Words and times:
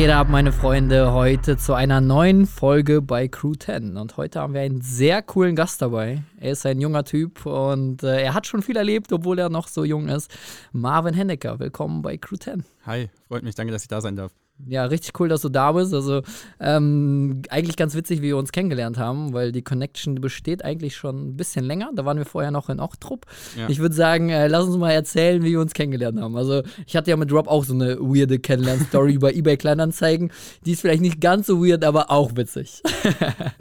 geht 0.00 0.08
ab, 0.08 0.30
meine 0.30 0.50
Freunde? 0.50 1.12
Heute 1.12 1.58
zu 1.58 1.74
einer 1.74 2.00
neuen 2.00 2.46
Folge 2.46 3.02
bei 3.02 3.28
Crew 3.28 3.52
10. 3.52 3.98
Und 3.98 4.16
heute 4.16 4.40
haben 4.40 4.54
wir 4.54 4.62
einen 4.62 4.80
sehr 4.80 5.20
coolen 5.20 5.54
Gast 5.54 5.82
dabei. 5.82 6.22
Er 6.38 6.52
ist 6.52 6.64
ein 6.64 6.80
junger 6.80 7.04
Typ 7.04 7.44
und 7.44 8.02
äh, 8.02 8.22
er 8.22 8.32
hat 8.32 8.46
schon 8.46 8.62
viel 8.62 8.78
erlebt, 8.78 9.12
obwohl 9.12 9.38
er 9.38 9.50
noch 9.50 9.68
so 9.68 9.84
jung 9.84 10.08
ist. 10.08 10.34
Marvin 10.72 11.12
Hennecker, 11.12 11.58
willkommen 11.58 12.00
bei 12.00 12.16
Crew 12.16 12.36
10. 12.36 12.64
Hi, 12.86 13.10
freut 13.28 13.42
mich, 13.42 13.54
danke, 13.56 13.74
dass 13.74 13.82
ich 13.82 13.88
da 13.88 14.00
sein 14.00 14.16
darf. 14.16 14.32
Ja, 14.66 14.84
richtig 14.84 15.18
cool, 15.18 15.28
dass 15.28 15.42
du 15.42 15.48
da 15.48 15.72
bist. 15.72 15.94
Also 15.94 16.22
ähm, 16.58 17.42
eigentlich 17.50 17.76
ganz 17.76 17.94
witzig, 17.94 18.20
wie 18.20 18.28
wir 18.28 18.36
uns 18.36 18.52
kennengelernt 18.52 18.98
haben, 18.98 19.32
weil 19.32 19.52
die 19.52 19.62
Connection 19.62 20.16
besteht 20.16 20.64
eigentlich 20.64 20.96
schon 20.96 21.30
ein 21.30 21.36
bisschen 21.36 21.64
länger. 21.64 21.90
Da 21.94 22.04
waren 22.04 22.18
wir 22.18 22.24
vorher 22.24 22.50
noch 22.50 22.68
in 22.68 22.80
Ochtrup. 22.80 23.26
Ja. 23.56 23.68
Ich 23.68 23.78
würde 23.78 23.94
sagen, 23.94 24.30
äh, 24.30 24.48
lass 24.48 24.66
uns 24.66 24.76
mal 24.76 24.92
erzählen, 24.92 25.42
wie 25.42 25.52
wir 25.52 25.60
uns 25.60 25.72
kennengelernt 25.72 26.20
haben. 26.20 26.36
Also 26.36 26.62
ich 26.86 26.96
hatte 26.96 27.10
ja 27.10 27.16
mit 27.16 27.32
Rob 27.32 27.48
auch 27.48 27.64
so 27.64 27.74
eine 27.74 27.98
weirde 27.98 28.38
Kennenlern-Story 28.38 29.12
über 29.14 29.34
eBay 29.34 29.56
Kleinanzeigen. 29.56 30.30
Die 30.64 30.72
ist 30.72 30.80
vielleicht 30.80 31.02
nicht 31.02 31.20
ganz 31.20 31.46
so 31.46 31.64
weird, 31.64 31.84
aber 31.84 32.10
auch 32.10 32.36
witzig. 32.36 32.82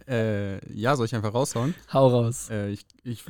äh, 0.08 0.58
ja, 0.74 0.96
soll 0.96 1.06
ich 1.06 1.16
einfach 1.16 1.34
raushauen? 1.34 1.76
Hau 1.94 2.08
raus. 2.08 2.50
Äh, 2.50 2.72
ich, 2.72 2.86
ich 3.04 3.24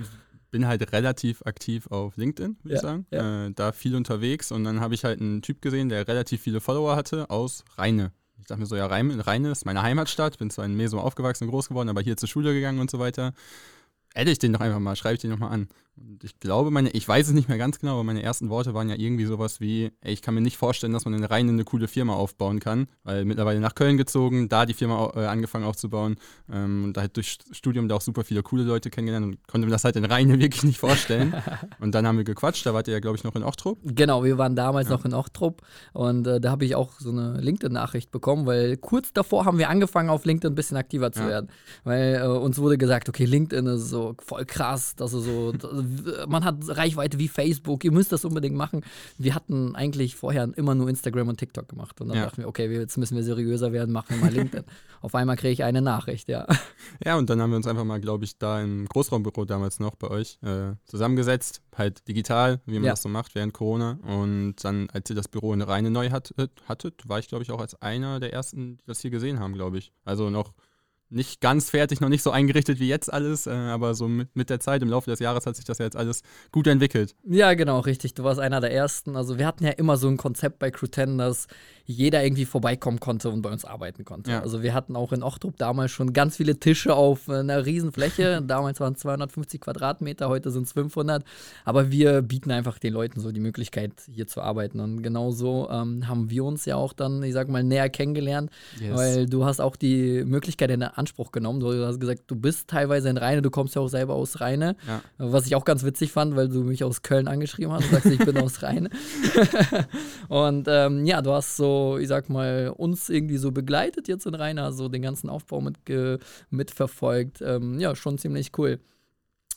bin 0.52 0.68
halt 0.68 0.92
relativ 0.92 1.42
aktiv 1.46 1.88
auf 1.88 2.18
LinkedIn, 2.18 2.58
würde 2.64 2.70
ja, 2.70 2.76
ich 2.76 2.82
sagen. 2.82 3.06
Ja. 3.12 3.48
Äh, 3.48 3.52
da 3.54 3.72
viel 3.72 3.96
unterwegs 3.96 4.52
und 4.52 4.64
dann 4.64 4.80
habe 4.80 4.94
ich 4.94 5.04
halt 5.04 5.22
einen 5.22 5.42
Typ 5.42 5.62
gesehen, 5.62 5.90
der 5.90 6.08
relativ 6.08 6.42
viele 6.42 6.62
Follower 6.62 6.96
hatte 6.96 7.30
aus 7.30 7.64
Rheine. 7.78 8.12
Ich 8.40 8.48
dachte 8.48 8.62
mir 8.62 8.68
so, 8.68 8.76
ja, 8.76 8.88
Rheine 8.88 9.52
ist 9.52 9.66
meine 9.66 9.82
Heimatstadt, 9.82 10.38
bin 10.38 10.50
zwar 10.50 10.66
in 10.66 10.76
Meso 10.76 11.00
aufgewachsen 11.00 11.46
und 11.46 11.52
groß 11.52 11.70
geworden, 11.70 11.90
aber 11.90 12.02
hier 12.02 12.18
zur 12.18 12.30
Schule 12.30 12.54
gegangen 12.54 12.80
und 12.80 12.90
so 12.90 13.00
weiter. 13.00 13.34
Adde 14.16 14.32
ich 14.32 14.40
den 14.40 14.54
doch 14.54 14.62
einfach 14.62 14.80
mal, 14.80 14.96
schreibe 14.96 15.16
ich 15.16 15.22
den 15.22 15.30
nochmal 15.30 15.52
an. 15.52 15.68
Und 16.00 16.24
ich 16.24 16.40
glaube, 16.40 16.72
meine, 16.72 16.90
ich 16.92 17.08
weiß 17.08 17.28
es 17.28 17.34
nicht 17.34 17.50
mehr 17.50 17.58
ganz 17.58 17.80
genau, 17.80 17.94
aber 17.94 18.04
meine 18.04 18.24
ersten 18.24 18.50
Worte 18.50 18.74
waren 18.74 18.90
ja 18.90 18.96
irgendwie 18.96 19.26
sowas 19.26 19.60
wie, 19.60 19.92
ey, 20.02 20.14
ich 20.14 20.22
kann 20.22 20.34
mir 20.34 20.42
nicht 20.42 20.58
vorstellen, 20.58 20.94
dass 20.94 21.06
man 21.06 21.14
in 21.14 21.24
Rhein 21.24 21.50
eine 21.50 21.64
coole 21.64 21.88
Firma 21.88 22.14
aufbauen 22.14 22.60
kann, 22.60 22.88
weil 23.04 23.26
mittlerweile 23.26 23.60
nach 23.60 23.76
Köln 23.76 23.98
gezogen, 23.98 24.48
da 24.48 24.66
die 24.66 24.74
Firma 24.74 25.12
äh, 25.16 25.26
angefangen 25.26 25.66
aufzubauen 25.66 26.16
ähm, 26.52 26.86
und 26.86 26.98
da 26.98 27.02
halt 27.02 27.18
durch 27.18 27.38
Studium 27.52 27.90
da 27.90 27.96
auch 27.96 28.02
super 28.02 28.24
viele 28.24 28.44
coole 28.44 28.64
Leute 28.64 28.90
kennengelernt 28.90 29.26
und 29.26 29.48
konnte 29.48 29.66
mir 29.66 29.72
das 29.72 29.84
halt 29.84 29.96
in 29.98 30.06
Rhein 30.06 30.30
wirklich 30.40 30.64
nicht 30.64 30.80
vorstellen. 30.80 31.34
und 31.80 31.94
dann 31.94 32.08
haben 32.08 32.18
wir 32.18 32.24
gequatscht, 32.24 32.66
da 32.66 32.74
wart 32.74 32.88
ihr 32.88 32.94
ja, 32.94 33.00
glaube 33.00 33.18
ich, 33.18 33.24
noch 33.24 33.36
in 33.36 33.44
Ochtrup. 33.44 33.80
Genau, 33.84 34.24
wir 34.24 34.38
waren 34.38 34.56
damals 34.56 34.90
ja. 34.90 34.96
noch 34.96 35.06
in 35.06 35.14
Ochtrup 35.14 35.62
und 35.94 36.28
äh, 36.28 36.40
da 36.40 36.52
habe 36.52 36.66
ich 36.66 36.76
auch 36.76 36.94
so 37.00 37.12
eine 37.12 37.42
LinkedIn-Nachricht 37.42 38.12
bekommen, 38.12 38.46
weil 38.46 38.78
kurz 38.78 39.12
davor 39.12 39.46
haben 39.46 39.58
wir 39.58 39.70
angefangen, 39.70 40.10
auf 40.10 40.26
LinkedIn 40.26 40.54
ein 40.54 40.56
bisschen 40.56 40.78
aktiver 40.78 41.12
zu 41.12 41.22
ja. 41.22 41.28
werden, 41.28 41.50
weil 41.84 42.22
äh, 42.24 42.28
uns 42.28 42.58
wurde 42.60 42.78
gesagt, 42.78 43.10
okay, 43.10 43.26
LinkedIn 43.26 43.66
ist 43.68 43.90
so 43.90 44.16
voll 44.20 44.46
krass, 44.46 44.96
dass 44.96 45.12
du 45.12 45.20
so, 45.20 45.52
man 46.28 46.44
hat 46.44 46.56
Reichweite 46.68 47.20
wie 47.20 47.28
Facebook, 47.28 47.84
ihr 47.84 47.92
müsst 47.92 48.12
das 48.12 48.26
unbedingt 48.26 48.56
machen. 48.56 48.84
Wir 49.18 49.36
hatten 49.36 49.76
eigentlich 49.76 50.16
vorher 50.16 50.50
immer 50.56 50.76
nur 50.76 50.90
Instagram 50.90 51.28
und 51.28 51.38
TikTok 51.38 51.68
gemacht. 51.70 52.00
Und 52.02 52.10
dann 52.10 52.18
ja. 52.18 52.26
dachten 52.26 52.42
wir, 52.42 52.48
okay, 52.48 52.72
jetzt 52.72 52.98
müssen 52.98 53.16
wir 53.16 53.24
seriöser 53.24 53.72
werden, 53.72 53.92
machen 53.92 54.10
wir 54.10 54.18
mal 54.18 54.32
LinkedIn. 54.34 54.66
Auf 55.02 55.16
einmal 55.16 55.36
kriege 55.36 55.54
ich 55.54 55.64
eine 55.64 55.82
Nachricht, 55.82 56.28
ja. 56.30 56.46
Ja, 57.04 57.18
und 57.18 57.30
dann 57.30 57.42
haben 57.42 57.52
wir 57.52 57.58
uns 57.58 57.68
einfach 57.68 57.84
mal, 57.86 58.02
glaube 58.02 58.26
ich, 58.26 58.38
da 58.38 58.62
im 58.62 58.86
Großraumbüro 58.88 59.46
damals 59.46 59.80
noch 59.80 59.96
bei 59.96 60.10
euch 60.10 60.38
äh, 60.42 60.74
zusammengesetzt, 60.86 61.62
halt 61.76 62.08
digital, 62.08 62.60
wie 62.66 62.76
man 62.76 62.86
ja. 62.86 62.92
das 62.92 63.02
so 63.02 63.10
macht 63.10 63.36
während 63.36 63.54
Corona. 63.54 64.00
Und 64.04 64.56
dann, 64.64 64.90
als 64.92 65.10
ihr 65.10 65.16
das 65.16 65.28
Büro 65.28 65.54
in 65.54 65.62
Reine 65.62 65.90
neu 65.90 66.10
hat, 66.10 66.34
hattet, 66.68 67.08
war 67.08 67.20
ich, 67.20 67.28
glaube 67.28 67.44
ich, 67.44 67.52
auch 67.52 67.62
als 67.62 67.82
einer 67.82 68.20
der 68.20 68.34
ersten, 68.34 68.78
die 68.78 68.86
das 68.88 69.00
hier 69.00 69.12
gesehen 69.12 69.40
haben, 69.40 69.54
glaube 69.54 69.78
ich. 69.78 69.94
Also 70.04 70.30
noch 70.30 70.54
nicht 71.10 71.42
ganz 71.42 71.70
fertig, 71.70 72.02
noch 72.02 72.10
nicht 72.10 72.22
so 72.22 72.32
eingerichtet 72.32 72.80
wie 72.80 72.88
jetzt 72.88 73.12
alles, 73.12 73.48
äh, 73.48 73.52
aber 73.52 73.96
so 73.96 74.08
mit, 74.08 74.36
mit 74.36 74.50
der 74.50 74.60
Zeit, 74.60 74.82
im 74.82 74.90
Laufe 74.90 75.10
des 75.10 75.20
Jahres 75.20 75.46
hat 75.46 75.56
sich 75.56 75.66
das 75.66 75.80
ja 75.80 75.86
jetzt 75.86 75.98
alles 75.98 76.22
gut 76.52 76.68
entwickelt. 76.68 77.16
Ja, 77.28 77.54
genau, 77.56 77.80
richtig. 77.80 78.14
Du 78.14 78.24
warst 78.24 78.40
einer 78.40 78.62
der 78.62 78.72
ersten. 78.72 79.16
Also 79.16 79.38
wir 79.38 79.48
hatten 79.48 79.66
ja 79.66 79.72
immer 79.72 79.98
so 79.98 80.08
ein 80.08 80.18
Konzept 80.18 80.60
bei 80.60 80.72
Crew 80.72 80.88
10, 80.88 81.18
dass 81.18 81.48
jeder 81.86 82.24
irgendwie 82.24 82.46
vorbeikommen 82.46 83.00
konnte 83.00 83.32
und 83.32 83.42
bei 83.42 83.50
uns 83.50 83.66
arbeiten 83.66 84.06
konnte. 84.06 84.32
Ja. 84.32 84.42
Also 84.42 84.62
wir 84.62 84.76
hatten 84.76 84.96
auch 84.96 85.12
in 85.12 85.24
Ochtrup 85.24 85.58
damals 85.58 85.90
schon 85.90 86.14
ganz 86.14 86.38
viele 86.38 86.60
Tische 86.60 86.94
auf 86.94 87.28
einer 87.28 87.66
riesen 87.66 87.92
Fläche. 87.92 88.42
damals 88.48 88.80
waren 88.80 88.94
es 88.94 89.00
250 89.00 89.62
Quadratmeter, 89.62 90.30
heute 90.30 90.52
sind 90.52 90.68
es 90.68 90.74
500. 90.74 91.24
Aber 91.66 91.90
wir 91.90 92.22
bieten 92.22 92.52
einfach 92.52 92.78
den 92.78 92.94
Leuten 92.94 93.20
so 93.20 93.32
die 93.32 93.40
Möglichkeit, 93.40 93.94
hier 94.14 94.28
zu 94.28 94.42
arbeiten. 94.42 94.80
Und 94.80 95.02
genau 95.02 95.32
so 95.32 95.68
ähm, 95.72 96.08
haben 96.08 96.30
wir 96.30 96.44
uns 96.44 96.66
ja 96.66 96.76
auch 96.76 96.94
dann, 96.94 97.24
ich 97.24 97.34
sag 97.34 97.50
mal, 97.50 97.64
näher 97.64 97.90
kennengelernt, 97.90 98.52
yes. 98.80 98.96
weil 98.96 99.26
du 99.26 99.46
hast 99.46 99.60
auch 99.60 99.76
die 99.76 100.24
Möglichkeit 100.24 100.70
in 100.70 100.84
Anspruch 101.00 101.32
genommen. 101.32 101.60
Du 101.60 101.86
hast 101.86 102.00
gesagt, 102.00 102.24
du 102.28 102.36
bist 102.36 102.68
teilweise 102.68 103.10
in 103.10 103.18
Rheine, 103.18 103.42
du 103.42 103.50
kommst 103.50 103.76
ja 103.76 103.82
auch 103.82 103.88
selber 103.88 104.16
aus 104.16 104.42
Rheine. 104.42 104.76
Ja. 104.88 105.02
Was 105.18 105.48
ich 105.48 105.56
auch 105.56 105.66
ganz 105.66 105.84
witzig 105.84 106.12
fand, 106.12 106.36
weil 106.36 106.50
du 106.50 106.64
mich 106.64 106.84
aus 106.84 107.02
Köln 107.02 107.28
angeschrieben 107.28 107.72
hast 107.72 107.86
und 107.86 107.92
sagst, 107.92 108.12
ich 108.12 108.20
bin 108.20 108.38
aus 108.38 108.62
Rheine. 108.62 108.90
und 110.28 110.68
ähm, 110.68 111.06
ja, 111.06 111.22
du 111.22 111.32
hast 111.32 111.58
so 111.58 111.98
ich 111.98 112.08
sag 112.08 112.30
mal, 112.30 112.74
uns 112.76 113.10
irgendwie 113.10 113.38
so 113.38 113.52
begleitet 113.52 114.08
jetzt 114.08 114.26
in 114.26 114.36
Rainer, 114.36 114.72
so 114.72 114.90
den 114.90 115.02
ganzen 115.02 115.30
Aufbau 115.30 115.62
mit, 115.62 115.78
mitverfolgt. 116.50 117.42
Ähm, 117.42 117.80
ja, 117.80 117.96
schon 117.96 118.18
ziemlich 118.18 118.52
cool. 118.58 118.80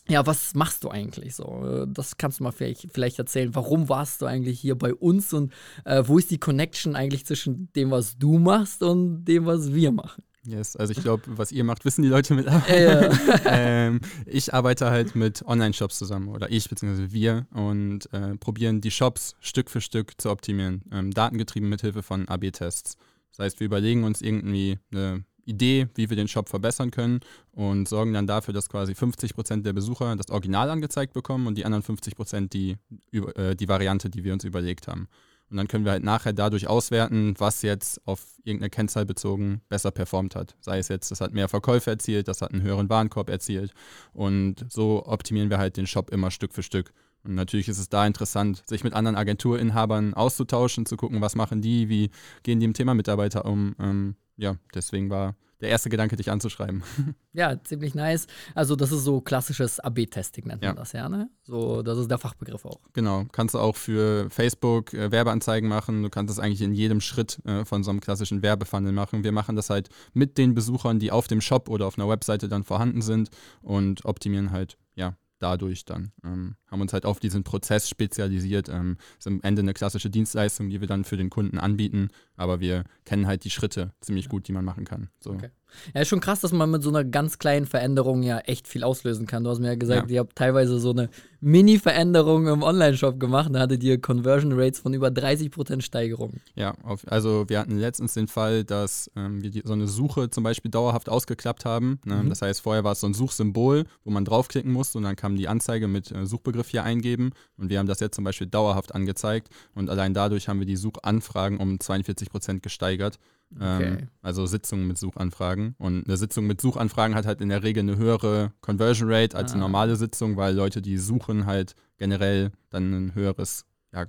Ja, 0.09 0.27
was 0.27 0.55
machst 0.55 0.83
du 0.83 0.91
eigentlich 0.91 1.37
so? 1.37 1.87
Das 1.87 2.17
kannst 2.17 2.41
du 2.41 2.45
mal 2.45 2.51
vielleicht, 2.51 2.89
vielleicht 2.93 3.19
erzählen. 3.19 3.55
Warum 3.55 3.89
warst 3.89 4.21
du 4.21 4.27
eigentlich 4.27 4.61
hier 4.61 4.77
bei 4.77 4.95
uns 4.95 5.33
und 5.33 5.53
äh, 5.85 6.03
wo 6.05 6.19
ist 6.19 6.31
die 6.31 6.39
Connection 6.39 6.97
eigentlich 6.97 7.25
zwischen 7.25 7.73
dem, 7.75 7.93
was 7.93 8.19
du 8.19 8.39
machst 8.39 8.83
und 8.83 9.25
dem, 9.25 9.47
was 9.47 9.73
wir 9.73 9.93
machen? 9.93 10.25
Yes, 10.45 10.75
also 10.75 10.91
ich 10.91 11.01
glaube, 11.01 11.23
was 11.27 11.53
ihr 11.53 11.63
macht, 11.63 11.85
wissen 11.85 12.03
die 12.03 12.09
Leute 12.09 12.35
mittlerweile. 12.35 13.11
Ja. 13.23 13.41
ähm, 13.45 14.01
ich 14.27 14.53
arbeite 14.53 14.91
halt 14.91 15.15
mit 15.15 15.47
Online-Shops 15.47 15.99
zusammen 15.99 16.29
oder 16.29 16.51
ich 16.51 16.69
bzw. 16.69 17.13
wir 17.13 17.47
und 17.53 18.13
äh, 18.13 18.37
probieren 18.37 18.81
die 18.81 18.91
Shops 18.91 19.37
Stück 19.41 19.71
für 19.71 19.81
Stück 19.81 20.21
zu 20.21 20.31
optimieren, 20.31 20.83
ähm, 20.91 21.13
datengetrieben 21.13 21.69
mit 21.69 21.83
Hilfe 21.83 22.03
von 22.03 22.29
AB-Tests. 22.29 22.97
Das 23.31 23.39
heißt, 23.39 23.61
wir 23.61 23.67
überlegen 23.67 24.03
uns 24.05 24.21
irgendwie 24.21 24.79
eine 24.91 25.25
Idee, 25.45 25.89
wie 25.95 26.11
wir 26.11 26.17
den 26.17 26.29
Shop 26.29 26.49
verbessern 26.49 26.91
können 26.91 27.21
und 27.53 27.89
sorgen 27.89 28.13
dann 28.13 28.27
dafür, 28.27 28.55
dass 28.55 28.69
quasi 28.69 28.93
50% 28.93 29.63
der 29.63 29.73
Besucher 29.73 30.15
das 30.17 30.31
Original 30.31 30.71
angezeigt 30.71 31.13
bekommen 31.13 31.47
und 31.47 31.57
die 31.57 31.65
anderen 31.65 31.85
50% 31.85 32.49
die, 32.49 32.77
äh, 33.13 33.55
die 33.55 33.69
Variante, 33.69 34.11
die 34.11 34.25
wir 34.25 34.33
uns 34.33 34.45
überlegt 34.45 34.89
haben. 34.89 35.09
Und 35.53 35.59
dann 35.59 35.69
können 35.69 35.85
wir 35.85 35.93
halt 35.93 36.03
nachher 36.03 36.33
dadurch 36.33 36.67
auswerten, 36.67 37.35
was 37.37 37.61
jetzt 37.61 38.01
auf 38.07 38.25
irgendeine 38.43 38.71
Kennzahl 38.71 39.05
bezogen 39.05 39.61
besser 39.69 39.91
performt 39.91 40.35
hat. 40.35 40.57
Sei 40.61 40.79
es 40.79 40.89
jetzt, 40.89 41.11
das 41.11 41.21
hat 41.21 41.35
mehr 41.35 41.47
Verkäufe 41.47 41.91
erzielt, 41.91 42.27
das 42.27 42.41
hat 42.41 42.53
einen 42.53 42.63
höheren 42.63 42.89
Warenkorb 42.89 43.29
erzielt. 43.29 43.75
Und 44.15 44.65
so 44.71 45.05
optimieren 45.05 45.51
wir 45.51 45.59
halt 45.59 45.77
den 45.77 45.87
Shop 45.87 46.11
immer 46.11 46.31
Stück 46.31 46.55
für 46.55 46.63
Stück. 46.63 46.95
Und 47.23 47.35
natürlich 47.35 47.69
ist 47.69 47.79
es 47.79 47.91
da 47.91 48.07
interessant, 48.07 48.63
sich 48.67 48.83
mit 48.83 48.95
anderen 48.95 49.15
Agenturinhabern 49.15 50.15
auszutauschen, 50.15 50.87
zu 50.87 50.97
gucken, 50.97 51.21
was 51.21 51.37
machen 51.37 51.61
die, 51.61 51.91
wie 51.91 52.11
gehen 52.45 52.59
die 52.59 52.65
im 52.65 52.73
Thema 52.73 52.95
Mitarbeiter 52.95 53.45
um. 53.45 53.77
Ähm, 53.79 54.17
ja, 54.39 54.57
deswegen 54.75 55.11
war 55.11 55.37
der 55.63 55.71
erste 55.71 55.89
Gedanke, 55.89 56.17
dich 56.17 56.31
anzuschreiben. 56.31 56.83
Ja, 57.35 57.59
ziemlich 57.65 57.95
nice. 57.95 58.27
Also, 58.55 58.77
das 58.77 58.93
ist 58.93 59.05
so 59.05 59.23
klassisches 59.23 59.81
AB-Testing, 59.81 60.49
nennt 60.49 60.61
man 60.61 60.77
das 60.77 60.93
ja, 60.93 61.09
ne? 61.09 61.31
So, 61.45 61.81
das 61.81 61.97
ist 61.97 62.11
der 62.11 62.19
Fachbegriff 62.19 62.67
auch. 62.67 62.79
Genau. 62.93 63.25
Kannst 63.33 63.55
du 63.55 63.59
auch 63.59 63.75
für 63.75 64.29
Facebook 64.29 64.93
äh, 64.93 65.11
Werbeanzeigen 65.11 65.67
machen. 65.67 66.03
Du 66.03 66.11
kannst 66.11 66.31
das 66.31 66.39
eigentlich 66.39 66.61
in 66.61 66.75
jedem 66.75 67.01
Schritt 67.01 67.39
äh, 67.47 67.65
von 67.65 67.85
so 67.85 67.91
einem 67.91 68.01
klassischen 68.01 68.43
Werbefunnel 68.43 68.93
machen. 68.93 69.25
Wir 69.25 69.33
machen 69.33 69.57
das 69.57 69.71
halt 69.71 69.89
mit 70.13 70.37
den 70.37 70.55
Besuchern, 70.55 70.99
die 70.99 71.11
auf 71.11 71.27
dem 71.27 71.41
Shop 71.41 71.71
oder 71.71 71.87
auf 71.87 71.99
einer 71.99 72.07
Webseite 72.07 72.51
dann 72.51 72.65
vorhanden 72.65 73.01
sind 73.01 73.31
und 73.63 74.05
optimieren 74.05 74.51
halt, 74.51 74.77
ja, 74.95 75.17
dadurch 75.39 75.87
dann. 75.87 76.13
Ähm, 76.23 76.57
haben 76.73 76.81
uns 76.81 76.93
halt 76.93 77.05
auf 77.05 77.21
diesen 77.21 77.45
Prozess 77.45 77.89
spezialisiert. 77.89 78.69
Ähm, 78.69 78.97
ist 79.19 79.27
am 79.27 79.41
Ende 79.43 79.61
eine 79.61 79.75
klassische 79.75 80.11
Dienstleistung, 80.11 80.71
die 80.71 80.81
wir 80.81 80.89
dann 80.89 81.05
für 81.05 81.17
den 81.17 81.31
Kunden 81.31 81.59
anbieten, 81.59 82.09
aber 82.37 82.61
wir 82.61 82.85
kennen 83.05 83.27
halt 83.27 83.45
die 83.45 83.51
Schritte 83.51 83.93
ziemlich 84.01 84.29
gut, 84.29 84.49
die 84.49 84.53
man 84.53 84.65
machen 84.65 84.85
kann. 84.85 85.09
So. 85.21 85.33
Okay. 85.33 85.51
Ja, 85.95 86.03
ist 86.03 86.09
schon 86.09 86.21
krass, 86.21 86.41
dass 86.41 86.53
man 86.53 86.71
mit 86.71 86.83
so 86.83 86.91
einer 86.91 87.05
ganz 87.05 87.39
kleinen 87.39 87.67
Veränderung 87.67 88.23
ja 88.23 88.39
echt 88.41 88.69
viel 88.69 88.85
auslösen 88.85 89.27
kann. 89.27 89.45
Du 89.45 89.51
hast 89.51 89.59
mir 89.59 89.69
ja 89.69 89.75
gesagt, 89.75 90.11
ja. 90.11 90.15
ihr 90.15 90.21
habt 90.21 90.37
teilweise 90.37 90.79
so 90.79 90.91
eine 90.91 91.09
Mini-Veränderung 91.41 92.47
im 92.47 92.63
Online-Shop 92.63 93.19
gemacht. 93.19 93.51
Da 93.53 93.61
hattet 93.61 93.83
ihr 93.83 94.01
Conversion 94.01 94.53
Rates 94.53 94.79
von 94.79 94.95
über 94.95 95.09
30% 95.09 95.81
Steigerung. 95.81 96.35
Ja, 96.55 96.75
auf, 96.83 97.01
also 97.11 97.45
wir 97.49 97.59
hatten 97.59 97.79
letztens 97.79 98.15
den 98.15 98.29
Fall, 98.29 98.65
dass 98.65 99.11
ähm, 99.17 99.43
wir 99.43 99.51
die, 99.51 99.63
so 99.65 99.73
eine 99.73 99.89
Suche 99.89 100.31
zum 100.31 100.45
Beispiel 100.45 100.71
dauerhaft 100.71 101.09
ausgeklappt 101.09 101.65
haben. 101.65 101.99
Ne? 102.05 102.23
Mhm. 102.23 102.29
Das 102.29 102.43
heißt, 102.43 102.61
vorher 102.61 102.85
war 102.85 102.93
es 102.93 103.01
so 103.01 103.07
ein 103.07 103.15
Suchsymbol, 103.15 103.85
wo 104.05 104.11
man 104.11 104.25
draufklicken 104.25 104.73
musste 104.73 104.99
und 104.99 105.05
dann 105.05 105.17
kam 105.17 105.37
die 105.37 105.49
Anzeige 105.49 105.89
mit 105.89 106.13
äh, 106.13 106.27
Suchbegriff 106.63 106.71
hier 106.71 106.85
eingeben. 106.85 107.31
Und 107.57 107.71
wir 107.71 107.79
haben 107.79 107.87
das 107.87 108.01
jetzt 108.01 108.15
zum 108.15 108.25
Beispiel 108.25 108.47
dauerhaft 108.47 108.95
angezeigt. 108.95 109.49
Und 109.75 109.91
allein 109.91 110.15
dadurch 110.15 110.49
haben 110.49 110.59
wir 110.59 110.67
die 110.67 110.77
Suchanfragen 110.77 111.59
um 111.59 111.77
42% 111.77 112.61
gesteigert. 112.61 113.19
Okay. 113.55 113.85
Ähm, 113.85 114.09
also 114.23 114.47
Sitzungen 114.47 114.87
mit 114.87 114.99
Suchanfragen. 114.99 115.75
Und 115.79 116.07
eine 116.07 116.17
Sitzung 116.17 116.47
mit 116.47 116.61
Suchanfragen 116.61 117.15
hat 117.15 117.27
halt 117.27 117.41
in 117.41 117.51
der 117.51 117.63
Regel 117.63 117.83
eine 117.83 117.99
höhere 117.99 118.53
Conversion 118.61 119.13
Rate 119.13 119.37
als 119.37 119.53
ah. 119.53 119.55
eine 119.55 119.63
normale 119.63 119.97
Sitzung, 119.97 120.37
weil 120.37 120.55
Leute, 120.55 120.81
die 120.81 120.97
suchen, 120.97 121.47
halt 121.47 121.75
generell 121.99 122.53
dann 122.71 122.93
ein 122.93 123.15
höheres 123.15 123.67
ja, 123.93 124.07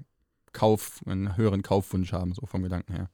Kauf, 0.53 1.01
einen 1.05 1.35
höheren 1.35 1.61
Kaufwunsch 1.61 2.13
haben, 2.13 2.33
so 2.33 2.45
vom 2.45 2.63
Gedanken 2.63 2.93
her. 2.93 3.09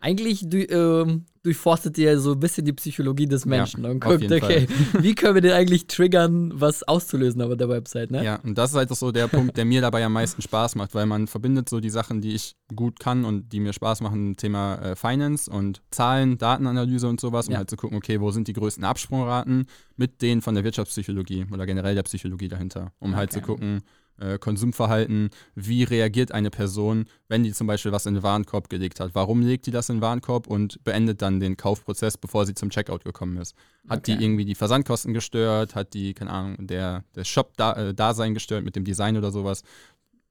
Eigentlich 0.00 0.48
du, 0.48 0.58
ähm, 0.64 1.26
durchforstet 1.42 1.96
ihr 1.98 2.18
so 2.20 2.32
ein 2.32 2.40
bisschen 2.40 2.64
die 2.64 2.72
Psychologie 2.72 3.26
des 3.26 3.46
Menschen 3.46 3.84
ja, 3.84 3.90
und 3.90 4.00
guckt, 4.00 4.24
okay, 4.24 4.66
Fall. 4.66 5.02
wie 5.02 5.14
können 5.14 5.34
wir 5.34 5.42
den 5.42 5.52
eigentlich 5.52 5.86
triggern, 5.86 6.52
was 6.54 6.82
auszulösen 6.82 7.40
auf 7.40 7.56
der 7.56 7.68
Website, 7.68 8.10
ne? 8.10 8.24
Ja, 8.24 8.36
und 8.42 8.58
das 8.58 8.70
ist 8.70 8.76
halt 8.76 8.94
so 8.94 9.10
der 9.12 9.28
Punkt, 9.28 9.56
der 9.56 9.64
mir 9.64 9.80
dabei 9.80 10.04
am 10.04 10.12
meisten 10.12 10.42
Spaß 10.42 10.74
macht, 10.74 10.94
weil 10.94 11.06
man 11.06 11.26
verbindet 11.26 11.68
so 11.68 11.80
die 11.80 11.90
Sachen, 11.90 12.20
die 12.20 12.34
ich 12.34 12.56
gut 12.74 13.00
kann 13.00 13.24
und 13.24 13.52
die 13.52 13.60
mir 13.60 13.72
Spaß 13.72 14.02
machen, 14.02 14.36
Thema 14.36 14.76
äh, 14.76 14.96
Finance 14.96 15.50
und 15.50 15.80
Zahlen, 15.90 16.36
Datenanalyse 16.36 17.08
und 17.08 17.20
sowas, 17.20 17.48
um 17.48 17.52
ja. 17.52 17.58
halt 17.58 17.70
zu 17.70 17.76
gucken, 17.76 17.96
okay, 17.96 18.20
wo 18.20 18.30
sind 18.30 18.48
die 18.48 18.52
größten 18.52 18.84
Absprungraten 18.84 19.66
mit 19.96 20.20
denen 20.22 20.42
von 20.42 20.54
der 20.54 20.64
Wirtschaftspsychologie 20.64 21.46
oder 21.52 21.64
generell 21.64 21.94
der 21.94 22.02
Psychologie 22.02 22.48
dahinter, 22.48 22.92
um 22.98 23.10
okay. 23.10 23.18
halt 23.18 23.32
zu 23.32 23.40
gucken, 23.40 23.82
äh, 24.20 24.38
Konsumverhalten, 24.38 25.30
wie 25.54 25.82
reagiert 25.82 26.32
eine 26.32 26.50
Person, 26.50 27.06
wenn 27.28 27.42
die 27.42 27.52
zum 27.52 27.66
Beispiel 27.66 27.92
was 27.92 28.06
in 28.06 28.14
den 28.14 28.22
Warenkorb 28.22 28.68
gelegt 28.68 29.00
hat. 29.00 29.14
Warum 29.14 29.42
legt 29.42 29.66
die 29.66 29.70
das 29.70 29.88
in 29.88 29.96
den 29.96 30.02
Warenkorb 30.02 30.46
und 30.46 30.82
beendet 30.84 31.22
dann 31.22 31.40
den 31.40 31.56
Kaufprozess, 31.56 32.16
bevor 32.16 32.46
sie 32.46 32.54
zum 32.54 32.70
Checkout 32.70 33.04
gekommen 33.04 33.36
ist? 33.38 33.54
Hat 33.88 34.00
okay. 34.00 34.16
die 34.16 34.24
irgendwie 34.24 34.44
die 34.44 34.54
Versandkosten 34.54 35.14
gestört? 35.14 35.74
Hat 35.74 35.94
die, 35.94 36.14
keine 36.14 36.30
Ahnung, 36.30 36.66
der, 36.66 37.04
der 37.14 37.24
Shop-Dasein 37.24 38.30
äh, 38.30 38.34
gestört 38.34 38.64
mit 38.64 38.76
dem 38.76 38.84
Design 38.84 39.16
oder 39.16 39.30
sowas? 39.30 39.62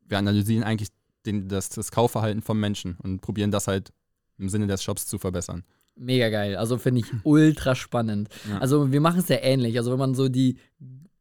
Wir 0.08 0.18
analysieren 0.18 0.64
eigentlich 0.64 0.90
den, 1.26 1.48
das, 1.48 1.70
das 1.70 1.92
Kaufverhalten 1.92 2.42
vom 2.42 2.60
Menschen 2.60 2.96
und 3.04 3.22
probieren 3.22 3.52
das 3.52 3.68
halt 3.68 3.92
im 4.38 4.50
Sinne 4.50 4.68
des 4.68 4.84
Shops 4.84 5.06
zu 5.06 5.18
verbessern. 5.18 5.64
Mega 5.96 6.30
geil. 6.30 6.56
Also 6.56 6.78
finde 6.78 7.02
ich 7.02 7.08
ultra 7.24 7.76
spannend. 7.76 8.30
Ja. 8.50 8.60
Also 8.60 8.92
wir 8.92 9.02
machen 9.02 9.20
es 9.20 9.28
ja 9.28 9.38
ähnlich. 9.42 9.78
Also 9.78 9.92
wenn 9.92 10.00
man 10.00 10.16
so 10.16 10.30
die 10.30 10.58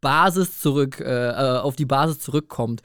Basis 0.01 0.61
zurück, 0.61 1.01
äh, 1.01 1.05
äh, 1.05 1.59
auf 1.59 1.77
die 1.77 1.87
Basis 1.87 2.21
zurückkommt, 2.21 2.83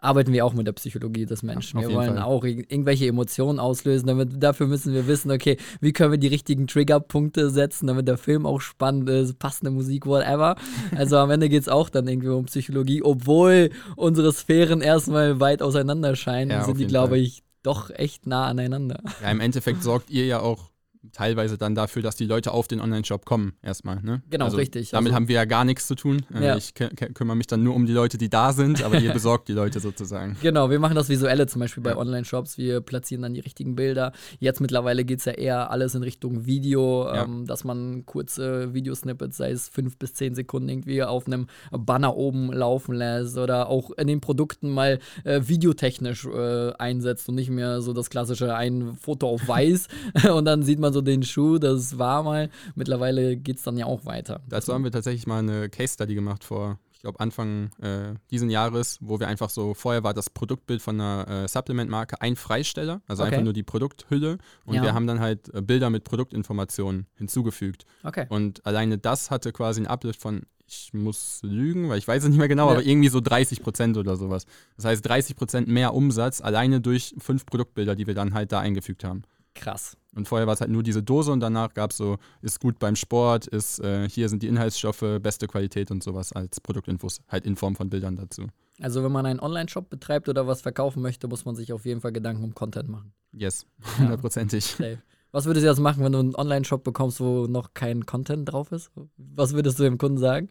arbeiten 0.00 0.32
wir 0.32 0.44
auch 0.44 0.52
mit 0.52 0.66
der 0.66 0.72
Psychologie 0.72 1.26
des 1.26 1.42
Menschen. 1.42 1.80
Ja, 1.80 1.88
wir 1.88 1.94
wollen 1.94 2.16
Fall. 2.16 2.22
auch 2.22 2.44
irgendwelche 2.44 3.06
Emotionen 3.06 3.58
auslösen. 3.58 4.06
Damit, 4.06 4.42
dafür 4.42 4.66
müssen 4.66 4.92
wir 4.92 5.06
wissen, 5.06 5.30
okay, 5.30 5.56
wie 5.80 5.92
können 5.92 6.10
wir 6.10 6.18
die 6.18 6.28
richtigen 6.28 6.66
Triggerpunkte 6.66 7.50
setzen, 7.50 7.86
damit 7.86 8.06
der 8.06 8.18
Film 8.18 8.46
auch 8.46 8.60
spannend 8.60 9.08
ist, 9.08 9.38
passende 9.38 9.70
Musik, 9.70 10.06
whatever. 10.06 10.56
Also 10.94 11.16
am 11.16 11.30
Ende 11.30 11.48
geht 11.48 11.62
es 11.62 11.68
auch 11.68 11.88
dann 11.88 12.06
irgendwie 12.06 12.28
um 12.28 12.46
Psychologie, 12.46 13.02
obwohl 13.02 13.70
unsere 13.96 14.32
Sphären 14.32 14.80
erstmal 14.80 15.40
weit 15.40 15.62
auseinander 15.62 16.16
scheinen, 16.16 16.50
ja, 16.50 16.64
sind 16.64 16.78
die, 16.78 16.86
glaube 16.86 17.18
ich, 17.18 17.42
doch 17.62 17.90
echt 17.90 18.26
nah 18.26 18.46
aneinander. 18.46 19.00
Ja, 19.22 19.30
im 19.30 19.40
Endeffekt 19.40 19.82
sorgt 19.82 20.10
ihr 20.10 20.26
ja 20.26 20.40
auch 20.40 20.70
teilweise 21.12 21.58
dann 21.58 21.74
dafür, 21.74 22.02
dass 22.02 22.16
die 22.16 22.24
Leute 22.24 22.52
auf 22.52 22.68
den 22.68 22.80
Online-Shop 22.80 23.24
kommen, 23.24 23.52
erstmal. 23.62 24.00
Ne? 24.02 24.22
Genau, 24.30 24.46
also, 24.46 24.56
richtig. 24.56 24.90
Damit 24.90 25.10
also, 25.10 25.16
haben 25.16 25.28
wir 25.28 25.36
ja 25.36 25.44
gar 25.44 25.64
nichts 25.64 25.86
zu 25.86 25.94
tun. 25.94 26.24
Äh, 26.34 26.46
ja. 26.46 26.56
Ich 26.56 26.74
kümmere 26.74 27.36
mich 27.36 27.46
dann 27.46 27.62
nur 27.62 27.74
um 27.74 27.86
die 27.86 27.92
Leute, 27.92 28.18
die 28.18 28.30
da 28.30 28.52
sind, 28.52 28.82
aber 28.82 28.98
ihr 29.00 29.12
besorgt 29.18 29.48
die 29.48 29.52
Leute 29.52 29.80
sozusagen. 29.80 30.36
Genau, 30.42 30.70
wir 30.70 30.78
machen 30.78 30.94
das 30.94 31.08
Visuelle 31.08 31.46
zum 31.46 31.60
Beispiel 31.60 31.82
bei. 31.82 31.98
Online-Shops. 31.98 32.58
Wir 32.58 32.80
platzieren 32.80 33.22
dann 33.22 33.34
die 33.34 33.40
richtigen 33.40 33.74
Bilder. 33.74 34.12
Jetzt 34.38 34.60
mittlerweile 34.60 35.04
geht 35.04 35.18
es 35.18 35.24
ja 35.24 35.32
eher 35.32 35.70
alles 35.70 35.94
in 35.94 36.02
Richtung 36.02 36.46
Video, 36.46 37.06
ja. 37.06 37.24
ähm, 37.24 37.46
dass 37.46 37.64
man 37.64 38.06
kurze 38.06 38.72
Videosnippets, 38.72 39.36
sei 39.36 39.50
es 39.50 39.68
fünf 39.68 39.98
bis 39.98 40.14
zehn 40.14 40.34
Sekunden, 40.34 40.68
irgendwie 40.68 41.02
auf 41.02 41.26
einem 41.26 41.46
Banner 41.70 42.16
oben 42.16 42.52
laufen 42.52 42.94
lässt 42.94 43.36
oder 43.36 43.68
auch 43.68 43.90
in 43.92 44.06
den 44.06 44.20
Produkten 44.20 44.70
mal 44.70 44.98
äh, 45.24 45.40
videotechnisch 45.44 46.26
äh, 46.26 46.72
einsetzt 46.78 47.28
und 47.28 47.34
nicht 47.34 47.50
mehr 47.50 47.80
so 47.80 47.92
das 47.92 48.10
klassische 48.10 48.54
ein 48.54 48.96
Foto 49.00 49.28
auf 49.28 49.48
weiß 49.48 49.88
und 50.32 50.44
dann 50.44 50.62
sieht 50.62 50.78
man 50.78 50.87
so 50.92 51.00
den 51.00 51.22
Schuh, 51.22 51.58
das 51.58 51.98
war 51.98 52.22
mal. 52.22 52.50
Mittlerweile 52.74 53.36
geht 53.36 53.56
es 53.56 53.62
dann 53.62 53.76
ja 53.76 53.86
auch 53.86 54.04
weiter. 54.04 54.40
Dazu 54.48 54.72
haben 54.72 54.84
wir 54.84 54.92
tatsächlich 54.92 55.26
mal 55.26 55.38
eine 55.38 55.68
Case 55.68 55.94
Study 55.94 56.14
gemacht 56.14 56.44
vor, 56.44 56.78
ich 56.98 57.02
glaube, 57.02 57.20
Anfang 57.20 57.70
äh, 57.80 58.14
diesen 58.30 58.50
Jahres, 58.50 58.98
wo 59.00 59.20
wir 59.20 59.28
einfach 59.28 59.50
so, 59.50 59.72
vorher 59.72 60.02
war 60.02 60.14
das 60.14 60.30
Produktbild 60.30 60.82
von 60.82 61.00
einer 61.00 61.44
äh, 61.44 61.48
Supplement-Marke 61.48 62.20
ein 62.20 62.34
Freisteller, 62.34 63.02
also 63.06 63.22
okay. 63.22 63.32
einfach 63.32 63.44
nur 63.44 63.52
die 63.52 63.62
Produkthülle. 63.62 64.38
Und 64.64 64.74
ja. 64.74 64.82
wir 64.82 64.94
haben 64.94 65.06
dann 65.06 65.20
halt 65.20 65.54
äh, 65.54 65.62
Bilder 65.62 65.90
mit 65.90 66.02
Produktinformationen 66.02 67.06
hinzugefügt. 67.14 67.86
Okay. 68.02 68.26
Und 68.28 68.66
alleine 68.66 68.98
das 68.98 69.30
hatte 69.30 69.52
quasi 69.52 69.78
einen 69.78 69.86
Uplift 69.86 70.20
von 70.20 70.42
ich 70.68 70.92
muss 70.92 71.40
lügen, 71.42 71.88
weil 71.88 71.98
ich 71.98 72.06
weiß 72.06 72.24
es 72.24 72.28
nicht 72.28 72.38
mehr 72.38 72.48
genau, 72.48 72.66
ja. 72.66 72.72
aber 72.72 72.84
irgendwie 72.84 73.08
so 73.08 73.20
30 73.20 73.62
Prozent 73.62 73.96
oder 73.96 74.16
sowas. 74.16 74.44
Das 74.76 74.84
heißt 74.84 75.06
30 75.06 75.36
Prozent 75.36 75.68
mehr 75.68 75.94
Umsatz 75.94 76.40
alleine 76.40 76.80
durch 76.80 77.14
fünf 77.18 77.46
Produktbilder, 77.46 77.96
die 77.96 78.06
wir 78.06 78.14
dann 78.14 78.34
halt 78.34 78.52
da 78.52 78.60
eingefügt 78.60 79.04
haben. 79.04 79.22
Krass. 79.58 79.96
Und 80.14 80.26
vorher 80.26 80.46
war 80.46 80.54
es 80.54 80.60
halt 80.60 80.70
nur 80.70 80.82
diese 80.82 81.02
Dose 81.02 81.32
und 81.32 81.40
danach 81.40 81.74
gab 81.74 81.90
es 81.90 81.96
so, 81.96 82.16
ist 82.42 82.60
gut 82.60 82.78
beim 82.78 82.96
Sport, 82.96 83.46
ist 83.46 83.80
äh, 83.80 84.08
hier 84.08 84.28
sind 84.28 84.42
die 84.42 84.48
Inhaltsstoffe, 84.48 85.04
beste 85.20 85.46
Qualität 85.46 85.90
und 85.90 86.02
sowas 86.02 86.32
als 86.32 86.60
Produktinfos, 86.60 87.20
halt 87.28 87.44
in 87.44 87.56
Form 87.56 87.76
von 87.76 87.90
Bildern 87.90 88.16
dazu. 88.16 88.46
Also 88.80 89.02
wenn 89.02 89.12
man 89.12 89.26
einen 89.26 89.40
Online-Shop 89.40 89.90
betreibt 89.90 90.28
oder 90.28 90.46
was 90.46 90.62
verkaufen 90.62 91.02
möchte, 91.02 91.26
muss 91.26 91.44
man 91.44 91.56
sich 91.56 91.72
auf 91.72 91.84
jeden 91.84 92.00
Fall 92.00 92.12
Gedanken 92.12 92.44
um 92.44 92.54
Content 92.54 92.88
machen. 92.88 93.12
Yes, 93.32 93.66
hundertprozentig. 93.98 94.76
Ja. 94.78 94.96
Was 95.30 95.44
würdest 95.44 95.64
du 95.64 95.68
jetzt 95.68 95.80
machen, 95.80 96.02
wenn 96.02 96.12
du 96.12 96.20
einen 96.20 96.34
Online-Shop 96.34 96.82
bekommst, 96.82 97.20
wo 97.20 97.46
noch 97.46 97.74
kein 97.74 98.06
Content 98.06 98.50
drauf 98.50 98.72
ist? 98.72 98.90
Was 99.18 99.52
würdest 99.52 99.78
du 99.78 99.82
dem 99.82 99.98
Kunden 99.98 100.16
sagen? 100.16 100.48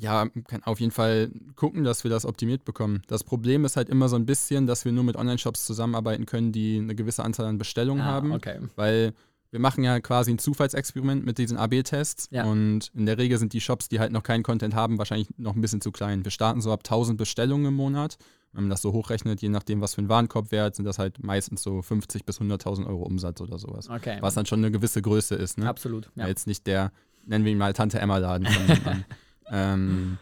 Ja, 0.00 0.26
kann 0.48 0.62
auf 0.64 0.80
jeden 0.80 0.92
Fall 0.92 1.30
gucken, 1.56 1.84
dass 1.84 2.04
wir 2.04 2.10
das 2.10 2.26
optimiert 2.26 2.64
bekommen. 2.64 3.02
Das 3.06 3.24
Problem 3.24 3.64
ist 3.64 3.76
halt 3.76 3.88
immer 3.88 4.08
so 4.08 4.16
ein 4.16 4.26
bisschen, 4.26 4.66
dass 4.66 4.84
wir 4.84 4.92
nur 4.92 5.04
mit 5.04 5.16
Online-Shops 5.16 5.66
zusammenarbeiten 5.66 6.26
können, 6.26 6.52
die 6.52 6.78
eine 6.78 6.94
gewisse 6.94 7.24
Anzahl 7.24 7.46
an 7.46 7.58
Bestellungen 7.58 8.02
ah, 8.02 8.06
haben. 8.06 8.32
Okay. 8.32 8.58
Weil 8.76 9.14
wir 9.54 9.60
machen 9.60 9.84
ja 9.84 10.00
quasi 10.00 10.32
ein 10.32 10.38
Zufallsexperiment 10.38 11.24
mit 11.24 11.38
diesen 11.38 11.56
AB-Tests. 11.56 12.28
Ja. 12.32 12.44
Und 12.44 12.90
in 12.92 13.06
der 13.06 13.18
Regel 13.18 13.38
sind 13.38 13.52
die 13.52 13.60
Shops, 13.60 13.88
die 13.88 14.00
halt 14.00 14.10
noch 14.10 14.24
keinen 14.24 14.42
Content 14.42 14.74
haben, 14.74 14.98
wahrscheinlich 14.98 15.28
noch 15.36 15.54
ein 15.54 15.60
bisschen 15.60 15.80
zu 15.80 15.92
klein. 15.92 16.24
Wir 16.24 16.32
starten 16.32 16.60
so 16.60 16.72
ab 16.72 16.80
1000 16.80 17.16
Bestellungen 17.16 17.66
im 17.66 17.74
Monat. 17.74 18.18
Wenn 18.52 18.64
man 18.64 18.70
das 18.70 18.82
so 18.82 18.92
hochrechnet, 18.92 19.42
je 19.42 19.48
nachdem, 19.48 19.80
was 19.80 19.94
für 19.94 20.02
ein 20.02 20.08
Warenkorbwert, 20.08 20.74
sind 20.74 20.84
das 20.84 20.98
halt 20.98 21.22
meistens 21.22 21.62
so 21.62 21.82
50 21.82 22.24
bis 22.24 22.40
100.000 22.40 22.84
Euro 22.84 23.04
Umsatz 23.04 23.40
oder 23.40 23.60
sowas. 23.60 23.88
Okay. 23.88 24.18
Was 24.20 24.34
dann 24.34 24.46
schon 24.46 24.58
eine 24.58 24.72
gewisse 24.72 25.00
Größe 25.00 25.36
ist. 25.36 25.56
Ne? 25.56 25.68
Absolut. 25.68 26.10
Ja. 26.16 26.26
Jetzt 26.26 26.48
nicht 26.48 26.66
der, 26.66 26.90
nennen 27.24 27.44
wir 27.44 27.52
ihn 27.52 27.58
mal 27.58 27.72
Tante 27.74 28.00
Emma-Laden. 28.00 28.48
Ähm, 29.50 30.18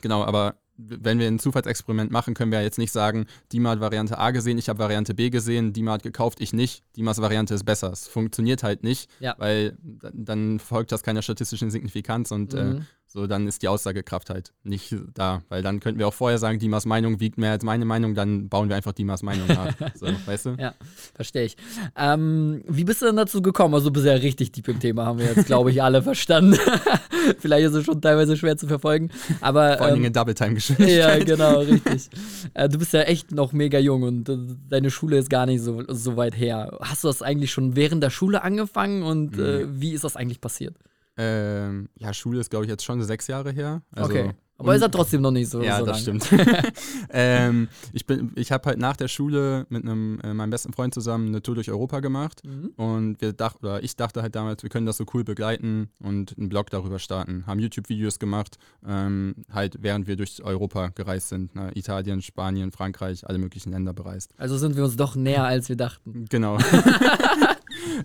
genau, 0.00 0.24
aber 0.24 0.56
wenn 0.78 1.18
wir 1.18 1.26
ein 1.26 1.38
Zufallsexperiment 1.38 2.10
machen, 2.10 2.34
können 2.34 2.52
wir 2.52 2.58
ja 2.58 2.64
jetzt 2.64 2.78
nicht 2.78 2.92
sagen, 2.92 3.26
Dima 3.52 3.70
hat 3.70 3.80
Variante 3.80 4.18
A 4.18 4.30
gesehen, 4.30 4.58
ich 4.58 4.68
habe 4.68 4.78
Variante 4.78 5.14
B 5.14 5.30
gesehen, 5.30 5.72
Dima 5.72 5.92
hat 5.92 6.02
gekauft, 6.02 6.40
ich 6.40 6.52
nicht. 6.52 6.82
Dimas 6.96 7.20
Variante 7.20 7.54
ist 7.54 7.64
besser. 7.64 7.90
Es 7.92 8.08
funktioniert 8.08 8.62
halt 8.62 8.82
nicht, 8.82 9.10
ja. 9.20 9.34
weil 9.38 9.76
dann 9.80 10.58
folgt 10.58 10.92
das 10.92 11.02
keiner 11.02 11.22
statistischen 11.22 11.70
Signifikanz 11.70 12.30
und 12.30 12.52
äh, 12.54 12.64
mhm. 12.64 12.78
äh, 12.78 12.82
so 13.08 13.26
dann 13.26 13.46
ist 13.46 13.62
die 13.62 13.68
Aussagekraft 13.68 14.30
halt 14.30 14.52
nicht 14.64 14.94
da. 15.14 15.42
Weil 15.48 15.62
dann 15.62 15.80
könnten 15.80 15.98
wir 15.98 16.08
auch 16.08 16.14
vorher 16.14 16.38
sagen, 16.38 16.58
Dimas 16.58 16.86
Meinung 16.86 17.20
wiegt 17.20 17.38
mehr 17.38 17.52
als 17.52 17.64
meine 17.64 17.84
Meinung, 17.84 18.14
dann 18.14 18.48
bauen 18.48 18.68
wir 18.68 18.76
einfach 18.76 18.92
Dimas 18.92 19.22
Meinung 19.22 19.46
nach. 19.46 19.72
so, 19.94 20.06
weißt 20.26 20.46
du? 20.46 20.56
Ja, 20.58 20.74
verstehe 21.14 21.44
ich. 21.44 21.56
Ähm, 21.96 22.62
wie 22.66 22.84
bist 22.84 23.02
du 23.02 23.06
denn 23.06 23.16
dazu 23.16 23.42
gekommen? 23.42 23.74
Also 23.74 23.90
bist 23.90 24.06
ja 24.06 24.12
richtig 24.12 24.52
deep 24.52 24.68
im 24.68 24.80
Thema, 24.80 25.06
haben 25.06 25.18
wir 25.18 25.26
jetzt, 25.26 25.46
glaube 25.46 25.70
ich, 25.70 25.82
alle 25.82 26.02
verstanden. 26.02 26.58
Vielleicht 27.38 27.66
ist 27.66 27.74
es 27.74 27.84
schon 27.84 28.00
teilweise 28.00 28.36
schwer 28.36 28.56
zu 28.56 28.66
verfolgen. 28.66 29.10
Aber, 29.40 29.78
Vor 29.78 29.86
allen 29.86 29.94
Dingen 29.94 30.04
ähm, 30.04 30.08
in 30.08 30.12
Double-Time-Geschwindigkeit. 30.12 31.28
Ja, 31.28 31.36
genau, 31.36 31.60
richtig. 31.60 32.10
Äh, 32.54 32.68
du 32.68 32.78
bist 32.78 32.92
ja 32.92 33.02
echt 33.02 33.32
noch 33.32 33.52
mega 33.52 33.78
jung 33.78 34.02
und 34.02 34.28
äh, 34.28 34.36
deine 34.68 34.90
Schule 34.90 35.18
ist 35.18 35.30
gar 35.30 35.46
nicht 35.46 35.62
so, 35.62 35.82
so 35.88 36.16
weit 36.16 36.36
her. 36.36 36.76
Hast 36.80 37.04
du 37.04 37.08
das 37.08 37.22
eigentlich 37.22 37.52
schon 37.52 37.76
während 37.76 38.02
der 38.02 38.10
Schule 38.10 38.42
angefangen 38.42 39.02
und 39.02 39.38
äh, 39.38 39.66
wie 39.68 39.92
ist 39.92 40.04
das 40.04 40.16
eigentlich 40.16 40.40
passiert? 40.40 40.74
Ähm, 41.16 41.88
ja, 41.96 42.12
Schule 42.12 42.40
ist, 42.40 42.50
glaube 42.50 42.64
ich, 42.64 42.70
jetzt 42.70 42.84
schon 42.84 43.02
sechs 43.02 43.26
Jahre 43.26 43.50
her. 43.52 43.82
Also, 43.92 44.10
okay. 44.10 44.34
Aber 44.58 44.74
ist 44.74 44.82
er 44.82 44.90
trotzdem 44.90 45.20
noch 45.20 45.30
nicht 45.30 45.50
so. 45.50 45.62
Ja, 45.62 45.78
so 45.78 45.86
das 45.86 46.00
stimmt. 46.00 46.26
ähm, 47.10 47.68
ich 47.92 48.06
ich 48.36 48.52
habe 48.52 48.70
halt 48.70 48.78
nach 48.78 48.96
der 48.96 49.08
Schule 49.08 49.66
mit 49.68 49.82
einem, 49.84 50.18
äh, 50.20 50.32
meinem 50.32 50.50
besten 50.50 50.72
Freund 50.72 50.94
zusammen 50.94 51.28
eine 51.28 51.42
Tour 51.42 51.56
durch 51.56 51.70
Europa 51.70 52.00
gemacht. 52.00 52.42
Mhm. 52.44 52.72
Und 52.76 53.20
wir 53.20 53.32
dachten, 53.32 53.66
oder 53.66 53.82
ich 53.82 53.96
dachte 53.96 54.22
halt 54.22 54.34
damals, 54.34 54.62
wir 54.62 54.70
können 54.70 54.86
das 54.86 54.96
so 54.96 55.04
cool 55.12 55.24
begleiten 55.24 55.90
und 55.98 56.36
einen 56.38 56.48
Blog 56.48 56.70
darüber 56.70 56.98
starten. 56.98 57.44
Haben 57.46 57.60
YouTube-Videos 57.60 58.18
gemacht, 58.18 58.56
ähm, 58.86 59.34
halt 59.52 59.76
während 59.80 60.06
wir 60.06 60.16
durch 60.16 60.42
Europa 60.42 60.88
gereist 60.88 61.28
sind. 61.28 61.54
Ne? 61.54 61.70
Italien, 61.74 62.22
Spanien, 62.22 62.72
Frankreich, 62.72 63.26
alle 63.28 63.38
möglichen 63.38 63.72
Länder 63.72 63.92
bereist. 63.92 64.32
Also 64.38 64.56
sind 64.56 64.76
wir 64.76 64.84
uns 64.84 64.96
doch 64.96 65.16
näher, 65.16 65.44
als 65.44 65.68
wir 65.68 65.76
dachten. 65.76 66.24
Genau. 66.30 66.58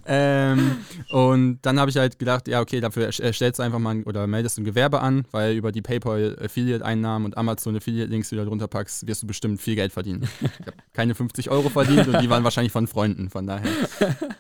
ähm, 0.06 0.78
und 1.10 1.60
dann 1.62 1.80
habe 1.80 1.90
ich 1.92 1.98
halt 1.98 2.20
gedacht, 2.20 2.48
ja, 2.48 2.62
okay, 2.62 2.80
dafür 2.80 3.06
erstellst 3.06 3.60
du 3.60 3.64
einfach 3.64 3.80
mal 3.80 4.02
oder 4.04 4.28
meldest 4.28 4.58
ein 4.58 4.64
Gewerbe 4.64 5.02
an, 5.02 5.26
weil 5.32 5.56
über 5.56 5.72
die 5.72 5.82
PayPal 5.82 6.38
Affiliate-Einnahmen 6.42 7.26
und 7.26 7.38
Amazon 7.38 7.76
Affiliate-Links, 7.76 8.30
die 8.30 8.36
du 8.36 8.42
da 8.42 8.48
drunter 8.48 8.68
packst, 8.68 9.08
wirst 9.08 9.24
du 9.24 9.28
bestimmt 9.28 9.62
viel 9.62 9.76
Geld 9.76 9.92
verdienen. 9.92 10.28
Ich 10.42 10.68
habe 10.68 10.78
keine 10.94 11.16
50 11.16 11.50
Euro 11.50 11.70
verdient 11.70 12.08
und 12.08 12.22
die 12.22 12.30
waren 12.30 12.44
wahrscheinlich 12.44 12.72
von 12.72 12.88
Freunden, 12.88 13.30
von 13.30 13.48
daher. 13.48 13.70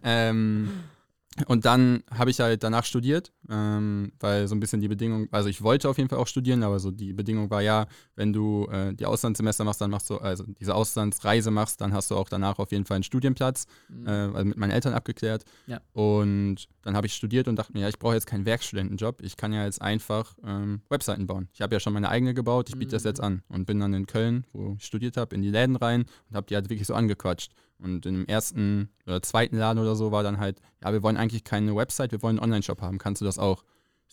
Ähm, 0.04 0.70
und 1.48 1.66
dann 1.66 2.04
habe 2.12 2.30
ich 2.30 2.40
halt 2.40 2.64
danach 2.64 2.86
studiert 2.86 3.32
ähm, 3.52 4.12
weil 4.20 4.48
so 4.48 4.56
ein 4.56 4.60
bisschen 4.60 4.82
die 4.82 4.88
Bedingung, 4.88 5.28
also 5.32 5.50
ich 5.50 5.62
wollte 5.62 5.90
auf 5.90 5.98
jeden 5.98 6.10
Fall 6.10 6.20
auch 6.20 6.28
studieren, 6.28 6.64
aber 6.64 6.80
so 6.80 6.90
die 6.90 7.14
Bedingung 7.14 7.50
war 7.50 7.62
ja, 7.62 7.88
wenn 8.16 8.34
du 8.34 8.68
äh, 8.72 8.94
die 8.94 9.06
Auslandssemester 9.06 9.64
machst, 9.64 9.82
dann 9.82 9.92
machst 9.92 10.10
du, 10.10 10.18
also 10.18 10.46
diese 10.60 10.74
Auslandsreise 10.74 11.52
machst, 11.52 11.82
dann 11.82 11.94
hast 11.94 12.12
du 12.12 12.16
auch 12.16 12.30
danach 12.30 12.60
auf 12.60 12.72
jeden 12.72 12.86
Fall 12.86 12.96
einen 12.96 13.04
Studienplatz, 13.04 13.66
mhm. 13.90 14.08
äh, 14.08 14.10
also 14.10 14.46
mit 14.46 14.58
meinen 14.58 14.72
Eltern 14.72 14.94
abgeklärt. 14.94 15.44
Ja. 15.68 15.82
Und 15.92 16.68
dann 16.84 16.96
habe 16.96 17.08
ich 17.08 17.14
studiert 17.14 17.48
und 17.48 17.58
dachte 17.58 17.74
mir, 17.74 17.82
ja, 17.82 17.90
ich 17.90 18.00
brauche 18.00 18.14
jetzt 18.14 18.28
keinen 18.28 18.46
Werkstudentenjob, 18.46 19.22
ich 19.22 19.36
kann 19.36 19.54
ja 19.54 19.66
jetzt 19.66 19.82
einfach 19.82 20.34
ähm, 20.46 20.82
Webseiten 20.90 21.28
bauen. 21.28 21.50
Ich 21.54 21.62
habe 21.62 21.76
ja 21.76 21.80
schon 21.80 21.94
meine 21.94 22.10
eigene 22.10 22.34
gebaut, 22.34 22.70
ich 22.70 22.76
biete 22.76 22.88
mhm. 22.88 22.92
das 22.92 23.04
jetzt 23.04 23.22
an 23.22 23.42
und 23.50 23.66
bin 23.66 23.80
dann 23.80 23.94
in 23.94 24.08
Köln, 24.08 24.46
wo 24.54 24.76
ich 24.78 24.86
studiert 24.86 25.18
habe, 25.18 25.36
in 25.36 25.42
die 25.42 25.50
Läden 25.50 25.76
rein 25.76 26.06
und 26.30 26.36
habe 26.36 26.48
die 26.48 26.56
halt 26.56 26.70
wirklich 26.70 26.88
so 26.88 26.94
angequatscht. 26.94 27.52
Und 27.82 28.06
im 28.06 28.26
ersten 28.28 28.90
oder 29.08 29.22
zweiten 29.22 29.58
Laden 29.58 29.80
oder 29.80 29.96
so 29.96 30.12
war 30.12 30.24
dann 30.24 30.38
halt, 30.38 30.62
ja, 30.84 30.94
wir 30.94 31.02
wollen 31.04 31.18
eigentlich 31.18 31.44
keine 31.44 31.76
Website, 31.76 32.12
wir 32.12 32.22
wollen 32.22 32.38
einen 32.38 32.46
Online-Shop 32.46 32.82
haben. 32.82 32.98
Kannst 32.98 33.22
du 33.22 33.26
das 33.26 33.40
auch? 33.40 33.64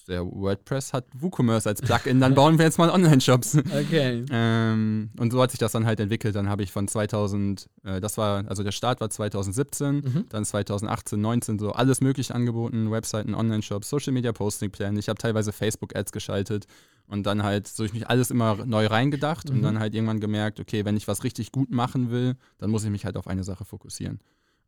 Der 0.07 0.25
WordPress 0.25 0.95
hat 0.95 1.05
WooCommerce 1.13 1.67
als 1.67 1.83
Plugin, 1.83 2.19
dann 2.19 2.35
bauen 2.35 2.57
wir 2.57 2.65
jetzt 2.65 2.79
mal 2.79 2.89
Online-Shops. 2.89 3.59
Okay. 3.79 4.25
ähm, 4.31 5.11
und 5.19 5.33
so 5.33 5.43
hat 5.43 5.51
sich 5.51 5.61
das 5.61 5.73
dann 5.73 5.85
halt 5.85 6.01
entwickelt. 6.01 6.35
Dann 6.35 6.49
habe 6.49 6.63
ich 6.63 6.73
von 6.73 6.89
2000, 6.89 7.69
äh, 7.85 8.01
das 8.01 8.17
war, 8.17 8.45
also 8.49 8.63
der 8.63 8.73
Start 8.73 9.03
war 9.03 9.11
2017, 9.11 9.95
mhm. 9.97 10.25
dann 10.31 10.47
2018, 10.47 11.21
19 11.21 11.59
so 11.59 11.73
alles 11.73 12.01
mögliche 12.01 12.35
angeboten, 12.35 12.91
Webseiten, 12.91 13.35
Online-Shops, 13.35 13.91
Social-Media-Posting-Pläne. 13.91 14.99
Ich 14.99 15.11
habe 15.11 15.19
teilweise 15.19 15.53
Facebook-Ads 15.53 16.13
geschaltet 16.13 16.67
und 17.09 17.25
dann 17.25 17.43
halt 17.43 17.67
so 17.67 17.85
ich 17.85 17.93
mich 17.93 18.09
alles 18.09 18.31
immer 18.31 18.65
neu 18.67 18.87
reingedacht 18.87 19.49
mhm. 19.49 19.57
und 19.57 19.63
dann 19.63 19.79
halt 19.79 19.95
irgendwann 19.95 20.21
gemerkt, 20.21 20.61
okay, 20.61 20.85
wenn 20.85 20.97
ich 20.97 21.09
was 21.09 21.25
richtig 21.25 21.53
gut 21.53 21.71
machen 21.71 22.11
will, 22.11 22.37
dann 22.59 22.71
muss 22.71 22.85
ich 22.85 22.91
mich 22.91 23.05
halt 23.05 23.17
auf 23.17 23.27
eine 23.27 23.45
Sache 23.45 23.65
fokussieren. 23.65 24.21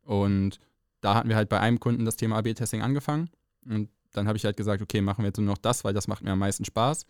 Und 0.02 0.59
da 1.00 1.14
hatten 1.14 1.28
wir 1.28 1.37
halt 1.37 1.49
bei 1.49 1.61
einem 1.61 1.78
Kunden 1.78 2.04
das 2.04 2.16
Thema 2.16 2.38
AB-Testing 2.38 2.82
angefangen 2.82 3.30
und 3.64 3.90
dann 4.12 4.26
habe 4.26 4.37
ich 4.37 4.44
halt 4.44 4.56
gesagt, 4.56 4.82
okay, 4.82 5.00
machen 5.00 5.23
wir 5.23 5.28
jetzt 5.28 5.38
nur 5.38 5.47
noch 5.47 5.59
das, 5.59 5.85
weil 5.85 5.94
das 5.94 6.09
macht 6.09 6.23
mir 6.25 6.32
am 6.32 6.38
meisten 6.38 6.64
Spaß. 6.64 7.06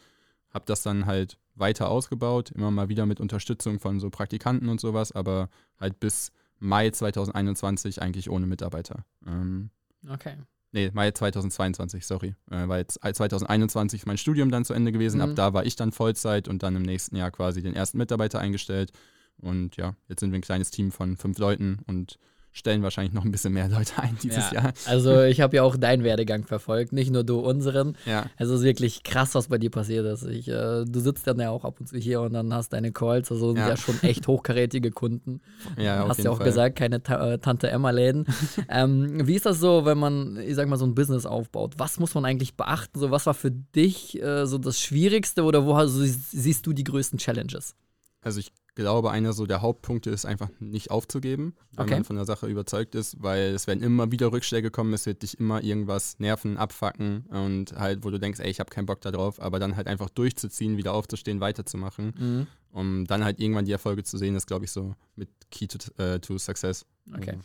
Habe 0.51 0.65
das 0.67 0.83
dann 0.83 1.07
halt 1.07 1.39
weiter 1.55 1.89
ausgebaut, 1.89 2.51
immer 2.51 2.71
mal 2.71 2.89
wieder 2.89 3.07
mit 3.07 3.21
Unterstützung 3.21 3.79
von 3.79 4.01
so 4.01 4.11
Praktikanten 4.11 4.69
und 4.69 4.81
sowas, 4.81 5.13
aber 5.13 5.49
halt 5.79 6.01
bis 6.01 6.33
Mai 6.59 6.91
2021 6.91 8.03
eigentlich 8.03 8.31
ohne 8.31 8.47
Mitarbeiter. 8.47 9.05
Ähm, 9.27 9.71
okay. 10.09 10.37
Nee, 10.73 10.91
Mai 10.93 11.11
2022, 11.11 12.07
sorry. 12.07 12.35
Äh, 12.51 12.69
weil 12.69 12.87
2021 12.87 14.03
ist 14.03 14.07
mein 14.07 14.19
Studium 14.19 14.51
dann 14.51 14.65
zu 14.65 14.73
Ende 14.73 14.93
gewesen. 14.93 15.17
Mhm. 15.17 15.23
Ab 15.23 15.31
da 15.35 15.53
war 15.53 15.67
ich 15.67 15.77
dann 15.77 15.93
Vollzeit 15.93 16.49
und 16.49 16.63
dann 16.63 16.77
im 16.77 16.83
nächsten 16.83 17.17
Jahr 17.17 17.31
quasi 17.31 17.63
den 17.63 17.75
ersten 17.75 17.99
Mitarbeiter 17.99 18.39
eingestellt. 18.39 18.93
Und 19.39 19.77
ja, 19.77 19.97
jetzt 20.09 20.21
sind 20.21 20.31
wir 20.33 20.39
ein 20.39 20.43
kleines 20.43 20.71
Team 20.71 20.93
von 20.93 21.17
fünf 21.17 21.39
Leuten 21.39 21.79
und 21.87 22.19
stellen 22.53 22.83
wahrscheinlich 22.83 23.13
noch 23.13 23.25
ein 23.25 23.31
bisschen 23.31 23.53
mehr 23.53 23.69
Leute 23.69 23.93
ein 23.99 24.17
dieses 24.23 24.51
ja, 24.51 24.63
Jahr. 24.63 24.73
Also 24.87 25.23
ich 25.23 25.41
habe 25.41 25.57
ja 25.57 25.63
auch 25.63 25.77
deinen 25.77 26.05
Werdegang 26.05 26.45
verfolgt, 26.45 26.93
nicht 26.93 27.11
nur 27.11 27.25
du 27.25 27.39
unseren. 27.39 27.97
Ja. 28.07 28.27
Also 28.37 28.55
es 28.55 28.61
ist 28.61 28.67
wirklich 28.67 29.03
krass, 29.03 29.35
was 29.35 29.49
bei 29.49 29.59
dir 29.59 29.71
passiert 29.71 30.07
ist. 30.07 30.25
Ich, 30.27 30.49
äh, 30.49 30.85
du 30.85 31.01
sitzt 31.01 31.27
dann 31.27 31.39
ja 31.39 31.51
auch 31.51 31.65
ab 31.65 31.81
und 31.81 31.87
zu 31.87 31.97
hier 31.99 32.21
und 32.23 32.33
dann 32.33 32.53
hast 32.53 32.73
deine 32.73 32.93
Calls, 32.93 33.31
also 33.31 33.55
ja, 33.55 33.69
ja 33.69 33.77
schon 33.77 34.03
echt 34.03 34.27
hochkarätige 34.27 34.91
Kunden. 34.91 35.41
Ja, 35.79 36.09
hast 36.09 36.23
ja 36.23 36.31
auch 36.31 36.39
Fall. 36.39 36.47
gesagt, 36.47 36.77
keine 36.77 37.03
Ta 37.03 37.33
äh, 37.33 37.39
Tante 37.39 37.71
Emma-Läden. 37.71 38.27
ähm, 38.69 39.27
wie 39.27 39.37
ist 39.37 39.47
das 39.47 39.61
so, 39.61 39.85
wenn 39.85 39.99
man, 39.99 40.37
ich 40.39 40.55
sag 40.55 40.69
mal, 40.69 40.77
so 40.77 40.87
ein 40.87 40.95
Business 40.95 41.27
aufbaut? 41.27 41.75
Was 41.79 42.01
muss 42.01 42.15
man 42.15 42.25
eigentlich 42.25 42.57
beachten? 42.57 42.99
So, 42.99 43.11
was 43.11 43.27
war 43.27 43.35
für 43.35 43.51
dich 43.51 44.21
äh, 44.21 44.47
so 44.47 44.59
das 44.59 44.81
Schwierigste 44.81 45.45
oder 45.45 45.65
wo 45.65 45.75
also, 45.75 46.03
siehst 46.05 46.67
du 46.67 46.73
die 46.73 46.85
größten 46.85 47.19
Challenges? 47.19 47.75
Also 48.23 48.41
ich 48.41 48.53
glaube, 48.81 49.11
einer 49.11 49.35
so 49.35 49.47
der 49.47 49.61
Hauptpunkte 49.61 50.11
ist 50.11 50.25
einfach 50.25 50.49
nicht 50.59 50.91
aufzugeben, 50.91 51.55
wenn 51.73 51.85
okay. 51.85 51.95
man 51.95 52.05
von 52.05 52.17
der 52.17 52.25
Sache 52.25 52.47
überzeugt 52.47 52.95
ist, 52.95 53.23
weil 53.23 53.55
es 53.55 53.67
werden 53.67 53.83
immer 53.83 54.11
wieder 54.11 54.33
Rückschläge 54.33 54.71
kommen, 54.71 54.95
es 54.95 55.05
wird 55.05 55.23
dich 55.23 55.39
immer 55.39 55.63
irgendwas 55.63 56.19
nerven, 56.19 56.57
abfacken 56.57 57.27
und 57.27 57.73
halt, 57.79 58.05
wo 58.05 58.11
du 58.11 58.19
denkst, 58.19 58.41
ey, 58.41 58.51
ich 58.51 58.59
habe 58.59 58.71
keinen 58.71 58.87
Bock 58.87 59.03
darauf, 59.03 59.41
aber 59.41 59.59
dann 59.59 59.77
halt 59.77 59.87
einfach 59.87 60.09
durchzuziehen, 60.09 60.79
wieder 60.79 60.95
aufzustehen, 60.95 61.41
weiterzumachen, 61.41 62.15
mhm. 62.19 62.47
um 62.73 63.05
dann 63.05 63.23
halt 63.23 63.39
irgendwann 63.39 63.67
die 63.67 63.73
Erfolge 63.73 64.03
zu 64.03 64.17
sehen, 64.17 64.35
ist, 64.35 64.47
glaube 64.47 64.65
ich, 64.65 64.73
so 64.73 64.95
mit 65.15 65.29
Key 65.51 65.67
to, 65.67 65.79
äh, 66.03 66.19
to 66.19 66.39
Success. 66.39 66.87
Okay. 67.15 67.39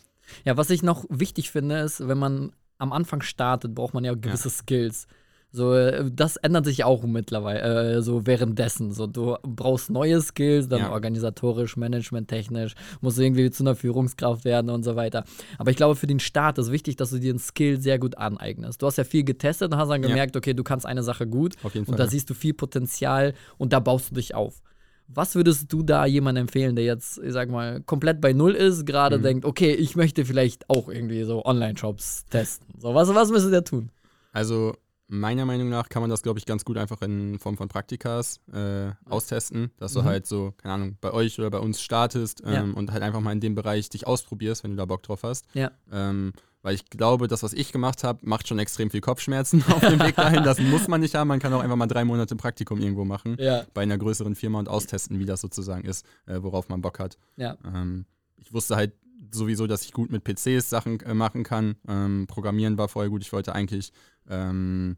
Ja, 0.44 0.56
was 0.56 0.70
ich 0.70 0.82
noch 0.82 1.04
wichtig 1.10 1.50
finde, 1.50 1.80
ist, 1.80 2.08
wenn 2.08 2.18
man 2.18 2.52
am 2.78 2.92
Anfang 2.92 3.20
startet, 3.20 3.74
braucht 3.74 3.94
man 3.94 4.04
ja 4.04 4.14
gewisse 4.14 4.48
ja. 4.48 4.54
Skills. 4.54 5.06
So, 5.52 5.72
äh, 5.74 6.10
das 6.12 6.36
ändert 6.36 6.66
sich 6.66 6.84
auch 6.84 7.04
mittlerweile, 7.04 7.96
äh, 7.96 8.02
so 8.02 8.26
währenddessen. 8.26 8.92
So, 8.92 9.06
du 9.06 9.36
brauchst 9.42 9.90
neue 9.90 10.20
Skills, 10.20 10.68
dann 10.68 10.80
ja. 10.80 10.92
organisatorisch, 10.92 11.76
managementtechnisch, 11.76 12.74
musst 13.00 13.18
du 13.18 13.22
irgendwie 13.22 13.50
zu 13.50 13.62
einer 13.62 13.74
Führungskraft 13.74 14.44
werden 14.44 14.70
und 14.70 14.82
so 14.82 14.96
weiter. 14.96 15.24
Aber 15.58 15.70
ich 15.70 15.76
glaube, 15.76 15.96
für 15.96 16.06
den 16.06 16.20
Start 16.20 16.58
ist 16.58 16.72
wichtig, 16.72 16.96
dass 16.96 17.10
du 17.10 17.18
dir 17.18 17.30
einen 17.30 17.38
Skill 17.38 17.80
sehr 17.80 17.98
gut 17.98 18.18
aneignest. 18.18 18.82
Du 18.82 18.86
hast 18.86 18.98
ja 18.98 19.04
viel 19.04 19.24
getestet 19.24 19.72
und 19.72 19.78
hast 19.78 19.88
dann 19.88 20.02
gemerkt, 20.02 20.34
ja. 20.34 20.38
okay, 20.38 20.52
du 20.52 20.64
kannst 20.64 20.84
eine 20.84 21.02
Sache 21.02 21.26
gut 21.26 21.56
Fall, 21.56 21.70
und 21.86 21.98
da 21.98 22.04
ja. 22.04 22.10
siehst 22.10 22.28
du 22.28 22.34
viel 22.34 22.54
Potenzial 22.54 23.34
und 23.56 23.72
da 23.72 23.80
baust 23.80 24.10
du 24.10 24.14
dich 24.16 24.34
auf. 24.34 24.60
Was 25.08 25.36
würdest 25.36 25.72
du 25.72 25.82
da 25.82 26.04
jemandem 26.04 26.42
empfehlen, 26.42 26.74
der 26.74 26.84
jetzt, 26.84 27.18
ich 27.18 27.32
sag 27.32 27.48
mal, 27.48 27.80
komplett 27.82 28.20
bei 28.20 28.32
Null 28.32 28.54
ist, 28.54 28.84
gerade 28.86 29.18
mhm. 29.18 29.22
denkt, 29.22 29.44
okay, 29.44 29.72
ich 29.72 29.94
möchte 29.94 30.24
vielleicht 30.24 30.68
auch 30.68 30.88
irgendwie 30.88 31.22
so 31.22 31.44
Online-Shops 31.44 32.26
testen? 32.28 32.66
So, 32.78 32.94
was, 32.94 33.14
was 33.14 33.30
müsste 33.30 33.50
der 33.50 33.62
tun? 33.62 33.90
Also, 34.32 34.74
meiner 35.08 35.44
Meinung 35.44 35.68
nach 35.68 35.88
kann 35.88 36.02
man 36.02 36.10
das, 36.10 36.22
glaube 36.22 36.38
ich, 36.38 36.46
ganz 36.46 36.64
gut 36.64 36.76
einfach 36.76 37.00
in 37.02 37.38
Form 37.38 37.56
von 37.56 37.68
Praktikas 37.68 38.40
äh, 38.52 38.90
austesten, 39.04 39.70
dass 39.78 39.94
mhm. 39.94 39.98
du 39.98 40.04
halt 40.04 40.26
so, 40.26 40.52
keine 40.56 40.74
Ahnung, 40.74 40.98
bei 41.00 41.12
euch 41.12 41.38
oder 41.38 41.50
bei 41.50 41.58
uns 41.58 41.80
startest 41.80 42.42
ähm, 42.44 42.52
ja. 42.52 42.62
und 42.62 42.92
halt 42.92 43.02
einfach 43.02 43.20
mal 43.20 43.32
in 43.32 43.40
dem 43.40 43.54
Bereich 43.54 43.88
dich 43.88 44.06
ausprobierst, 44.06 44.64
wenn 44.64 44.72
du 44.72 44.76
da 44.76 44.84
Bock 44.84 45.02
drauf 45.02 45.22
hast. 45.22 45.46
Ja. 45.54 45.70
Ähm, 45.92 46.32
weil 46.62 46.74
ich 46.74 46.90
glaube, 46.90 47.28
das, 47.28 47.44
was 47.44 47.52
ich 47.52 47.70
gemacht 47.70 48.02
habe, 48.02 48.18
macht 48.22 48.48
schon 48.48 48.58
extrem 48.58 48.90
viel 48.90 49.00
Kopfschmerzen 49.00 49.62
auf 49.68 49.80
dem 49.80 50.00
Weg 50.00 50.16
dahin. 50.16 50.42
Das 50.42 50.58
muss 50.58 50.88
man 50.88 51.00
nicht 51.00 51.14
haben. 51.14 51.28
Man 51.28 51.38
kann 51.38 51.52
auch 51.52 51.60
einfach 51.60 51.76
mal 51.76 51.86
drei 51.86 52.04
Monate 52.04 52.34
Praktikum 52.34 52.80
irgendwo 52.80 53.04
machen 53.04 53.36
ja. 53.38 53.64
bei 53.72 53.82
einer 53.82 53.96
größeren 53.96 54.34
Firma 54.34 54.58
und 54.58 54.68
austesten, 54.68 55.20
wie 55.20 55.26
das 55.26 55.40
sozusagen 55.40 55.84
ist, 55.84 56.04
äh, 56.26 56.42
worauf 56.42 56.68
man 56.68 56.80
Bock 56.80 56.98
hat. 56.98 57.18
Ja. 57.36 57.56
Ähm, 57.64 58.06
ich 58.36 58.52
wusste 58.52 58.74
halt 58.74 58.94
sowieso, 59.30 59.66
dass 59.66 59.84
ich 59.84 59.92
gut 59.92 60.10
mit 60.10 60.24
PCs 60.24 60.68
Sachen 60.68 60.98
äh, 61.00 61.14
machen 61.14 61.44
kann. 61.44 61.76
Ähm, 61.86 62.26
Programmieren 62.26 62.78
war 62.78 62.88
vorher 62.88 63.10
gut. 63.10 63.22
Ich 63.22 63.32
wollte 63.32 63.54
eigentlich 63.54 63.92
ähm, 64.28 64.96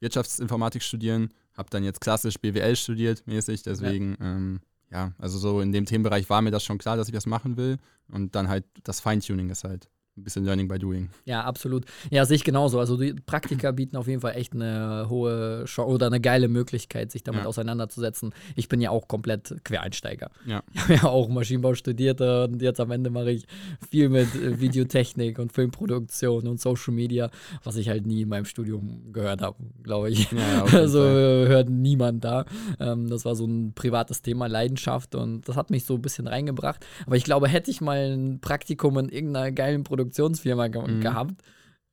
Wirtschaftsinformatik 0.00 0.82
studieren, 0.82 1.30
habe 1.56 1.70
dann 1.70 1.84
jetzt 1.84 2.00
klassisch 2.00 2.38
BWL 2.38 2.76
studiert, 2.76 3.26
mäßig. 3.26 3.62
Deswegen, 3.62 4.16
ja. 4.20 4.26
Ähm, 4.26 4.60
ja, 4.90 5.12
also 5.18 5.38
so 5.38 5.60
in 5.60 5.72
dem 5.72 5.86
Themenbereich 5.86 6.28
war 6.30 6.42
mir 6.42 6.50
das 6.50 6.64
schon 6.64 6.78
klar, 6.78 6.96
dass 6.96 7.08
ich 7.08 7.14
das 7.14 7.26
machen 7.26 7.56
will. 7.56 7.78
Und 8.08 8.34
dann 8.34 8.48
halt 8.48 8.64
das 8.84 9.00
Feintuning 9.00 9.50
ist 9.50 9.64
halt 9.64 9.88
ein 10.16 10.22
bisschen 10.22 10.44
Learning 10.44 10.68
by 10.68 10.78
Doing. 10.78 11.08
Ja, 11.24 11.42
absolut. 11.42 11.84
Ja, 12.10 12.24
sehe 12.24 12.36
ich 12.36 12.44
genauso. 12.44 12.78
Also 12.78 12.96
die 12.96 13.14
Praktika 13.14 13.72
bieten 13.72 13.96
auf 13.96 14.06
jeden 14.06 14.20
Fall 14.20 14.36
echt 14.36 14.52
eine 14.52 15.06
hohe 15.08 15.64
Chance 15.64 15.92
oder 15.92 16.06
eine 16.06 16.20
geile 16.20 16.46
Möglichkeit, 16.46 17.10
sich 17.10 17.24
damit 17.24 17.42
ja. 17.42 17.48
auseinanderzusetzen. 17.48 18.32
Ich 18.54 18.68
bin 18.68 18.80
ja 18.80 18.90
auch 18.90 19.08
komplett 19.08 19.56
Quereinsteiger. 19.64 20.30
Ja. 20.46 20.62
Ich 20.72 20.80
habe 20.82 20.94
ja 20.94 21.04
auch 21.04 21.28
Maschinenbau 21.28 21.74
studiert 21.74 22.20
und 22.20 22.62
jetzt 22.62 22.78
am 22.78 22.92
Ende 22.92 23.10
mache 23.10 23.32
ich 23.32 23.46
viel 23.90 24.08
mit 24.08 24.32
äh, 24.36 24.60
Videotechnik 24.60 25.38
und 25.40 25.52
Filmproduktion 25.52 26.46
und 26.46 26.60
Social 26.60 26.94
Media, 26.94 27.30
was 27.64 27.76
ich 27.76 27.88
halt 27.88 28.06
nie 28.06 28.22
in 28.22 28.28
meinem 28.28 28.44
Studium 28.44 29.12
gehört 29.12 29.42
habe, 29.42 29.56
glaube 29.82 30.10
ich. 30.10 30.30
Ja, 30.30 30.64
also 30.64 31.00
hört 31.00 31.70
niemand 31.70 32.24
da. 32.24 32.44
Ähm, 32.78 33.08
das 33.08 33.24
war 33.24 33.34
so 33.34 33.46
ein 33.46 33.72
privates 33.74 34.22
Thema, 34.22 34.46
Leidenschaft 34.46 35.16
und 35.16 35.48
das 35.48 35.56
hat 35.56 35.70
mich 35.70 35.84
so 35.84 35.94
ein 35.94 36.02
bisschen 36.02 36.28
reingebracht. 36.28 36.86
Aber 37.04 37.16
ich 37.16 37.24
glaube, 37.24 37.48
hätte 37.48 37.70
ich 37.70 37.80
mal 37.80 38.12
ein 38.12 38.40
Praktikum 38.40 38.96
in 38.98 39.08
irgendeiner 39.08 39.50
geilen 39.50 39.82
Produktion 39.82 40.03
Produktionsfirma 40.04 40.68
ge 40.68 40.82
mhm. 40.86 41.00
gehabt, 41.00 41.42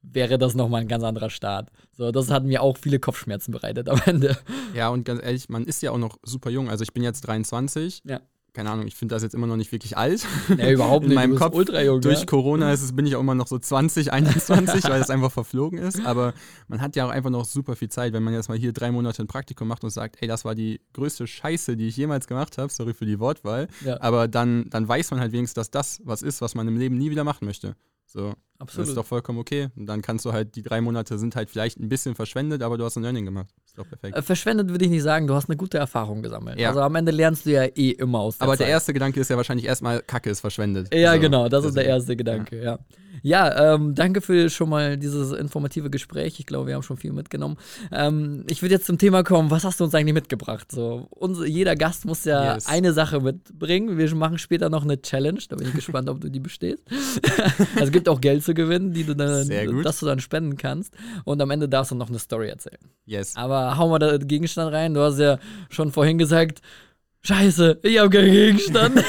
wäre 0.01 0.37
das 0.37 0.55
nochmal 0.55 0.81
ein 0.81 0.87
ganz 0.87 1.03
anderer 1.03 1.29
Start. 1.29 1.69
So, 1.91 2.11
das 2.11 2.29
hat 2.29 2.43
mir 2.43 2.61
auch 2.61 2.77
viele 2.77 2.99
Kopfschmerzen 2.99 3.51
bereitet 3.51 3.89
am 3.89 4.01
Ende. 4.05 4.37
Ja, 4.75 4.89
und 4.89 5.05
ganz 5.05 5.21
ehrlich, 5.23 5.49
man 5.49 5.65
ist 5.65 5.81
ja 5.81 5.91
auch 5.91 5.97
noch 5.97 6.17
super 6.23 6.49
jung. 6.49 6.69
Also 6.69 6.83
ich 6.83 6.93
bin 6.93 7.03
jetzt 7.03 7.21
23. 7.21 8.01
Ja. 8.05 8.21
Keine 8.53 8.69
Ahnung, 8.69 8.85
ich 8.85 8.95
finde 8.95 9.15
das 9.15 9.23
jetzt 9.23 9.33
immer 9.33 9.47
noch 9.47 9.55
nicht 9.55 9.71
wirklich 9.71 9.95
alt. 9.95 10.27
Nee, 10.49 10.73
überhaupt 10.73 11.03
nicht. 11.07 11.11
In 11.11 11.15
meinem 11.15 11.35
Kopf, 11.37 11.55
ultra 11.55 11.81
jung, 11.81 12.01
durch 12.01 12.19
ja? 12.19 12.25
Corona 12.25 12.73
ist 12.73 12.81
es, 12.81 12.93
bin 12.93 13.05
ich 13.05 13.15
auch 13.15 13.21
immer 13.21 13.35
noch 13.35 13.47
so 13.47 13.57
20, 13.57 14.11
21, 14.11 14.83
weil 14.89 15.01
es 15.01 15.09
einfach 15.09 15.31
verflogen 15.31 15.79
ist. 15.79 16.05
Aber 16.05 16.33
man 16.67 16.81
hat 16.81 16.97
ja 16.97 17.05
auch 17.05 17.11
einfach 17.11 17.29
noch 17.29 17.45
super 17.45 17.77
viel 17.77 17.87
Zeit, 17.87 18.11
wenn 18.11 18.23
man 18.23 18.33
jetzt 18.33 18.49
mal 18.49 18.57
hier 18.57 18.73
drei 18.73 18.91
Monate 18.91 19.23
ein 19.23 19.27
Praktikum 19.27 19.69
macht 19.69 19.85
und 19.85 19.89
sagt, 19.91 20.17
ey, 20.21 20.27
das 20.27 20.43
war 20.43 20.53
die 20.53 20.81
größte 20.91 21.27
Scheiße, 21.27 21.77
die 21.77 21.87
ich 21.87 21.95
jemals 21.95 22.27
gemacht 22.27 22.57
habe. 22.57 22.73
Sorry 22.73 22.93
für 22.93 23.05
die 23.05 23.19
Wortwahl. 23.19 23.69
Ja. 23.85 24.01
Aber 24.01 24.27
dann, 24.27 24.69
dann 24.69 24.85
weiß 24.85 25.11
man 25.11 25.21
halt 25.21 25.31
wenigstens, 25.31 25.53
dass 25.53 25.71
das 25.71 26.01
was 26.03 26.21
ist, 26.21 26.41
was 26.41 26.53
man 26.53 26.67
im 26.67 26.75
Leben 26.75 26.97
nie 26.97 27.09
wieder 27.09 27.23
machen 27.23 27.45
möchte. 27.45 27.77
So, 28.11 28.33
Absolut. 28.61 28.83
Das 28.83 28.89
ist 28.89 28.95
doch 28.95 29.05
vollkommen 29.05 29.39
okay. 29.39 29.69
Und 29.75 29.87
dann 29.87 30.03
kannst 30.03 30.23
du 30.23 30.33
halt, 30.33 30.55
die 30.55 30.61
drei 30.61 30.81
Monate 30.81 31.17
sind 31.17 31.35
halt 31.35 31.49
vielleicht 31.49 31.79
ein 31.79 31.89
bisschen 31.89 32.13
verschwendet, 32.13 32.61
aber 32.61 32.77
du 32.77 32.85
hast 32.85 32.95
ein 32.95 33.01
Learning 33.01 33.25
gemacht. 33.25 33.47
doch 33.75 33.87
perfekt. 33.87 34.15
Äh, 34.15 34.21
verschwendet 34.21 34.69
würde 34.69 34.85
ich 34.85 34.91
nicht 34.91 35.01
sagen, 35.01 35.25
du 35.25 35.33
hast 35.33 35.49
eine 35.49 35.57
gute 35.57 35.79
Erfahrung 35.79 36.21
gesammelt. 36.21 36.59
Ja. 36.59 36.69
Also 36.69 36.81
am 36.81 36.93
Ende 36.93 37.11
lernst 37.11 37.47
du 37.47 37.51
ja 37.51 37.63
eh 37.63 37.89
immer 37.91 38.19
aus 38.19 38.37
der 38.37 38.43
Aber 38.43 38.53
Zeit. 38.53 38.67
der 38.67 38.67
erste 38.67 38.93
Gedanke 38.93 39.19
ist 39.19 39.29
ja 39.29 39.37
wahrscheinlich 39.37 39.65
erstmal, 39.65 40.01
Kacke 40.03 40.29
ist 40.29 40.41
verschwendet. 40.41 40.93
Ja, 40.93 41.11
also, 41.11 41.21
genau, 41.21 41.49
das 41.49 41.65
ist 41.65 41.75
der 41.75 41.85
erste 41.85 42.15
Gedanke, 42.15 42.57
ja. 42.57 42.63
ja. 42.63 42.79
Ja, 43.23 43.75
ähm, 43.75 43.93
danke 43.93 44.21
für 44.21 44.49
schon 44.49 44.69
mal 44.69 44.97
dieses 44.97 45.31
informative 45.31 45.89
Gespräch. 45.89 46.39
Ich 46.39 46.45
glaube, 46.45 46.67
wir 46.67 46.75
haben 46.75 46.81
schon 46.81 46.97
viel 46.97 47.13
mitgenommen. 47.13 47.57
Ähm, 47.91 48.45
ich 48.49 48.61
würde 48.61 48.75
jetzt 48.75 48.87
zum 48.87 48.97
Thema 48.97 49.23
kommen. 49.23 49.51
Was 49.51 49.63
hast 49.63 49.79
du 49.79 49.83
uns 49.83 49.93
eigentlich 49.93 50.13
mitgebracht? 50.13 50.71
So, 50.71 51.07
unser, 51.11 51.45
jeder 51.45 51.75
Gast 51.75 52.05
muss 52.05 52.25
ja 52.25 52.55
yes. 52.55 52.65
eine 52.65 52.93
Sache 52.93 53.19
mitbringen. 53.19 53.97
Wir 53.97 54.15
machen 54.15 54.39
später 54.39 54.69
noch 54.69 54.83
eine 54.83 55.01
Challenge. 55.01 55.39
Da 55.49 55.55
bin 55.55 55.67
ich 55.67 55.73
gespannt, 55.73 56.09
ob 56.09 56.19
du 56.19 56.29
die 56.29 56.39
bestehst. 56.39 56.83
also, 57.75 57.83
es 57.83 57.91
gibt 58.01 58.10
auch 58.10 58.20
Geld 58.20 58.43
zu 58.43 58.55
gewinnen, 58.55 58.93
die 58.93 59.03
du 59.03 59.15
dann, 59.15 59.48
das 59.84 60.00
du 60.00 60.08
dann 60.08 60.20
spenden 60.20 60.58
kannst. 60.58 60.91
Und 61.24 61.39
am 61.39 61.51
Ende 61.51 61.70
darfst 61.70 61.91
du 61.91 61.96
noch 61.96 62.10
eine 62.10 62.17
Story 62.17 62.50
erzählen. 62.50 62.79
Yes. 63.05 63.36
Aber 63.36 63.77
hau 63.77 63.89
mal 63.89 64.00
den 64.00 64.27
Gegenstand 64.27 64.74
rein. 64.74 64.96
Du 64.96 65.01
hast 65.01 65.20
ja 65.20 65.38
schon 65.70 65.91
vorhin 65.91 66.17
gesagt, 66.17 66.62
Scheiße, 67.22 67.79
ich 67.84 68.00
habe 68.00 68.10
keinen 68.10 68.31
Gegenstand. 68.31 69.03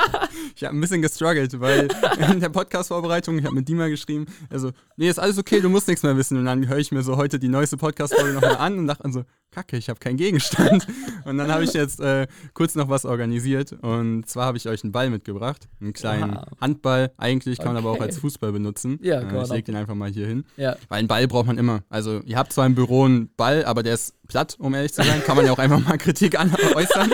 ich 0.56 0.64
habe 0.64 0.76
ein 0.76 0.80
bisschen 0.80 1.02
gestruggelt, 1.02 1.60
weil 1.60 1.86
in 2.32 2.40
der 2.40 2.48
Podcast-Vorbereitung, 2.48 3.38
ich 3.38 3.44
habe 3.44 3.54
mit 3.54 3.68
Dima 3.68 3.86
geschrieben, 3.86 4.26
also, 4.50 4.72
nee, 4.96 5.08
ist 5.08 5.20
alles 5.20 5.38
okay, 5.38 5.60
du 5.60 5.68
musst 5.68 5.86
nichts 5.86 6.02
mehr 6.02 6.16
wissen. 6.16 6.36
Und 6.36 6.46
dann 6.46 6.66
höre 6.66 6.78
ich 6.78 6.90
mir 6.90 7.02
so 7.02 7.16
heute 7.16 7.38
die 7.38 7.46
neueste 7.46 7.76
Podcast-Folge 7.76 8.32
nochmal 8.32 8.56
an 8.56 8.76
und 8.76 8.88
dachte 8.88 9.08
so, 9.12 9.22
Kacke, 9.52 9.76
ich 9.76 9.88
habe 9.88 10.00
keinen 10.00 10.16
Gegenstand. 10.16 10.86
Und 11.24 11.38
dann 11.38 11.52
habe 11.52 11.62
ich 11.62 11.74
jetzt 11.74 12.00
äh, 12.00 12.26
kurz 12.54 12.74
noch 12.74 12.88
was 12.88 13.04
organisiert. 13.04 13.72
Und 13.72 14.28
zwar 14.28 14.46
habe 14.46 14.56
ich 14.56 14.66
euch 14.66 14.82
einen 14.82 14.92
Ball 14.92 15.10
mitgebracht. 15.10 15.68
Einen 15.80 15.92
kleinen 15.92 16.36
Aha. 16.36 16.46
Handball. 16.60 17.12
Eigentlich 17.18 17.58
kann 17.58 17.74
man 17.74 17.76
aber 17.76 17.90
auch 17.90 18.00
als 18.00 18.18
Fußball 18.18 18.50
benutzen. 18.50 18.98
Ja, 19.02 19.20
äh, 19.20 19.42
ich 19.42 19.50
lege 19.50 19.64
den 19.64 19.76
einfach 19.76 19.94
mal 19.94 20.10
hier 20.10 20.26
hin. 20.26 20.44
Ja. 20.56 20.76
Weil 20.88 21.00
einen 21.00 21.08
Ball 21.08 21.28
braucht 21.28 21.46
man 21.46 21.58
immer. 21.58 21.84
Also, 21.90 22.20
ihr 22.24 22.38
habt 22.38 22.52
zwar 22.52 22.66
im 22.66 22.74
Büro 22.74 23.04
einen 23.04 23.32
Ball, 23.36 23.64
aber 23.64 23.82
der 23.82 23.94
ist 23.94 24.14
platt, 24.26 24.56
um 24.58 24.74
ehrlich 24.74 24.94
zu 24.94 25.02
sein. 25.02 25.22
Kann 25.24 25.36
man 25.36 25.44
ja 25.44 25.52
auch 25.52 25.58
einfach 25.58 25.80
mal 25.86 25.98
Kritik 25.98 26.40
an 26.40 26.52
äußern. 26.74 27.12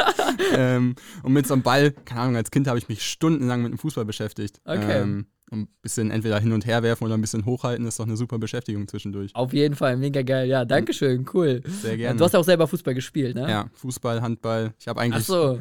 ähm, 0.55 0.95
und 1.25 1.33
mit 1.33 1.47
so 1.47 1.55
einem 1.55 1.63
Ball, 1.63 1.91
keine 1.91 2.21
Ahnung, 2.21 2.37
als 2.37 2.53
Kind 2.53 2.69
habe 2.69 2.79
ich 2.79 2.89
mich 2.89 3.03
stundenlang 3.03 3.63
mit 3.63 3.73
dem 3.73 3.79
Fußball 3.79 4.05
beschäftigt. 4.05 4.61
Okay. 4.65 5.03
Ähm, 5.03 5.27
und 5.51 5.61
ein 5.61 5.69
bisschen 5.83 6.11
entweder 6.11 6.39
hin 6.39 6.53
und 6.53 6.67
her 6.67 6.83
werfen 6.83 7.05
oder 7.05 7.15
ein 7.15 7.21
bisschen 7.21 7.45
hochhalten, 7.47 7.87
ist 7.87 7.99
doch 7.99 8.07
eine 8.07 8.17
super 8.17 8.39
Beschäftigung 8.39 8.87
zwischendurch. 8.89 9.35
Auf 9.35 9.53
jeden 9.53 9.75
Fall, 9.75 9.97
mega 9.97 10.23
geil. 10.23 10.49
Ja, 10.49 10.65
danke 10.65 10.93
schön, 10.93 11.27
cool. 11.35 11.63
Sehr 11.65 11.97
gerne. 11.97 12.19
Du 12.19 12.25
hast 12.25 12.35
auch 12.35 12.45
selber 12.45 12.67
Fußball 12.67 12.95
gespielt, 12.95 13.35
ne? 13.35 13.49
Ja, 13.49 13.71
Fußball, 13.75 14.21
Handball. 14.21 14.75
Ich 14.79 14.89
habe 14.89 15.01
eigentlich 15.01 15.25
so. 15.25 15.61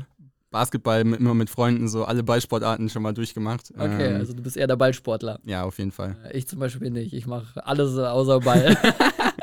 Basketball 0.49 1.03
mit, 1.03 1.19
immer 1.19 1.33
mit 1.33 1.49
Freunden 1.49 1.87
so 1.89 2.05
alle 2.05 2.23
Ballsportarten 2.23 2.89
schon 2.89 3.01
mal 3.03 3.13
durchgemacht. 3.13 3.71
Okay, 3.77 4.11
ähm, 4.11 4.15
also 4.15 4.33
du 4.33 4.41
bist 4.41 4.55
eher 4.55 4.67
der 4.67 4.77
Ballsportler. 4.77 5.39
Ja, 5.43 5.63
auf 5.63 5.77
jeden 5.77 5.91
Fall. 5.91 6.15
Ich 6.33 6.47
zum 6.47 6.59
Beispiel 6.59 6.89
nicht. 6.89 7.13
Ich 7.13 7.27
mache 7.27 7.65
alles 7.65 7.97
außer 7.97 8.39
Ball. 8.39 8.77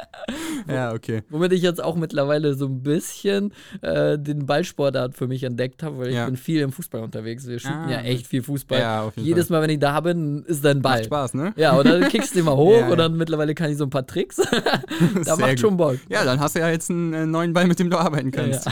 ja, 0.68 0.92
okay. 0.94 1.22
Womit 1.30 1.52
ich 1.52 1.62
jetzt 1.62 1.82
auch 1.82 1.96
mittlerweile 1.96 2.54
so 2.54 2.66
ein 2.66 2.82
bisschen 2.82 3.52
äh, 3.82 4.18
den 4.18 4.46
Ballsportart 4.46 5.14
für 5.14 5.26
mich 5.26 5.42
entdeckt 5.42 5.82
habe, 5.82 5.98
weil 5.98 6.08
ich 6.08 6.14
ja. 6.14 6.26
bin 6.26 6.36
viel 6.36 6.60
im 6.60 6.72
Fußball 6.72 7.02
unterwegs. 7.02 7.46
Wir 7.46 7.58
shooten 7.58 7.84
ah, 7.86 7.90
ja 7.90 8.00
echt 8.00 8.26
viel 8.26 8.42
Fußball. 8.42 8.78
Ja, 8.78 9.12
Jedes 9.16 9.50
Mal, 9.50 9.62
wenn 9.62 9.70
ich 9.70 9.78
da 9.78 10.00
bin, 10.00 10.44
ist 10.46 10.64
da 10.64 10.70
ein 10.70 10.82
Ball. 10.82 10.98
Macht 10.98 11.06
Spaß, 11.06 11.34
ne? 11.34 11.52
Ja, 11.56 11.72
und 11.72 11.86
dann 11.86 12.02
kickst 12.08 12.34
du 12.34 12.40
immer 12.40 12.56
hoch 12.56 12.80
ja, 12.80 12.88
und 12.88 12.98
dann 12.98 13.16
mittlerweile 13.16 13.54
kann 13.54 13.70
ich 13.70 13.76
so 13.76 13.84
ein 13.84 13.90
paar 13.90 14.06
Tricks. 14.06 14.36
da 15.24 15.36
macht 15.36 15.50
gut. 15.50 15.60
schon 15.60 15.76
Bock. 15.76 15.98
Ja, 16.08 16.24
dann 16.24 16.40
hast 16.40 16.56
du 16.56 16.60
ja 16.60 16.70
jetzt 16.70 16.90
einen 16.90 17.12
äh, 17.12 17.26
neuen 17.26 17.52
Ball, 17.52 17.66
mit 17.66 17.78
dem 17.78 17.90
du 17.90 17.98
arbeiten 17.98 18.30
kannst. 18.30 18.68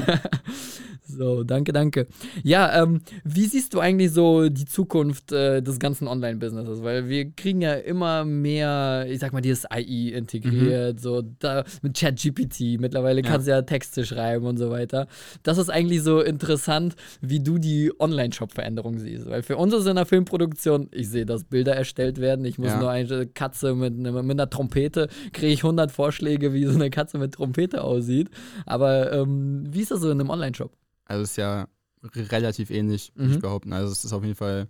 So, 1.17 1.45
danke, 1.45 1.73
danke. 1.73 2.07
Ja, 2.43 2.83
ähm, 2.83 3.03
wie 3.25 3.47
siehst 3.47 3.75
du 3.75 3.81
eigentlich 3.81 4.13
so 4.13 4.49
die 4.49 4.65
Zukunft 4.65 5.33
äh, 5.33 5.61
des 5.61 5.79
ganzen 5.79 6.09
Online-Businesses? 6.09 6.83
Weil 6.83 7.09
wir 7.09 7.31
kriegen 7.33 7.61
ja 7.61 7.75
immer 7.75 8.25
mehr, 8.25 9.07
ich 9.09 9.19
sag 9.21 9.33
mal, 9.33 9.41
dieses 9.41 9.71
AI 9.71 10.13
integriert, 10.15 10.97
mhm. 10.97 10.99
so 10.99 11.23
da, 11.39 11.65
mit 11.83 11.97
ChatGPT. 11.97 12.81
Mittlerweile 12.81 13.23
kannst 13.23 13.47
du 13.47 13.51
ja 13.51 13.63
Texte 13.63 14.05
schreiben 14.05 14.47
und 14.47 14.57
so 14.57 14.71
weiter. 14.71 15.07
Das 15.43 15.59
ist 15.59 15.71
eigentlich 15.71 16.03
so 16.03 16.21
interessant, 16.21 16.97
wie 17.21 17.41
du 17.41 17.59
die 17.59 17.93
Online-Shop-Veränderung 17.99 18.99
siehst. 18.99 19.29
Weil 19.29 19.43
für 19.43 19.57
uns 19.57 19.75
ist 19.75 19.87
in 19.87 19.97
der 19.97 20.07
Filmproduktion, 20.07 20.89
ich 20.93 21.09
sehe, 21.09 21.27
dass 21.27 21.45
Bilder 21.45 21.75
erstellt 21.75 22.21
werden. 22.21 22.45
Ich 22.45 22.59
muss 22.59 22.69
ja. 22.69 22.79
nur 22.79 22.91
eine 22.91 23.27
Katze 23.27 23.75
mit, 23.75 23.97
mit 23.97 24.15
einer 24.15 24.51
Trompete, 24.51 25.09
kriege 25.33 25.53
ich 25.53 25.65
100 25.65 25.91
Vorschläge, 25.93 26.53
wie 26.53 26.65
so 26.65 26.75
eine 26.75 26.91
Katze 26.91 27.19
mit 27.19 27.35
Trompete 27.35 27.83
aussieht. 27.83 28.31
Aber 28.67 29.13
ähm, 29.13 29.65
wie 29.69 29.81
ist 29.81 29.91
das 29.91 30.01
so 30.01 30.11
in 30.11 30.21
einem 30.21 30.31
Online-Shop? 30.31 30.73
Also 31.07 31.23
es 31.25 31.31
ist 31.31 31.37
ja 31.37 31.69
relativ 32.15 32.71
ähnlich, 32.71 33.13
würde 33.15 33.29
mhm. 33.29 33.35
ich 33.37 33.43
behaupten. 33.43 33.73
Also 33.73 33.93
es 33.93 34.05
ist 34.05 34.13
auf 34.13 34.23
jeden 34.23 34.35
Fall, 34.35 34.69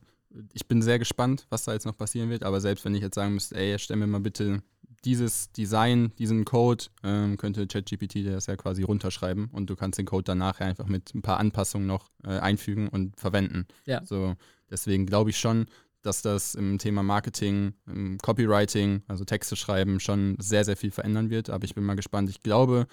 ich 0.52 0.66
bin 0.66 0.82
sehr 0.82 0.98
gespannt, 0.98 1.46
was 1.50 1.64
da 1.64 1.72
jetzt 1.72 1.86
noch 1.86 1.96
passieren 1.96 2.30
wird. 2.30 2.42
Aber 2.42 2.60
selbst 2.60 2.84
wenn 2.84 2.94
ich 2.94 3.02
jetzt 3.02 3.14
sagen 3.14 3.34
müsste, 3.34 3.56
ey, 3.56 3.78
stell 3.78 3.96
mir 3.96 4.06
mal 4.06 4.20
bitte 4.20 4.62
dieses 5.04 5.50
Design, 5.52 6.12
diesen 6.18 6.44
Code, 6.44 6.84
ähm, 7.02 7.36
könnte 7.36 7.66
ChatGPT 7.66 8.26
das 8.26 8.46
ja 8.46 8.56
quasi 8.56 8.82
runterschreiben 8.82 9.48
und 9.52 9.68
du 9.68 9.76
kannst 9.76 9.98
den 9.98 10.06
Code 10.06 10.24
dann 10.24 10.38
nachher 10.38 10.66
einfach 10.66 10.86
mit 10.86 11.14
ein 11.14 11.22
paar 11.22 11.38
Anpassungen 11.38 11.86
noch 11.86 12.10
äh, 12.24 12.38
einfügen 12.38 12.88
und 12.88 13.18
verwenden. 13.18 13.66
Ja. 13.84 14.04
So, 14.04 14.36
deswegen 14.70 15.06
glaube 15.06 15.30
ich 15.30 15.38
schon, 15.38 15.66
dass 16.02 16.22
das 16.22 16.54
im 16.54 16.78
Thema 16.78 17.02
Marketing, 17.02 17.74
im 17.86 18.18
Copywriting, 18.18 19.02
also 19.06 19.24
Texte 19.24 19.56
schreiben, 19.56 20.00
schon 20.00 20.36
sehr, 20.38 20.64
sehr 20.64 20.76
viel 20.76 20.90
verändern 20.90 21.30
wird. 21.30 21.48
Aber 21.48 21.64
ich 21.64 21.74
bin 21.74 21.84
mal 21.84 21.94
gespannt. 21.94 22.28
Ich 22.28 22.42
glaube, 22.42 22.86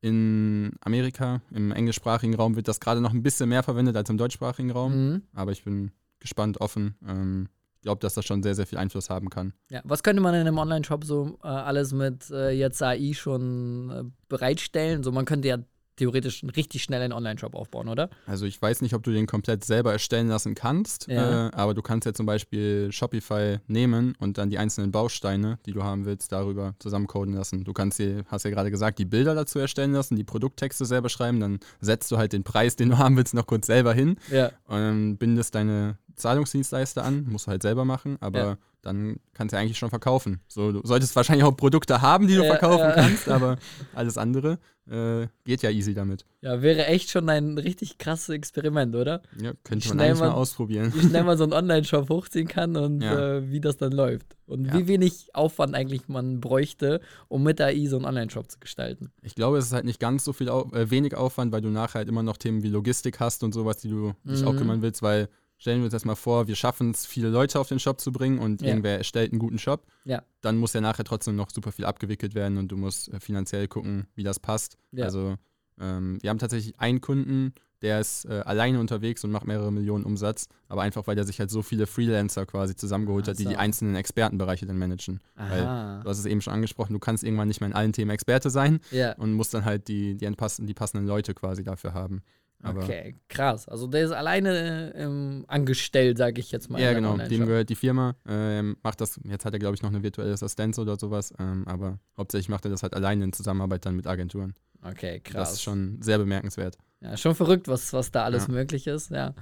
in 0.00 0.72
Amerika, 0.80 1.40
im 1.50 1.72
englischsprachigen 1.72 2.34
Raum, 2.34 2.56
wird 2.56 2.68
das 2.68 2.78
gerade 2.78 3.00
noch 3.00 3.12
ein 3.12 3.22
bisschen 3.22 3.48
mehr 3.48 3.62
verwendet 3.62 3.96
als 3.96 4.08
im 4.08 4.18
deutschsprachigen 4.18 4.70
Raum. 4.70 4.92
Mhm. 4.92 5.22
Aber 5.32 5.52
ich 5.52 5.64
bin 5.64 5.90
gespannt, 6.20 6.60
offen. 6.60 6.94
Ähm, 7.06 7.48
glaube, 7.84 8.00
dass 8.00 8.14
das 8.14 8.24
schon 8.24 8.42
sehr, 8.42 8.54
sehr 8.54 8.66
viel 8.66 8.78
Einfluss 8.78 9.08
haben 9.10 9.30
kann. 9.30 9.52
Ja, 9.70 9.80
was 9.84 10.02
könnte 10.02 10.20
man 10.20 10.34
in 10.34 10.40
einem 10.40 10.58
Online-Shop 10.58 11.04
so 11.04 11.38
äh, 11.42 11.46
alles 11.46 11.92
mit 11.92 12.30
äh, 12.30 12.50
jetzt 12.50 12.82
AI 12.82 13.12
schon 13.14 13.90
äh, 13.90 14.04
bereitstellen? 14.28 15.02
So, 15.04 15.12
man 15.12 15.24
könnte 15.24 15.48
ja 15.48 15.58
theoretisch 15.96 16.44
richtig 16.56 16.82
schnell 16.82 17.02
einen 17.02 17.12
Online-Shop 17.12 17.54
aufbauen, 17.54 17.88
oder? 17.88 18.10
Also 18.26 18.46
ich 18.46 18.60
weiß 18.60 18.82
nicht, 18.82 18.94
ob 18.94 19.02
du 19.02 19.12
den 19.12 19.26
komplett 19.26 19.64
selber 19.64 19.92
erstellen 19.92 20.28
lassen 20.28 20.54
kannst, 20.54 21.08
ja. 21.08 21.48
äh, 21.48 21.50
aber 21.52 21.74
du 21.74 21.82
kannst 21.82 22.06
ja 22.06 22.12
zum 22.12 22.26
Beispiel 22.26 22.90
Shopify 22.92 23.58
nehmen 23.66 24.14
und 24.18 24.38
dann 24.38 24.50
die 24.50 24.58
einzelnen 24.58 24.92
Bausteine, 24.92 25.58
die 25.66 25.72
du 25.72 25.82
haben 25.82 26.04
willst, 26.04 26.32
darüber 26.32 26.74
zusammencoden 26.78 27.34
lassen. 27.34 27.64
Du 27.64 27.72
kannst 27.72 27.98
dir, 27.98 28.24
hast 28.26 28.44
ja 28.44 28.50
gerade 28.50 28.70
gesagt, 28.70 28.98
die 28.98 29.04
Bilder 29.04 29.34
dazu 29.34 29.58
erstellen 29.58 29.92
lassen, 29.92 30.16
die 30.16 30.24
Produkttexte 30.24 30.84
selber 30.84 31.08
schreiben, 31.08 31.40
dann 31.40 31.60
setzt 31.80 32.10
du 32.10 32.18
halt 32.18 32.32
den 32.32 32.44
Preis, 32.44 32.76
den 32.76 32.90
du 32.90 32.98
haben 32.98 33.16
willst, 33.16 33.34
noch 33.34 33.46
kurz 33.46 33.66
selber 33.66 33.94
hin 33.94 34.16
ja. 34.30 34.50
und 34.66 35.18
bindest 35.18 35.54
deine 35.54 35.98
Zahlungsdienstleister 36.16 37.04
an, 37.04 37.26
musst 37.28 37.46
du 37.46 37.50
halt 37.50 37.62
selber 37.62 37.84
machen, 37.84 38.16
aber 38.20 38.38
ja 38.38 38.56
dann 38.84 39.16
kannst 39.32 39.52
du 39.52 39.58
eigentlich 39.58 39.78
schon 39.78 39.90
verkaufen. 39.90 40.40
So, 40.48 40.72
du 40.72 40.80
solltest 40.84 41.16
wahrscheinlich 41.16 41.44
auch 41.44 41.56
Produkte 41.56 42.02
haben, 42.02 42.26
die 42.26 42.34
du 42.34 42.42
ja, 42.42 42.50
verkaufen 42.50 42.90
äh, 42.90 42.94
kannst, 42.94 43.28
aber 43.28 43.58
alles 43.94 44.18
andere 44.18 44.58
äh, 44.90 45.28
geht 45.44 45.62
ja 45.62 45.70
easy 45.70 45.94
damit. 45.94 46.26
Ja, 46.42 46.60
wäre 46.60 46.86
echt 46.86 47.10
schon 47.10 47.28
ein 47.28 47.56
richtig 47.56 47.96
krasses 47.98 48.28
Experiment, 48.28 48.94
oder? 48.94 49.22
Ja, 49.40 49.52
könnte 49.64 49.88
man 49.88 50.00
eigentlich 50.00 50.20
man, 50.20 50.28
mal 50.28 50.34
ausprobieren. 50.34 50.92
Wie 50.94 51.08
schnell 51.08 51.24
man 51.24 51.38
so 51.38 51.44
einen 51.44 51.54
Online-Shop 51.54 52.10
hochziehen 52.10 52.48
kann 52.48 52.76
und 52.76 53.00
ja. 53.00 53.36
äh, 53.36 53.50
wie 53.50 53.60
das 53.60 53.78
dann 53.78 53.92
läuft. 53.92 54.36
Und 54.46 54.66
ja. 54.66 54.74
wie 54.74 54.86
wenig 54.86 55.34
Aufwand 55.34 55.74
eigentlich 55.74 56.08
man 56.08 56.40
bräuchte, 56.40 57.00
um 57.28 57.42
mit 57.42 57.60
AI 57.60 57.86
so 57.86 57.96
einen 57.96 58.04
Online-Shop 58.04 58.50
zu 58.50 58.58
gestalten. 58.58 59.10
Ich 59.22 59.34
glaube, 59.34 59.56
es 59.56 59.66
ist 59.66 59.72
halt 59.72 59.86
nicht 59.86 60.00
ganz 60.00 60.24
so 60.24 60.34
viel 60.34 60.50
au 60.50 60.70
äh, 60.72 60.90
wenig 60.90 61.16
Aufwand, 61.16 61.50
weil 61.52 61.62
du 61.62 61.70
nachher 61.70 62.00
halt 62.00 62.08
immer 62.08 62.22
noch 62.22 62.36
Themen 62.36 62.62
wie 62.62 62.68
Logistik 62.68 63.20
hast 63.20 63.42
und 63.42 63.54
sowas, 63.54 63.78
die 63.78 63.88
du 63.88 64.12
dich 64.24 64.42
mhm. 64.42 64.48
auch 64.48 64.56
kümmern 64.56 64.82
willst, 64.82 65.02
weil 65.02 65.28
stellen 65.58 65.80
wir 65.80 65.84
uns 65.84 65.92
das 65.92 66.04
mal 66.04 66.14
vor, 66.14 66.46
wir 66.46 66.56
schaffen 66.56 66.90
es, 66.90 67.06
viele 67.06 67.28
Leute 67.28 67.58
auf 67.58 67.68
den 67.68 67.78
Shop 67.78 68.00
zu 68.00 68.12
bringen 68.12 68.38
und 68.38 68.62
ja. 68.62 68.68
irgendwer 68.68 68.98
erstellt 68.98 69.32
einen 69.32 69.38
guten 69.38 69.58
Shop. 69.58 69.86
Ja. 70.04 70.22
Dann 70.40 70.58
muss 70.58 70.72
ja 70.72 70.80
nachher 70.80 71.04
trotzdem 71.04 71.36
noch 71.36 71.50
super 71.50 71.72
viel 71.72 71.84
abgewickelt 71.84 72.34
werden 72.34 72.58
und 72.58 72.68
du 72.68 72.76
musst 72.76 73.12
äh, 73.12 73.20
finanziell 73.20 73.68
gucken, 73.68 74.06
wie 74.14 74.22
das 74.22 74.40
passt. 74.40 74.76
Ja. 74.92 75.04
Also 75.04 75.36
ähm, 75.80 76.18
wir 76.20 76.30
haben 76.30 76.38
tatsächlich 76.38 76.78
einen 76.78 77.00
Kunden, 77.00 77.54
der 77.82 78.00
ist 78.00 78.24
äh, 78.24 78.40
alleine 78.46 78.80
unterwegs 78.80 79.24
und 79.24 79.30
macht 79.30 79.46
mehrere 79.46 79.70
Millionen 79.70 80.04
Umsatz, 80.04 80.48
aber 80.68 80.82
einfach, 80.82 81.06
weil 81.06 81.16
der 81.16 81.24
sich 81.24 81.38
halt 81.38 81.50
so 81.50 81.60
viele 81.62 81.86
Freelancer 81.86 82.46
quasi 82.46 82.74
zusammengeholt 82.74 83.26
Ach, 83.26 83.30
hat, 83.32 83.38
die 83.38 83.44
so. 83.44 83.50
die 83.50 83.56
einzelnen 83.56 83.94
Expertenbereiche 83.94 84.64
dann 84.64 84.78
managen. 84.78 85.20
Aha. 85.36 85.50
Weil, 85.50 86.02
du 86.02 86.08
hast 86.08 86.18
es 86.18 86.24
eben 86.24 86.40
schon 86.40 86.54
angesprochen, 86.54 86.94
du 86.94 86.98
kannst 86.98 87.24
irgendwann 87.24 87.48
nicht 87.48 87.60
mehr 87.60 87.68
in 87.68 87.74
allen 87.74 87.92
Themen 87.92 88.10
Experte 88.10 88.48
sein 88.48 88.80
ja. 88.90 89.12
und 89.16 89.34
musst 89.34 89.52
dann 89.52 89.66
halt 89.66 89.88
die, 89.88 90.16
die, 90.16 90.26
die 90.26 90.74
passenden 90.74 91.06
Leute 91.06 91.34
quasi 91.34 91.62
dafür 91.62 91.92
haben. 91.92 92.22
Aber 92.64 92.82
okay, 92.82 93.16
krass. 93.28 93.68
Also 93.68 93.86
der 93.86 94.06
ist 94.06 94.12
alleine 94.12 94.94
ähm, 94.96 95.44
angestellt, 95.48 96.16
sage 96.16 96.40
ich 96.40 96.50
jetzt 96.50 96.70
mal. 96.70 96.80
Ja, 96.80 96.92
genau. 96.94 97.16
Dem 97.18 97.46
gehört 97.46 97.68
die 97.68 97.74
Firma. 97.74 98.16
Ähm, 98.26 98.76
macht 98.82 99.00
das, 99.00 99.20
jetzt 99.24 99.44
hat 99.44 99.52
er, 99.52 99.58
glaube 99.58 99.74
ich, 99.74 99.82
noch 99.82 99.90
eine 99.90 100.02
virtuelle 100.02 100.32
Assistenz 100.32 100.78
oder 100.78 100.96
sowas. 100.96 101.32
Ähm, 101.38 101.68
aber 101.68 101.98
hauptsächlich 102.16 102.48
macht 102.48 102.64
er 102.64 102.70
das 102.70 102.82
halt 102.82 102.94
alleine 102.94 103.24
in 103.24 103.32
Zusammenarbeit 103.32 103.84
dann 103.84 103.96
mit 103.96 104.06
Agenturen. 104.06 104.54
Okay, 104.82 105.20
krass. 105.20 105.48
Das 105.48 105.52
ist 105.54 105.62
schon 105.62 106.00
sehr 106.00 106.18
bemerkenswert. 106.18 106.78
Ja, 107.04 107.18
schon 107.18 107.34
verrückt, 107.34 107.68
was, 107.68 107.92
was 107.92 108.10
da 108.10 108.24
alles 108.24 108.46
ja. 108.46 108.54
möglich 108.54 108.86
ist. 108.86 109.10
Ja, 109.10 109.34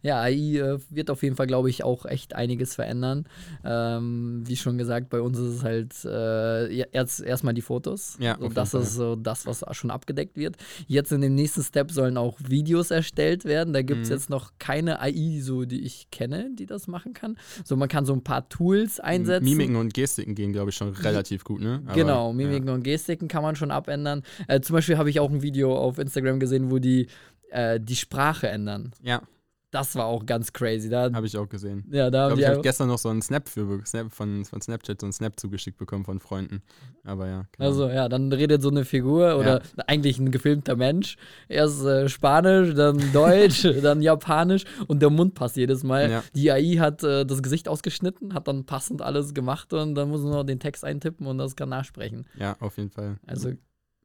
ja 0.00 0.20
AI 0.20 0.56
äh, 0.56 0.78
wird 0.88 1.10
auf 1.10 1.22
jeden 1.22 1.36
Fall, 1.36 1.46
glaube 1.46 1.68
ich, 1.68 1.84
auch 1.84 2.06
echt 2.06 2.34
einiges 2.34 2.74
verändern. 2.74 3.26
Ähm, 3.62 4.42
wie 4.46 4.56
schon 4.56 4.78
gesagt, 4.78 5.10
bei 5.10 5.20
uns 5.20 5.38
ist 5.38 5.56
es 5.56 5.62
halt 5.62 5.94
äh, 6.06 6.86
erst 6.92 7.20
erstmal 7.20 7.52
die 7.52 7.60
Fotos. 7.60 8.16
Ja, 8.20 8.38
so, 8.40 8.48
das 8.48 8.72
ist 8.72 8.94
so 8.94 9.16
das, 9.16 9.44
was 9.46 9.62
schon 9.72 9.90
abgedeckt 9.90 10.38
wird. 10.38 10.56
Jetzt 10.86 11.12
in 11.12 11.20
dem 11.20 11.34
nächsten 11.34 11.62
Step 11.62 11.90
sollen 11.90 12.16
auch 12.16 12.38
Videos 12.40 12.90
erstellt 12.90 13.44
werden. 13.44 13.74
Da 13.74 13.82
gibt 13.82 14.02
es 14.02 14.08
mhm. 14.08 14.14
jetzt 14.14 14.30
noch 14.30 14.52
keine 14.58 15.00
AI, 15.00 15.40
so 15.42 15.66
die 15.66 15.84
ich 15.84 16.10
kenne, 16.10 16.50
die 16.54 16.64
das 16.64 16.88
machen 16.88 17.12
kann. 17.12 17.36
So, 17.64 17.76
man 17.76 17.88
kann 17.90 18.06
so 18.06 18.14
ein 18.14 18.24
paar 18.24 18.48
Tools 18.48 18.98
einsetzen. 18.98 19.44
Mimiken 19.44 19.76
und 19.76 19.92
Gestiken 19.92 20.34
gehen, 20.34 20.52
glaube 20.54 20.70
ich, 20.70 20.76
schon 20.76 20.88
relativ 20.88 21.44
gut, 21.44 21.60
ne? 21.60 21.82
Aber, 21.84 21.94
genau, 21.94 22.32
Mimiken 22.32 22.68
ja. 22.68 22.74
und 22.74 22.82
Gestiken 22.82 23.28
kann 23.28 23.42
man 23.42 23.56
schon 23.56 23.70
abändern. 23.70 24.22
Äh, 24.48 24.62
zum 24.62 24.74
Beispiel 24.74 24.96
habe 24.96 25.10
ich 25.10 25.20
auch 25.20 25.30
ein 25.30 25.42
Video 25.42 25.76
auf 25.76 25.98
Instagram 25.98 26.40
gesehen, 26.40 26.70
wo 26.70 26.78
die 26.78 27.09
äh, 27.50 27.80
die 27.80 27.96
Sprache 27.96 28.48
ändern. 28.48 28.92
Ja. 29.02 29.22
Das 29.70 29.94
war 29.94 30.06
auch 30.06 30.26
ganz 30.26 30.52
crazy. 30.52 30.90
Habe 30.90 31.26
ich 31.26 31.36
auch 31.38 31.48
gesehen. 31.48 31.84
Ja, 31.92 32.10
da 32.10 32.26
ich 32.26 32.34
glaube, 32.34 32.42
ich 32.42 32.48
habe 32.48 32.60
gestern 32.60 32.88
noch 32.88 32.98
so 32.98 33.08
einen 33.08 33.22
Snap 33.22 33.48
für 33.48 33.80
Snap 33.86 34.12
von, 34.12 34.44
von 34.44 34.60
Snapchat, 34.60 35.00
so 35.00 35.06
einen 35.06 35.12
Snap 35.12 35.38
zugeschickt 35.38 35.78
bekommen 35.78 36.04
von 36.04 36.18
Freunden. 36.18 36.62
Aber 37.04 37.28
ja. 37.28 37.44
Also 37.56 37.88
ja, 37.88 38.08
dann 38.08 38.32
redet 38.32 38.62
so 38.62 38.70
eine 38.70 38.84
Figur 38.84 39.38
oder 39.38 39.62
ja. 39.62 39.84
eigentlich 39.86 40.18
ein 40.18 40.32
gefilmter 40.32 40.74
Mensch. 40.74 41.16
Erst 41.48 41.84
äh, 41.84 42.08
Spanisch, 42.08 42.74
dann 42.74 43.00
Deutsch, 43.12 43.62
dann 43.80 44.02
Japanisch 44.02 44.64
und 44.88 45.02
der 45.02 45.10
Mund 45.10 45.34
passt 45.34 45.56
jedes 45.56 45.84
Mal. 45.84 46.10
Ja. 46.10 46.24
Die 46.34 46.50
AI 46.50 46.78
hat 46.78 47.04
äh, 47.04 47.24
das 47.24 47.40
Gesicht 47.40 47.68
ausgeschnitten, 47.68 48.34
hat 48.34 48.48
dann 48.48 48.66
passend 48.66 49.02
alles 49.02 49.34
gemacht 49.34 49.72
und 49.72 49.94
dann 49.94 50.08
muss 50.08 50.22
man 50.22 50.32
noch 50.32 50.44
den 50.44 50.58
Text 50.58 50.84
eintippen 50.84 51.28
und 51.28 51.38
das 51.38 51.54
kann 51.54 51.68
nachsprechen. 51.68 52.26
Ja, 52.36 52.56
auf 52.58 52.76
jeden 52.76 52.90
Fall. 52.90 53.20
Also 53.24 53.52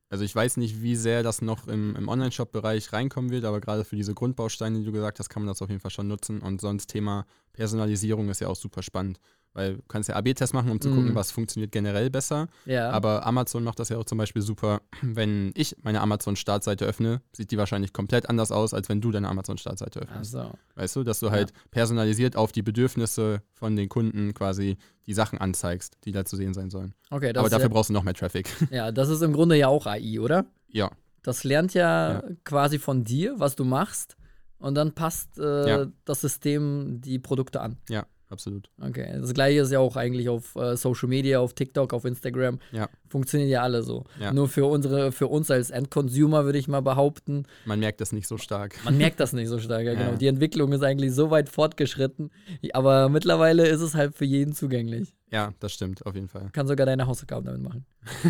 also 0.09 0.23
ich 0.23 0.35
weiß 0.35 0.57
nicht, 0.57 0.81
wie 0.81 0.95
sehr 0.95 1.23
das 1.23 1.41
noch 1.41 1.67
im, 1.67 1.95
im 1.95 2.07
Online-Shop-Bereich 2.07 2.93
reinkommen 2.93 3.31
wird, 3.31 3.43
aber 3.43 3.59
gerade 3.59 3.83
für 3.83 3.95
diese 3.95 4.13
Grundbausteine, 4.13 4.79
die 4.79 4.85
du 4.85 4.91
gesagt 4.91 5.19
hast, 5.19 5.29
kann 5.29 5.43
man 5.43 5.47
das 5.47 5.61
auf 5.61 5.69
jeden 5.69 5.81
Fall 5.81 5.91
schon 5.91 6.07
nutzen. 6.07 6.41
Und 6.41 6.61
sonst 6.61 6.87
Thema 6.87 7.25
Personalisierung 7.53 8.29
ist 8.29 8.41
ja 8.41 8.47
auch 8.47 8.55
super 8.55 8.83
spannend. 8.83 9.19
Weil 9.55 9.77
du 9.77 9.83
kannst 9.87 10.09
ja 10.09 10.17
AB-Tests 10.17 10.51
machen, 10.51 10.69
um 10.69 10.81
zu 10.81 10.89
gucken, 10.89 11.13
mm. 11.13 11.15
was 11.15 11.31
funktioniert 11.31 11.71
generell 11.71 12.09
besser. 12.09 12.49
Ja. 12.65 12.91
Aber 12.91 13.25
Amazon 13.25 13.63
macht 13.63 13.79
das 13.79 13.87
ja 13.87 13.97
auch 13.97 14.03
zum 14.03 14.17
Beispiel 14.17 14.41
super. 14.41 14.81
Wenn 15.01 15.53
ich 15.55 15.77
meine 15.81 16.01
Amazon-Startseite 16.01 16.85
öffne, 16.85 17.21
sieht 17.31 17.51
die 17.51 17.57
wahrscheinlich 17.57 17.93
komplett 17.93 18.29
anders 18.29 18.51
aus, 18.51 18.73
als 18.73 18.89
wenn 18.89 18.99
du 18.99 19.11
deine 19.11 19.29
Amazon-Startseite 19.29 20.01
öffnest. 20.01 20.31
So. 20.31 20.51
Weißt 20.75 20.97
du, 20.97 21.03
dass 21.03 21.21
du 21.21 21.31
halt 21.31 21.53
personalisiert 21.71 22.35
auf 22.35 22.51
die 22.51 22.63
Bedürfnisse 22.63 23.41
von 23.53 23.77
den 23.77 23.87
Kunden 23.87 24.33
quasi 24.33 24.75
die 25.05 25.13
Sachen 25.13 25.39
anzeigst, 25.39 25.97
die 26.03 26.11
da 26.11 26.25
zu 26.25 26.35
sehen 26.35 26.53
sein 26.53 26.69
sollen. 26.69 26.93
Okay, 27.09 27.29
Aber 27.29 27.49
dafür 27.49 27.67
ja, 27.67 27.73
brauchst 27.73 27.89
du 27.89 27.93
noch 27.93 28.03
mehr 28.03 28.13
Traffic. 28.13 28.49
Ja, 28.71 28.91
das 28.91 29.07
ist 29.07 29.21
im 29.21 29.31
Grunde 29.31 29.55
ja 29.55 29.69
auch 29.69 29.85
AI, 29.85 30.19
oder? 30.19 30.47
Ja. 30.67 30.91
Das 31.23 31.45
lernt 31.45 31.73
ja, 31.73 32.13
ja. 32.13 32.23
quasi 32.43 32.77
von 32.77 33.05
dir, 33.05 33.35
was 33.37 33.55
du 33.55 33.63
machst. 33.63 34.17
Und 34.57 34.75
dann 34.75 34.93
passt 34.93 35.39
äh, 35.39 35.69
ja. 35.69 35.85
das 36.03 36.21
System 36.21 36.99
die 36.99 37.19
Produkte 37.19 37.61
an. 37.61 37.77
Ja 37.87 38.05
absolut. 38.35 38.69
Okay, 38.81 39.17
das 39.19 39.33
gleiche 39.33 39.61
ist 39.61 39.71
ja 39.71 39.79
auch 39.79 39.95
eigentlich 39.95 40.27
auf 40.27 40.55
äh, 40.55 40.75
Social 40.75 41.07
Media, 41.07 41.39
auf 41.39 41.53
TikTok, 41.53 41.93
auf 41.93 42.03
Instagram. 42.03 42.59
Ja. 42.71 42.89
Funktionieren 43.07 43.49
ja 43.49 43.61
alle 43.63 43.81
so. 43.81 44.03
Ja. 44.19 44.33
Nur 44.33 44.49
für 44.49 44.65
unsere, 44.65 45.13
für 45.13 45.27
uns 45.27 45.49
als 45.49 45.69
Endconsumer 45.69 46.43
würde 46.43 46.59
ich 46.59 46.67
mal 46.67 46.81
behaupten. 46.81 47.45
Man 47.65 47.79
merkt 47.79 48.01
das 48.01 48.11
nicht 48.11 48.27
so 48.27 48.37
stark. 48.37 48.75
Man 48.83 48.97
merkt 48.97 49.19
das 49.21 49.31
nicht 49.31 49.47
so 49.47 49.59
stark, 49.59 49.85
ja, 49.85 49.93
genau. 49.95 50.11
Ja. 50.11 50.17
Die 50.17 50.27
Entwicklung 50.27 50.73
ist 50.73 50.83
eigentlich 50.83 51.13
so 51.13 51.31
weit 51.31 51.47
fortgeschritten, 51.49 52.31
aber 52.73 53.09
mittlerweile 53.09 53.67
ist 53.67 53.81
es 53.81 53.95
halt 53.95 54.15
für 54.15 54.25
jeden 54.25 54.53
zugänglich. 54.53 55.13
Ja, 55.31 55.53
das 55.59 55.73
stimmt, 55.73 56.05
auf 56.05 56.15
jeden 56.15 56.27
Fall. 56.27 56.49
Kann 56.53 56.67
sogar 56.67 56.85
deine 56.85 57.07
Hausaufgaben 57.07 57.45
damit 57.45 57.61
machen. 57.61 57.85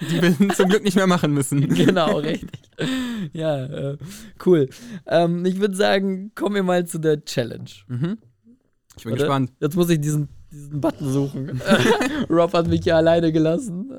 Die 0.00 0.22
wir 0.22 0.54
zum 0.54 0.68
Glück 0.68 0.84
nicht 0.84 0.96
mehr 0.96 1.06
machen 1.06 1.32
müssen. 1.32 1.68
Genau, 1.82 2.18
richtig. 2.18 2.60
Ja, 3.32 3.64
äh, 3.64 3.98
cool. 4.46 4.68
Ähm, 5.06 5.44
ich 5.44 5.58
würde 5.60 5.74
sagen, 5.74 6.32
kommen 6.34 6.54
wir 6.54 6.62
mal 6.62 6.86
zu 6.86 6.98
der 6.98 7.24
Challenge. 7.24 7.70
Mhm. 7.88 8.18
Ich 8.96 9.04
bin 9.04 9.12
Warte, 9.12 9.24
gespannt. 9.24 9.52
Jetzt 9.60 9.76
muss 9.76 9.88
ich 9.90 10.00
diesen, 10.00 10.28
diesen 10.50 10.80
Button 10.80 11.10
suchen. 11.10 11.60
Rob 12.30 12.52
hat 12.52 12.68
mich 12.68 12.84
ja 12.84 12.96
alleine 12.96 13.32
gelassen. 13.32 13.90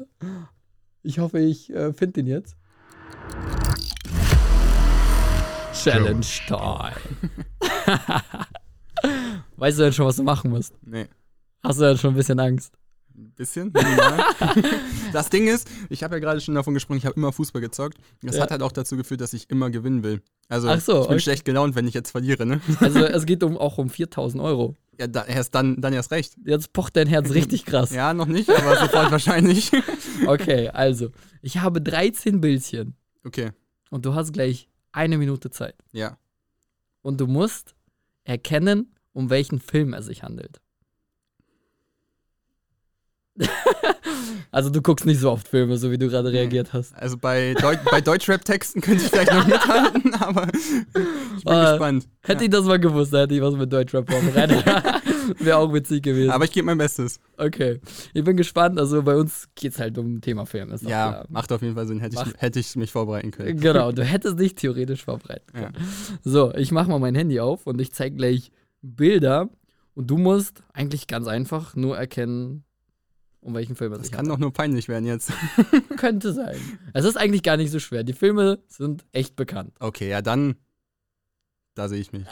Ich 1.01 1.19
hoffe, 1.19 1.39
ich 1.39 1.73
äh, 1.73 1.93
finde 1.93 2.23
den 2.23 2.27
jetzt. 2.27 2.55
Challenge 5.73 6.25
Time. 6.47 6.93
weißt 9.57 9.79
du 9.79 9.83
denn 9.83 9.93
schon, 9.93 10.05
was 10.05 10.15
du 10.15 10.23
machen 10.23 10.51
musst? 10.51 10.73
Nee. 10.81 11.07
Hast 11.61 11.79
du 11.79 11.83
denn 11.83 11.97
schon 11.97 12.13
ein 12.13 12.17
bisschen 12.17 12.39
Angst? 12.39 12.73
Ein 13.15 13.31
bisschen. 13.31 13.73
das 15.13 15.29
Ding 15.29 15.47
ist, 15.47 15.69
ich 15.89 16.03
habe 16.03 16.15
ja 16.15 16.19
gerade 16.19 16.41
schon 16.41 16.55
davon 16.55 16.73
gesprochen, 16.73 16.97
ich 16.97 17.05
habe 17.05 17.15
immer 17.15 17.31
Fußball 17.31 17.61
gezockt. 17.61 17.97
Das 18.21 18.37
ja. 18.37 18.43
hat 18.43 18.51
halt 18.51 18.61
auch 18.61 18.71
dazu 18.71 18.97
geführt, 18.97 19.21
dass 19.21 19.33
ich 19.33 19.49
immer 19.49 19.69
gewinnen 19.69 20.03
will. 20.03 20.21
Also 20.49 20.67
so, 20.67 20.73
ich 20.75 20.85
bin 20.85 21.15
okay. 21.15 21.19
schlecht 21.19 21.45
gelaunt, 21.45 21.75
wenn 21.75 21.87
ich 21.87 21.93
jetzt 21.93 22.11
verliere. 22.11 22.45
Ne? 22.45 22.61
Also 22.79 22.99
es 22.99 23.25
geht 23.25 23.43
um, 23.43 23.57
auch 23.57 23.77
um 23.77 23.89
4000 23.89 24.41
Euro. 24.41 24.75
Ja, 24.99 25.07
da, 25.07 25.25
erst 25.25 25.55
dann, 25.55 25.81
dann 25.81 25.93
erst 25.93 26.11
recht. 26.11 26.35
Jetzt 26.45 26.73
pocht 26.73 26.95
dein 26.95 27.07
Herz 27.07 27.31
richtig 27.31 27.65
krass. 27.67 27.91
ja, 27.91 28.13
noch 28.13 28.27
nicht, 28.27 28.49
aber 28.49 28.77
sofort 28.77 29.11
wahrscheinlich. 29.11 29.71
okay, 30.27 30.69
also, 30.69 31.09
ich 31.41 31.57
habe 31.57 31.81
13 31.81 32.41
Bildchen. 32.41 32.95
Okay. 33.23 33.51
Und 33.89 34.05
du 34.05 34.13
hast 34.13 34.33
gleich 34.33 34.69
eine 34.91 35.17
Minute 35.17 35.49
Zeit. 35.49 35.75
Ja. 35.91 36.17
Und 37.01 37.19
du 37.19 37.27
musst 37.27 37.75
erkennen, 38.23 38.95
um 39.11 39.29
welchen 39.29 39.59
Film 39.59 39.93
es 39.93 40.05
sich 40.05 40.23
handelt. 40.23 40.59
also 44.51 44.69
du 44.69 44.81
guckst 44.81 45.05
nicht 45.05 45.19
so 45.19 45.31
oft 45.31 45.47
Filme, 45.47 45.77
so 45.77 45.91
wie 45.91 45.97
du 45.97 46.07
gerade 46.07 46.31
reagiert 46.31 46.73
hast. 46.73 46.95
Also 46.95 47.17
bei, 47.17 47.55
Deu 47.55 47.75
bei 47.89 47.99
Deutschrap-Texten 48.01 48.81
könnte 48.81 49.03
ich 49.03 49.09
vielleicht 49.09 49.31
noch 49.31 49.47
mithalten, 49.47 50.13
aber 50.15 50.47
ich 51.37 51.43
bin 51.43 51.53
uh, 51.53 51.71
gespannt. 51.71 52.07
Hätte 52.21 52.43
ja. 52.43 52.45
ich 52.45 52.49
das 52.49 52.65
mal 52.65 52.79
gewusst, 52.79 53.13
hätte 53.13 53.33
ich 53.33 53.41
was 53.41 53.55
mit 53.55 53.71
Deutschrap 53.71 54.09
vorbereitet. 54.09 54.63
Wäre 55.39 55.57
auch 55.57 55.73
witzig 55.73 56.03
gewesen. 56.03 56.31
Aber 56.31 56.45
ich 56.45 56.51
gebe 56.51 56.65
mein 56.65 56.77
Bestes. 56.77 57.19
Okay. 57.37 57.79
Ich 58.13 58.23
bin 58.23 58.37
gespannt. 58.37 58.79
Also 58.79 59.03
bei 59.03 59.15
uns 59.15 59.49
geht 59.55 59.73
es 59.73 59.79
halt 59.79 59.97
um 59.97 60.21
Thema 60.21 60.45
Film. 60.45 60.71
Ist 60.71 60.83
ja, 60.83 61.09
klar. 61.09 61.25
macht 61.29 61.51
auf 61.51 61.61
jeden 61.61 61.75
Fall 61.75 61.87
Sinn. 61.87 61.99
Hätte 61.99 62.17
ich, 62.21 62.41
hätte 62.41 62.59
ich 62.59 62.75
mich 62.75 62.91
vorbereiten 62.91 63.31
können. 63.31 63.59
Genau, 63.59 63.91
du 63.93 64.03
hättest 64.03 64.39
dich 64.39 64.55
theoretisch 64.55 65.03
vorbereiten 65.03 65.51
können. 65.53 65.75
Ja. 65.77 65.85
So, 66.23 66.53
ich 66.55 66.71
mache 66.71 66.89
mal 66.89 66.99
mein 66.99 67.15
Handy 67.15 67.39
auf 67.39 67.67
und 67.67 67.79
ich 67.81 67.91
zeige 67.93 68.15
gleich 68.15 68.51
Bilder. 68.81 69.49
Und 69.95 70.09
du 70.09 70.17
musst 70.17 70.63
eigentlich 70.73 71.07
ganz 71.07 71.27
einfach 71.27 71.75
nur 71.75 71.97
erkennen, 71.97 72.63
um 73.41 73.53
welchen 73.53 73.75
Film 73.75 73.93
es 73.93 73.99
sich 73.99 74.09
Das 74.09 74.17
kann 74.17 74.27
doch 74.27 74.39
nur 74.39 74.51
peinlich 74.51 74.87
werden 74.87 75.05
jetzt. 75.05 75.31
Könnte 75.97 76.33
sein. 76.33 76.55
Es 76.93 77.05
ist 77.05 77.17
eigentlich 77.17 77.43
gar 77.43 77.57
nicht 77.57 77.71
so 77.71 77.79
schwer. 77.79 78.03
Die 78.03 78.13
Filme 78.13 78.59
sind 78.67 79.05
echt 79.11 79.35
bekannt. 79.35 79.73
Okay, 79.79 80.09
ja, 80.09 80.21
dann. 80.21 80.55
Da 81.75 81.89
sehe 81.89 81.99
ich 81.99 82.13
mich. 82.13 82.25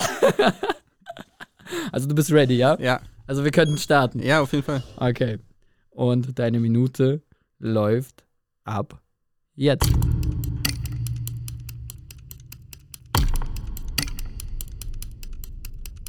also, 1.91 2.07
du 2.07 2.13
bist 2.13 2.31
ready, 2.31 2.57
ja? 2.57 2.79
Ja. 2.79 3.01
Also, 3.25 3.43
wir 3.43 3.51
könnten 3.51 3.77
starten. 3.77 4.19
Ja, 4.19 4.41
auf 4.41 4.51
jeden 4.51 4.63
Fall. 4.63 4.83
Okay. 4.97 5.39
Und 5.89 6.37
deine 6.37 6.59
Minute 6.59 7.23
läuft 7.57 8.23
ab 8.63 9.01
jetzt. 9.55 9.89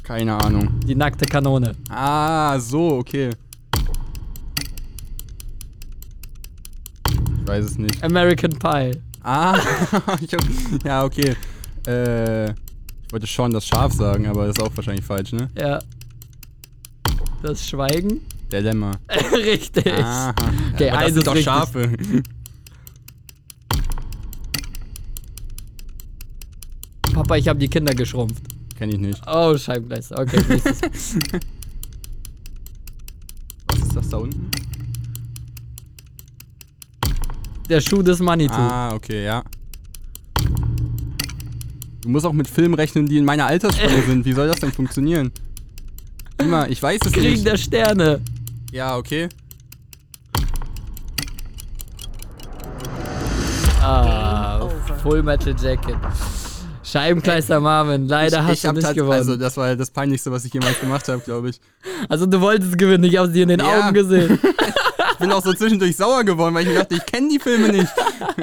Keine 0.03 0.35
Ahnung. 0.35 0.79
Die 0.81 0.95
nackte 0.95 1.25
Kanone. 1.25 1.75
Ah, 1.89 2.59
so, 2.59 2.97
okay. 2.97 3.31
Ich 7.09 7.47
weiß 7.47 7.65
es 7.65 7.77
nicht. 7.79 8.03
American 8.03 8.51
Pie. 8.51 9.01
Ah, 9.23 9.57
ja, 10.83 11.03
okay. 11.03 11.35
Äh, 11.87 12.53
wollte 13.13 13.27
schon 13.27 13.53
das 13.53 13.65
Schaf 13.67 13.93
sagen, 13.93 14.25
aber 14.25 14.47
das 14.47 14.57
ist 14.57 14.63
auch 14.63 14.75
wahrscheinlich 14.75 15.05
falsch, 15.05 15.33
ne? 15.33 15.47
Ja. 15.55 15.79
Das 17.43 17.67
Schweigen? 17.67 18.21
Der 18.51 18.61
Lämmer. 18.61 18.99
Richtig. 19.31 19.87
Aha. 19.87 20.33
Okay, 20.73 20.89
aber 20.89 21.03
das 21.03 21.13
sind 21.13 21.27
doch 21.27 21.35
richtig. 21.35 21.45
Schafe. 21.45 21.91
Papa, 27.13 27.35
ich 27.35 27.47
habe 27.47 27.59
die 27.59 27.67
Kinder 27.67 27.93
geschrumpft. 27.93 28.41
Kenn 28.75 28.89
ich 28.89 28.97
nicht. 28.97 29.21
Oh, 29.27 29.55
Scheibengleister. 29.55 30.19
Okay, 30.19 30.41
nächstes. 30.49 31.15
Was 33.67 33.79
ist 33.79 33.95
das 33.95 34.09
da 34.09 34.17
unten? 34.17 34.49
Der 37.69 37.79
Schuh 37.79 38.01
des 38.01 38.19
Manitou. 38.19 38.55
Ah, 38.55 38.95
okay, 38.95 39.23
ja. 39.25 39.43
Du 42.03 42.09
musst 42.09 42.25
auch 42.25 42.33
mit 42.33 42.49
Filmen 42.49 42.73
rechnen, 42.73 43.05
die 43.05 43.17
in 43.17 43.23
meiner 43.23 43.45
Altersspanne 43.45 44.01
sind. 44.07 44.25
Wie 44.25 44.33
soll 44.33 44.47
das 44.47 44.59
denn 44.59 44.73
funktionieren? 44.73 45.31
Immer, 46.37 46.69
ich 46.69 46.83
weiß 46.83 46.99
es 47.05 47.13
Krieg 47.13 47.23
nicht. 47.23 47.35
Krieg 47.35 47.45
der 47.45 47.57
Sterne. 47.57 48.21
Ja, 48.71 48.97
okay. 48.97 49.29
Ah, 53.81 54.67
Full 55.01 55.23
Metal 55.23 55.55
Jacket. 55.61 55.95
Scheibenkleister 56.83 57.61
Marvin, 57.61 58.07
leider 58.07 58.39
ich, 58.39 58.43
hast 58.43 58.63
ich 58.63 58.69
du 58.69 58.71
nicht 58.73 58.93
gewonnen. 58.93 59.13
Also, 59.13 59.37
das 59.37 59.55
war 59.55 59.73
das 59.75 59.89
Peinlichste, 59.89 60.31
was 60.31 60.43
ich 60.43 60.53
jemals 60.53 60.79
gemacht 60.81 61.07
habe, 61.07 61.21
glaube 61.21 61.49
ich. 61.49 61.61
Also, 62.09 62.25
du 62.25 62.41
wolltest 62.41 62.77
gewinnen, 62.77 63.05
ich 63.05 63.17
habe 63.17 63.31
sie 63.31 63.41
in 63.41 63.49
den 63.49 63.59
ja. 63.59 63.87
Augen 63.87 63.93
gesehen. 63.93 64.39
ich 65.23 65.29
bin 65.29 65.37
auch 65.37 65.43
so 65.43 65.53
zwischendurch 65.53 65.95
sauer 65.95 66.23
geworden, 66.23 66.53
weil 66.53 66.63
ich 66.63 66.69
mir 66.69 66.79
dachte, 66.79 66.95
ich 66.95 67.05
kenne 67.05 67.29
die 67.29 67.39
Filme 67.39 67.69
nicht. 67.69 67.87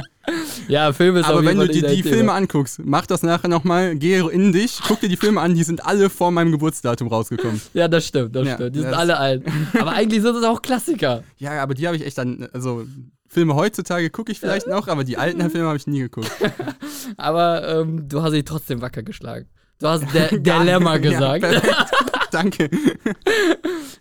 ja, 0.69 0.93
Filme 0.93 1.21
ist 1.21 1.27
Aber 1.27 1.45
wenn 1.45 1.59
du 1.59 1.69
dir 1.69 1.87
die 1.87 2.03
Filme 2.03 2.33
anguckst, 2.33 2.81
mach 2.83 3.05
das 3.05 3.23
nachher 3.23 3.49
nochmal, 3.49 3.97
geh 3.97 4.19
in 4.19 4.53
dich, 4.53 4.81
guck 4.87 5.01
dir 5.01 5.09
die 5.09 5.19
Filme 5.19 5.41
an, 5.41 5.55
die 5.55 5.63
sind 5.63 5.85
alle 5.85 6.09
vor 6.09 6.31
meinem 6.31 6.53
Geburtsdatum 6.53 7.09
rausgekommen. 7.09 7.61
Ja, 7.75 7.87
das 7.87 8.07
stimmt, 8.07 8.35
das 8.35 8.47
ja, 8.47 8.55
stimmt. 8.55 8.77
Die 8.77 8.81
sind 8.81 8.95
alle 8.95 9.19
alt. 9.19 9.45
Aber 9.79 9.93
eigentlich 9.93 10.23
sind 10.23 10.35
das 10.35 10.45
auch 10.45 10.63
Klassiker. 10.63 11.23
Ja, 11.39 11.63
aber 11.63 11.75
die 11.75 11.87
habe 11.87 11.97
ich 11.97 12.05
echt 12.05 12.19
dann, 12.19 12.49
also 12.53 12.85
Filme 13.27 13.55
heutzutage 13.55 14.11
gucke 14.11 14.31
ich 14.31 14.41
vielleicht 14.41 14.67
noch, 14.67 14.89
aber 14.89 15.05
die 15.05 15.17
alten 15.17 15.49
Filme 15.51 15.69
habe 15.69 15.77
ich 15.77 15.87
nie 15.87 16.01
geguckt. 16.01 16.31
aber 17.17 17.67
ähm, 17.67 18.09
du 18.09 18.23
hast 18.23 18.33
sie 18.33 18.43
trotzdem 18.43 18.83
wacker 18.83 19.03
geschlagen. 19.03 19.47
Du 19.79 19.89
hast 19.89 20.05
der 20.13 20.29
Dilemma 20.29 20.99
gesagt. 20.99 21.45
Ja, 21.45 21.87
Danke. 22.33 22.71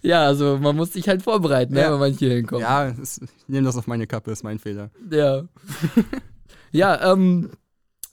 ja, 0.01 0.25
also 0.25 0.57
man 0.61 0.75
muss 0.75 0.93
sich 0.93 1.07
halt 1.07 1.21
vorbereiten, 1.21 1.73
ne, 1.73 1.81
ja. 1.81 1.93
wenn 1.93 1.99
man 1.99 2.11
hier 2.11 2.31
hinkommt. 2.31 2.61
Ja, 2.61 2.89
ich 2.89 3.19
nehme 3.47 3.65
das 3.65 3.77
auf 3.77 3.87
meine 3.87 4.07
Kappe, 4.07 4.31
ist 4.31 4.43
mein 4.43 4.59
Fehler. 4.59 4.91
Ja. 5.11 5.43
ja, 6.71 7.13
ähm, 7.13 7.51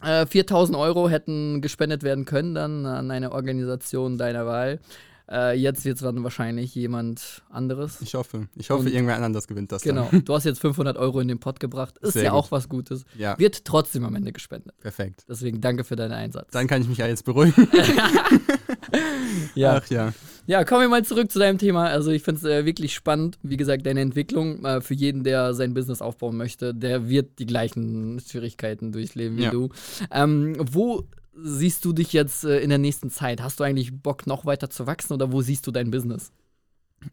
äh, 0.02 0.26
4000 0.26 0.76
Euro 0.76 1.08
hätten 1.08 1.60
gespendet 1.60 2.02
werden 2.02 2.24
können 2.24 2.54
dann 2.54 2.86
an 2.86 3.10
eine 3.10 3.32
Organisation 3.32 4.18
deiner 4.18 4.46
Wahl. 4.46 4.80
Äh, 5.28 5.58
jetzt 5.58 5.84
wird 5.84 5.96
es 5.96 6.02
dann 6.02 6.22
wahrscheinlich 6.22 6.74
jemand 6.74 7.42
anderes. 7.50 8.00
Ich 8.00 8.14
hoffe. 8.14 8.48
Ich 8.54 8.70
hoffe, 8.70 8.82
Und, 8.82 8.92
irgendwer 8.92 9.16
anders 9.22 9.48
gewinnt 9.48 9.72
das. 9.72 9.82
Genau. 9.82 10.08
Dann. 10.10 10.24
Du 10.24 10.34
hast 10.34 10.44
jetzt 10.44 10.60
500 10.60 10.96
Euro 10.96 11.20
in 11.20 11.28
den 11.28 11.40
Pot 11.40 11.58
gebracht. 11.58 11.98
Ist 11.98 12.12
Sehr 12.12 12.24
ja 12.24 12.30
gut. 12.30 12.38
auch 12.38 12.50
was 12.50 12.68
Gutes. 12.68 13.04
Ja. 13.18 13.38
Wird 13.38 13.64
trotzdem 13.64 14.04
am 14.04 14.14
Ende 14.14 14.32
gespendet. 14.32 14.78
Perfekt. 14.80 15.24
Deswegen 15.28 15.60
danke 15.60 15.84
für 15.84 15.96
deinen 15.96 16.12
Einsatz. 16.12 16.50
Dann 16.52 16.66
kann 16.66 16.82
ich 16.82 16.88
mich 16.88 16.98
ja 16.98 17.06
jetzt 17.06 17.24
beruhigen. 17.24 17.68
ja. 19.54 19.80
Ach 19.82 19.90
ja. 19.90 20.12
Ja, 20.48 20.62
kommen 20.62 20.82
wir 20.82 20.88
mal 20.88 21.04
zurück 21.04 21.32
zu 21.32 21.40
deinem 21.40 21.58
Thema. 21.58 21.86
Also 21.88 22.12
ich 22.12 22.22
finde 22.22 22.38
es 22.38 22.44
äh, 22.44 22.64
wirklich 22.64 22.94
spannend. 22.94 23.36
Wie 23.42 23.56
gesagt, 23.56 23.84
deine 23.84 24.00
Entwicklung 24.00 24.64
äh, 24.64 24.80
für 24.80 24.94
jeden, 24.94 25.24
der 25.24 25.54
sein 25.54 25.74
Business 25.74 26.00
aufbauen 26.00 26.36
möchte, 26.36 26.72
der 26.72 27.08
wird 27.08 27.40
die 27.40 27.46
gleichen 27.46 28.20
Schwierigkeiten 28.20 28.92
durchleben 28.92 29.38
wie 29.38 29.44
ja. 29.44 29.50
du. 29.50 29.70
Ähm, 30.12 30.56
wo 30.60 31.04
siehst 31.36 31.84
du 31.84 31.92
dich 31.92 32.12
jetzt 32.12 32.44
äh, 32.44 32.60
in 32.60 32.68
der 32.68 32.78
nächsten 32.78 33.10
Zeit? 33.10 33.42
Hast 33.42 33.60
du 33.60 33.64
eigentlich 33.64 34.02
Bock, 34.02 34.26
noch 34.26 34.46
weiter 34.46 34.70
zu 34.70 34.86
wachsen 34.86 35.12
oder 35.12 35.32
wo 35.32 35.42
siehst 35.42 35.66
du 35.66 35.70
dein 35.70 35.90
Business? 35.90 36.32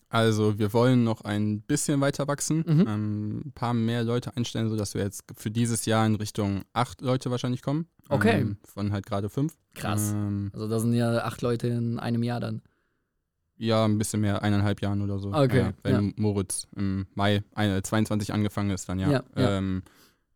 Also 0.10 0.58
wir 0.58 0.74
wollen 0.74 1.04
noch 1.04 1.22
ein 1.22 1.62
bisschen 1.62 2.00
weiter 2.02 2.28
wachsen, 2.28 2.64
mhm. 2.66 2.86
ähm, 2.88 3.42
ein 3.46 3.52
paar 3.54 3.74
mehr 3.74 4.04
Leute 4.04 4.36
einstellen, 4.36 4.70
sodass 4.70 4.94
wir 4.94 5.04
jetzt 5.04 5.24
für 5.38 5.52
dieses 5.52 5.86
Jahr 5.86 6.06
in 6.06 6.16
Richtung 6.16 6.64
acht 6.74 7.02
Leute 7.02 7.32
wahrscheinlich 7.32 7.62
kommen. 7.62 7.88
Okay. 8.10 8.42
Ähm, 8.42 8.58
von 8.64 8.92
halt 8.92 9.06
gerade 9.06 9.30
fünf. 9.30 9.54
Krass. 9.76 10.14
Ähm, 10.14 10.52
also 10.54 10.68
da 10.68 10.80
sind 10.80 10.94
ja 10.94 11.24
acht 11.24 11.42
Leute 11.42 11.68
in 11.68 12.00
einem 12.00 12.24
Jahr 12.24 12.40
dann. 12.40 12.62
Ja, 13.58 13.86
ein 13.86 13.98
bisschen 13.98 14.22
mehr, 14.22 14.42
eineinhalb 14.42 14.82
Jahren 14.82 15.02
oder 15.02 15.20
so. 15.20 15.32
Okay. 15.32 15.60
Ja, 15.60 15.74
wenn 15.84 16.08
ja. 16.08 16.14
Moritz 16.16 16.68
im 16.76 17.06
Mai 17.14 17.44
22 17.56 18.34
angefangen 18.34 18.72
ist, 18.72 18.90
dann 18.90 19.00
ja. 19.00 19.12
ja, 19.12 19.24
ja. 19.36 19.58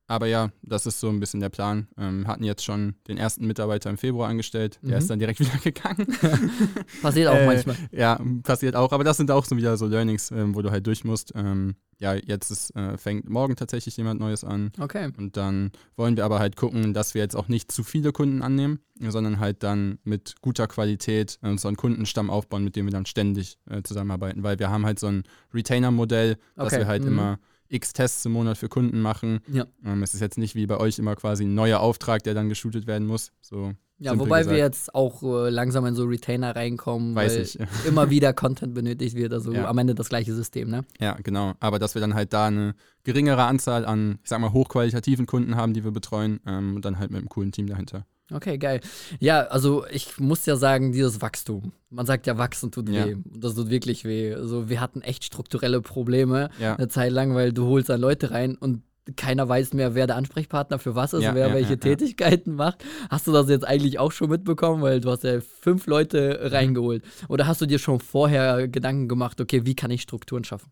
Aber 0.08 0.26
ja, 0.28 0.52
das 0.62 0.86
ist 0.86 1.02
so 1.02 1.10
ein 1.10 1.20
bisschen 1.20 1.42
der 1.42 1.50
Plan. 1.50 1.88
Ähm, 1.98 2.28
hatten 2.28 2.46
jetzt 2.46 2.64
schon 2.64 2.96
den 3.10 3.18
ersten 3.18 3.46
Mitarbeiter 3.46 3.90
im 3.90 3.98
Februar 3.98 4.30
angestellt. 4.30 4.80
Der 4.82 4.92
mhm. 4.92 4.98
ist 4.98 5.10
dann 5.10 5.20
direkt 5.20 5.40
wieder 5.42 5.58
gegangen. 5.62 6.08
passiert 7.02 7.28
auch 7.28 7.36
äh, 7.36 7.46
manchmal. 7.46 7.76
Ja, 7.92 8.20
passiert 8.44 8.78
auch. 8.78 8.94
Aber 8.94 9.04
das 9.04 9.18
sind 9.18 9.30
auch 9.32 9.44
so 9.44 9.58
wieder 9.58 9.76
so 9.76 9.86
Learnings, 9.86 10.32
ähm, 10.32 10.56
wo 10.56 10.62
du 10.62 10.72
halt 10.72 10.88
durch 10.88 11.04
musst. 11.04 11.34
Ähm, 11.36 11.76
ja, 12.00 12.14
jetzt 12.14 12.52
ist, 12.52 12.76
äh, 12.76 12.98
fängt 12.98 13.28
morgen 13.30 13.58
tatsächlich 13.58 13.98
jemand 13.98 14.22
Neues 14.22 14.46
an. 14.46 14.72
Okay. 14.80 15.12
Und 15.18 15.36
dann 15.36 15.72
wollen 15.98 16.16
wir 16.16 16.24
aber 16.24 16.40
halt 16.40 16.56
gucken, 16.56 16.94
dass 16.94 17.14
wir 17.14 17.22
jetzt 17.22 17.36
auch 17.36 17.50
nicht 17.50 17.72
zu 17.72 17.84
viele 17.84 18.14
Kunden 18.14 18.42
annehmen, 18.42 18.80
sondern 19.00 19.40
halt 19.40 19.64
dann 19.64 20.00
mit 20.04 20.36
guter 20.42 20.68
Qualität 20.68 21.38
äh, 21.42 21.58
so 21.58 21.68
einen 21.68 21.76
Kundenstamm 21.76 22.30
aufbauen, 22.30 22.64
mit 22.64 22.78
dem 22.78 22.86
wir 22.86 22.94
dann 22.94 23.06
ständig 23.06 23.58
äh, 23.70 23.82
zusammenarbeiten. 23.82 24.44
Weil 24.44 24.58
wir 24.58 24.70
haben 24.70 24.86
halt 24.86 25.00
so 25.00 25.08
ein 25.08 25.24
Retainer-Modell, 25.54 26.38
dass 26.56 26.72
wir 26.72 26.88
halt 26.88 27.02
mhm. 27.02 27.10
immer 27.10 27.40
x 27.70 27.94
Tests 27.94 28.26
im 28.26 28.34
Monat 28.34 28.58
für 28.58 28.70
Kunden 28.70 29.02
machen. 29.02 29.40
Ja. 29.48 29.66
Ähm, 29.86 30.04
es 30.04 30.14
ist 30.14 30.22
jetzt 30.22 30.38
nicht 30.38 30.56
wie 30.56 30.68
bei 30.68 30.78
euch 30.78 31.00
immer 31.00 31.16
quasi 31.16 31.46
ein 31.46 31.56
neuer 31.56 31.80
Auftrag, 31.80 32.24
der 32.24 32.34
dann 32.34 32.50
geshootet 32.50 32.88
werden 32.88 33.08
muss. 33.08 33.32
So 33.42 33.74
ja, 34.00 34.18
wobei 34.18 34.40
gesagt. 34.40 34.56
wir 34.56 34.64
jetzt 34.64 34.94
auch 34.94 35.24
äh, 35.24 35.50
langsam 35.50 35.86
in 35.88 35.96
so 35.96 36.06
Retainer 36.06 36.56
reinkommen, 36.56 37.16
Weiß 37.16 37.34
weil 37.34 37.42
ich. 37.42 37.58
immer 37.88 38.10
wieder 38.12 38.32
Content 38.32 38.76
benötigt 38.76 39.16
wird, 39.16 39.34
also 39.34 39.52
ja. 39.52 39.68
am 39.68 39.78
Ende 39.80 39.96
das 39.96 40.10
gleiche 40.10 40.36
System, 40.36 40.70
ne? 40.70 40.86
Ja, 41.00 41.18
genau. 41.24 41.54
Aber 41.60 41.80
dass 41.80 41.96
wir 41.96 42.00
dann 42.00 42.14
halt 42.14 42.32
da 42.32 42.48
eine 42.48 42.76
geringere 43.04 43.44
Anzahl 43.44 43.86
an, 43.86 44.20
ich 44.24 44.30
sag 44.30 44.40
mal, 44.40 44.54
hochqualitativen 44.54 45.26
Kunden 45.26 45.56
haben, 45.56 45.74
die 45.74 45.84
wir 45.84 45.92
betreuen 45.92 46.40
ähm, 46.46 46.76
und 46.76 46.86
dann 46.86 47.00
halt 47.00 47.10
mit 47.10 47.20
einem 47.20 47.30
coolen 47.30 47.52
Team 47.52 47.66
dahinter. 47.66 48.06
Okay, 48.32 48.58
geil. 48.58 48.82
Ja, 49.20 49.44
also 49.44 49.86
ich 49.90 50.20
muss 50.20 50.46
ja 50.46 50.58
sagen, 50.58 50.92
dieses 50.92 51.22
Wachstum. 51.22 51.72
Man 51.90 52.06
sagt 52.06 52.28
ja, 52.28 52.38
wachsen 52.38 52.72
tut 52.72 52.90
ja. 52.90 53.06
weh. 53.06 53.16
Das 53.26 53.56
tut 53.56 53.70
wirklich 53.70 54.04
weh. 54.04 54.34
Also 54.34 54.70
wir 54.70 54.82
hatten 54.82 55.02
echt 55.02 55.24
strukturelle 55.24 55.82
Probleme 55.82 56.50
ja. 56.60 56.76
eine 56.76 56.90
Zeit 56.90 57.12
lang, 57.12 57.36
weil 57.36 57.54
du 57.54 57.66
holst 57.68 57.90
dann 57.90 58.02
Leute 58.02 58.32
rein 58.32 58.56
und 58.56 58.82
keiner 59.16 59.48
weiß 59.48 59.74
mehr, 59.74 59.96
wer 59.96 60.06
der 60.06 60.18
Ansprechpartner 60.18 60.80
für 60.80 60.94
was 60.94 61.14
ist, 61.14 61.24
ja, 61.24 61.34
wer 61.34 61.54
welche 61.54 61.80
Tätigkeiten 61.80 62.56
macht. 62.56 62.84
Hast 63.10 63.26
du 63.26 63.32
das 63.32 63.48
jetzt 63.48 63.66
eigentlich 63.66 64.00
auch 64.00 64.12
schon 64.12 64.30
mitbekommen, 64.30 64.82
weil 64.82 65.00
du 65.00 65.10
hast 65.10 65.24
ja 65.24 65.40
fünf 65.40 65.88
Leute 65.88 66.52
reingeholt. 66.52 67.06
Oder 67.30 67.48
hast 67.48 67.62
du 67.62 67.66
dir 67.66 67.80
schon 67.80 68.02
vorher 68.02 68.68
Gedanken 68.68 69.08
gemacht, 69.08 69.40
okay, 69.40 69.66
wie 69.66 69.76
kann 69.76 69.92
ich 69.92 70.02
Strukturen 70.02 70.44
schaffen? 70.44 70.70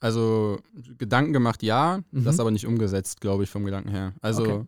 Also 0.00 0.58
Gedanken 0.98 1.32
gemacht, 1.32 1.62
ja, 1.62 2.00
mhm. 2.10 2.24
das 2.24 2.38
aber 2.38 2.50
nicht 2.50 2.66
umgesetzt, 2.66 3.22
glaube 3.22 3.44
ich, 3.44 3.50
vom 3.50 3.64
Gedanken 3.64 3.90
her. 3.90 4.12
Also 4.20 4.42
okay 4.42 4.64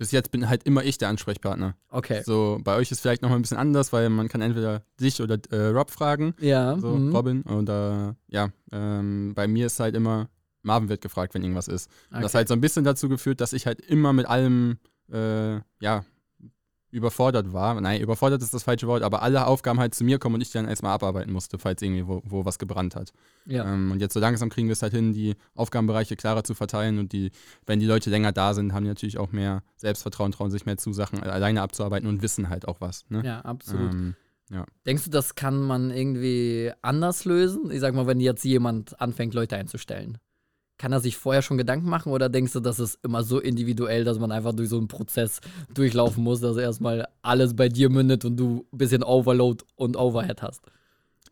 bis 0.00 0.12
jetzt 0.12 0.30
bin 0.30 0.48
halt 0.48 0.62
immer 0.62 0.82
ich 0.82 0.96
der 0.96 1.10
Ansprechpartner. 1.10 1.76
Okay. 1.90 2.22
So, 2.24 2.58
bei 2.64 2.74
euch 2.76 2.90
ist 2.90 3.00
vielleicht 3.00 3.20
nochmal 3.20 3.38
ein 3.38 3.42
bisschen 3.42 3.58
anders, 3.58 3.92
weil 3.92 4.08
man 4.08 4.28
kann 4.28 4.40
entweder 4.40 4.82
dich 4.98 5.20
oder 5.20 5.38
äh, 5.50 5.66
Rob 5.66 5.90
fragen. 5.90 6.32
Ja. 6.40 6.78
So, 6.78 6.96
mhm. 6.96 7.14
Robin. 7.14 7.42
Oder 7.42 8.16
ja, 8.26 8.48
ähm, 8.72 9.34
bei 9.34 9.46
mir 9.46 9.66
ist 9.66 9.78
halt 9.78 9.94
immer, 9.94 10.30
Marvin 10.62 10.88
wird 10.88 11.02
gefragt, 11.02 11.34
wenn 11.34 11.42
irgendwas 11.42 11.68
ist. 11.68 11.90
Okay. 12.10 12.22
Das 12.22 12.32
hat 12.32 12.38
halt 12.38 12.48
so 12.48 12.54
ein 12.54 12.62
bisschen 12.62 12.82
dazu 12.82 13.10
geführt, 13.10 13.42
dass 13.42 13.52
ich 13.52 13.66
halt 13.66 13.78
immer 13.82 14.14
mit 14.14 14.24
allem, 14.24 14.78
äh, 15.12 15.56
ja, 15.80 16.06
überfordert 16.90 17.52
war. 17.52 17.80
Nein, 17.80 18.00
überfordert 18.00 18.42
ist 18.42 18.52
das 18.52 18.64
falsche 18.64 18.86
Wort, 18.86 19.02
aber 19.02 19.22
alle 19.22 19.46
Aufgaben 19.46 19.78
halt 19.78 19.94
zu 19.94 20.04
mir 20.04 20.18
kommen 20.18 20.36
und 20.36 20.40
ich 20.40 20.50
dann 20.50 20.66
erstmal 20.66 20.92
abarbeiten 20.92 21.32
musste, 21.32 21.58
falls 21.58 21.80
irgendwie 21.82 22.06
wo, 22.06 22.22
wo 22.24 22.44
was 22.44 22.58
gebrannt 22.58 22.96
hat. 22.96 23.12
Ja. 23.46 23.72
Ähm, 23.72 23.90
und 23.92 24.00
jetzt 24.00 24.14
so 24.14 24.20
langsam 24.20 24.48
kriegen 24.50 24.68
wir 24.68 24.72
es 24.72 24.82
halt 24.82 24.92
hin, 24.92 25.12
die 25.12 25.36
Aufgabenbereiche 25.54 26.16
klarer 26.16 26.44
zu 26.44 26.54
verteilen 26.54 26.98
und 26.98 27.12
die, 27.12 27.30
wenn 27.66 27.80
die 27.80 27.86
Leute 27.86 28.10
länger 28.10 28.32
da 28.32 28.54
sind, 28.54 28.72
haben 28.72 28.84
die 28.84 28.90
natürlich 28.90 29.18
auch 29.18 29.32
mehr 29.32 29.62
Selbstvertrauen, 29.76 30.32
trauen 30.32 30.50
sich 30.50 30.66
mehr 30.66 30.76
zu, 30.76 30.92
Sachen 30.92 31.22
alleine 31.22 31.62
abzuarbeiten 31.62 32.08
und 32.08 32.20
wissen 32.20 32.48
halt 32.48 32.66
auch 32.66 32.80
was. 32.80 33.04
Ne? 33.08 33.22
Ja, 33.24 33.40
absolut. 33.42 33.92
Ähm, 33.92 34.16
ja. 34.50 34.66
Denkst 34.84 35.04
du, 35.04 35.10
das 35.10 35.36
kann 35.36 35.62
man 35.62 35.90
irgendwie 35.90 36.72
anders 36.82 37.24
lösen? 37.24 37.70
Ich 37.70 37.80
sag 37.80 37.94
mal, 37.94 38.08
wenn 38.08 38.18
jetzt 38.18 38.44
jemand 38.44 39.00
anfängt, 39.00 39.34
Leute 39.34 39.56
einzustellen 39.56 40.18
kann 40.80 40.92
er 40.92 41.00
sich 41.00 41.18
vorher 41.18 41.42
schon 41.42 41.58
Gedanken 41.58 41.90
machen 41.90 42.10
oder 42.10 42.30
denkst 42.30 42.54
du, 42.54 42.60
das 42.60 42.80
ist 42.80 42.98
immer 43.04 43.22
so 43.22 43.38
individuell, 43.38 44.02
dass 44.02 44.18
man 44.18 44.32
einfach 44.32 44.54
durch 44.54 44.70
so 44.70 44.78
einen 44.78 44.88
Prozess 44.88 45.42
durchlaufen 45.74 46.24
muss, 46.24 46.40
dass 46.40 46.56
erstmal 46.56 47.06
alles 47.20 47.54
bei 47.54 47.68
dir 47.68 47.90
mündet 47.90 48.24
und 48.24 48.38
du 48.38 48.66
ein 48.72 48.78
bisschen 48.78 49.02
Overload 49.02 49.62
und 49.76 49.98
Overhead 49.98 50.40
hast? 50.40 50.62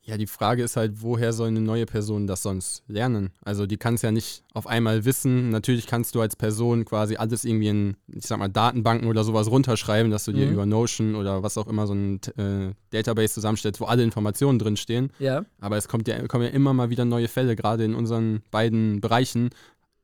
Ja, 0.09 0.17
die 0.17 0.27
Frage 0.27 0.63
ist 0.63 0.79
halt, 0.79 1.03
woher 1.03 1.35
soll 1.35 1.49
eine 1.49 1.61
neue 1.61 1.85
Person 1.85 2.27
das 2.27 2.43
sonst 2.43 2.83
lernen? 2.89 3.29
Also 3.45 3.67
die 3.67 3.77
kann 3.77 3.93
es 3.93 4.01
ja 4.01 4.11
nicht 4.11 4.43
auf 4.55 4.67
einmal 4.67 5.05
wissen. 5.05 5.51
Natürlich 5.51 5.87
kannst 5.87 6.15
du 6.15 6.23
als 6.23 6.35
Person 6.35 6.87
quasi 6.87 7.17
alles 7.17 7.45
irgendwie 7.45 7.69
in, 7.69 7.97
ich 8.07 8.27
sag 8.27 8.39
mal, 8.39 8.49
Datenbanken 8.49 9.07
oder 9.07 9.23
sowas 9.23 9.51
runterschreiben, 9.51 10.11
dass 10.11 10.25
du 10.25 10.33
dir 10.33 10.47
mhm. 10.47 10.53
über 10.55 10.65
Notion 10.65 11.15
oder 11.15 11.43
was 11.43 11.59
auch 11.59 11.67
immer 11.67 11.87
so 11.87 11.93
ein 11.93 12.21
äh, 12.39 12.73
Database 12.89 13.35
zusammenstellst, 13.35 13.83
wo 13.83 13.85
alle 13.85 14.03
Informationen 14.03 14.59
drinstehen. 14.59 15.13
Ja. 15.19 15.45
Aber 15.61 15.77
es 15.77 15.89
kommt 15.89 16.09
ja, 16.09 16.27
kommen 16.27 16.45
ja 16.45 16.51
immer 16.51 16.73
mal 16.73 16.89
wieder 16.89 17.05
neue 17.05 17.29
Fälle, 17.29 17.55
gerade 17.55 17.85
in 17.85 17.95
unseren 17.95 18.41
beiden 18.51 19.03
Bereichen, 19.03 19.51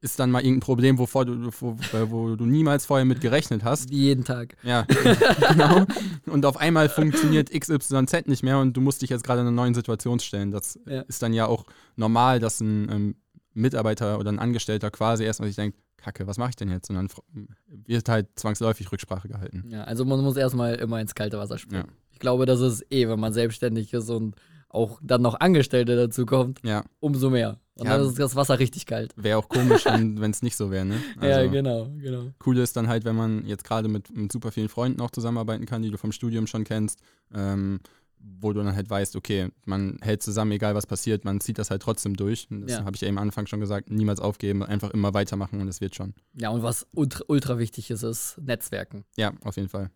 ist 0.05 0.21
dann 0.21 0.31
mal 0.31 0.41
irgendein 0.41 0.61
Problem, 0.61 0.99
wovor 0.99 1.25
du, 1.25 1.51
wo, 1.61 1.77
wo, 2.11 2.37
du 2.37 2.45
niemals 2.45 2.85
vorher 2.85 3.07
mit 3.07 3.23
gerechnet 3.23 3.65
hast. 3.65 3.91
Wie 3.91 4.01
jeden 4.01 4.23
Tag. 4.23 4.55
Ja, 4.63 4.83
genau. 5.49 5.87
Und 6.27 6.45
auf 6.45 6.59
einmal 6.59 6.91
funktioniert 6.91 7.51
XYZ 7.51 8.27
nicht 8.27 8.43
mehr 8.43 8.59
und 8.59 8.77
du 8.77 8.83
musst 8.83 9.01
dich 9.01 9.09
jetzt 9.09 9.25
gerade 9.25 9.41
in 9.41 9.47
einer 9.47 9.57
neuen 9.57 9.75
Situation 9.75 10.21
stellen. 10.21 10.51
Das 10.51 10.79
ja. 10.87 11.01
ist 11.03 11.23
dann 11.23 11.33
ja 11.33 11.47
auch 11.47 11.65
normal, 11.97 12.39
dass 12.39 12.61
ein 12.61 12.91
ähm, 12.91 13.15
Mitarbeiter 13.55 14.19
oder 14.19 14.31
ein 14.31 14.39
Angestellter 14.39 14.91
quasi 14.91 15.25
erstmal 15.25 15.49
sich 15.49 15.57
denkt, 15.57 15.79
Kacke, 15.97 16.27
was 16.27 16.37
mache 16.37 16.51
ich 16.51 16.57
denn 16.57 16.69
jetzt? 16.69 16.91
Und 16.91 16.97
dann 16.97 17.09
wird 17.67 18.07
halt 18.11 18.29
zwangsläufig 18.37 18.93
Rücksprache 18.93 19.29
gehalten. 19.29 19.65
Ja, 19.71 19.85
also 19.85 20.05
man 20.05 20.21
muss 20.21 20.37
erstmal 20.37 20.75
immer 20.75 21.01
ins 21.01 21.15
kalte 21.15 21.39
Wasser 21.39 21.57
springen. 21.57 21.87
Ja. 21.89 21.93
Ich 22.13 22.19
glaube, 22.19 22.45
das 22.45 22.61
ist 22.61 22.85
eh, 22.93 23.09
wenn 23.09 23.19
man 23.19 23.33
selbstständig 23.33 23.95
ist 23.95 24.11
und 24.11 24.37
auch 24.69 25.01
dann 25.03 25.23
noch 25.23 25.41
Angestellte 25.41 25.97
dazu 25.97 26.27
kommt, 26.27 26.61
ja. 26.63 26.85
umso 27.01 27.31
mehr. 27.31 27.59
Und 27.77 27.87
ja, 27.87 27.99
dann 27.99 28.09
ist 28.09 28.19
das 28.19 28.37
Wasser 28.37 28.59
richtig 28.59 28.87
kalt. 28.87 29.13
Wäre 29.17 29.39
auch 29.39 29.49
komisch, 29.49 29.85
wenn 29.85 30.19
es 30.31 30.43
nicht 30.43 30.57
so 30.57 30.71
wäre, 30.71 30.85
ne? 30.85 31.01
Also, 31.19 31.41
ja, 31.41 31.47
genau, 31.47 31.89
genau. 31.97 32.31
Cool 32.45 32.59
ist 32.59 32.77
dann 32.77 32.89
halt, 32.89 33.05
wenn 33.05 33.17
man 33.17 33.45
jetzt 33.47 33.65
gerade 33.65 33.89
mit, 33.89 34.17
mit 34.17 34.31
super 34.31 34.53
vielen 34.53 34.69
Freunden 34.69 35.01
auch 35.01 35.11
zusammenarbeiten 35.11 35.67
kann, 35.67 35.83
die 35.83 35.91
du 35.91 35.99
vom 35.99 36.13
Studium 36.13 36.47
schon 36.47 36.63
kennst, 36.63 37.01
ähm, 37.35 37.81
wo 38.41 38.53
du 38.53 38.63
dann 38.63 38.77
halt 38.77 38.89
weißt, 38.89 39.17
okay, 39.17 39.49
man 39.67 39.99
hält 40.01 40.23
zusammen, 40.23 40.53
egal 40.53 40.75
was 40.75 40.87
passiert, 40.87 41.25
man 41.25 41.41
zieht 41.41 41.59
das 41.59 41.71
halt 41.71 41.83
trotzdem 41.83 42.17
durch. 42.17 42.47
Und 42.51 42.63
das 42.63 42.79
ja. 42.79 42.85
habe 42.85 42.95
ich 42.95 43.03
ja 43.03 43.09
am 43.09 43.19
Anfang 43.19 43.47
schon 43.47 43.61
gesagt, 43.61 43.91
niemals 43.91 44.21
aufgeben, 44.21 44.63
einfach 44.63 44.91
immer 44.91 45.13
weitermachen 45.13 45.61
und 45.61 45.69
es 45.69 45.81
wird 45.81 45.97
schon. 45.97 46.15
Ja, 46.33 46.51
und 46.51 46.63
was 46.63 46.87
ultra, 46.93 47.25
ultra 47.27 47.59
wichtig 47.59 47.91
ist, 47.91 48.03
ist 48.05 48.39
Netzwerken. 48.41 49.05
Ja, 49.17 49.33
auf 49.43 49.57
jeden 49.57 49.69
Fall 49.69 49.91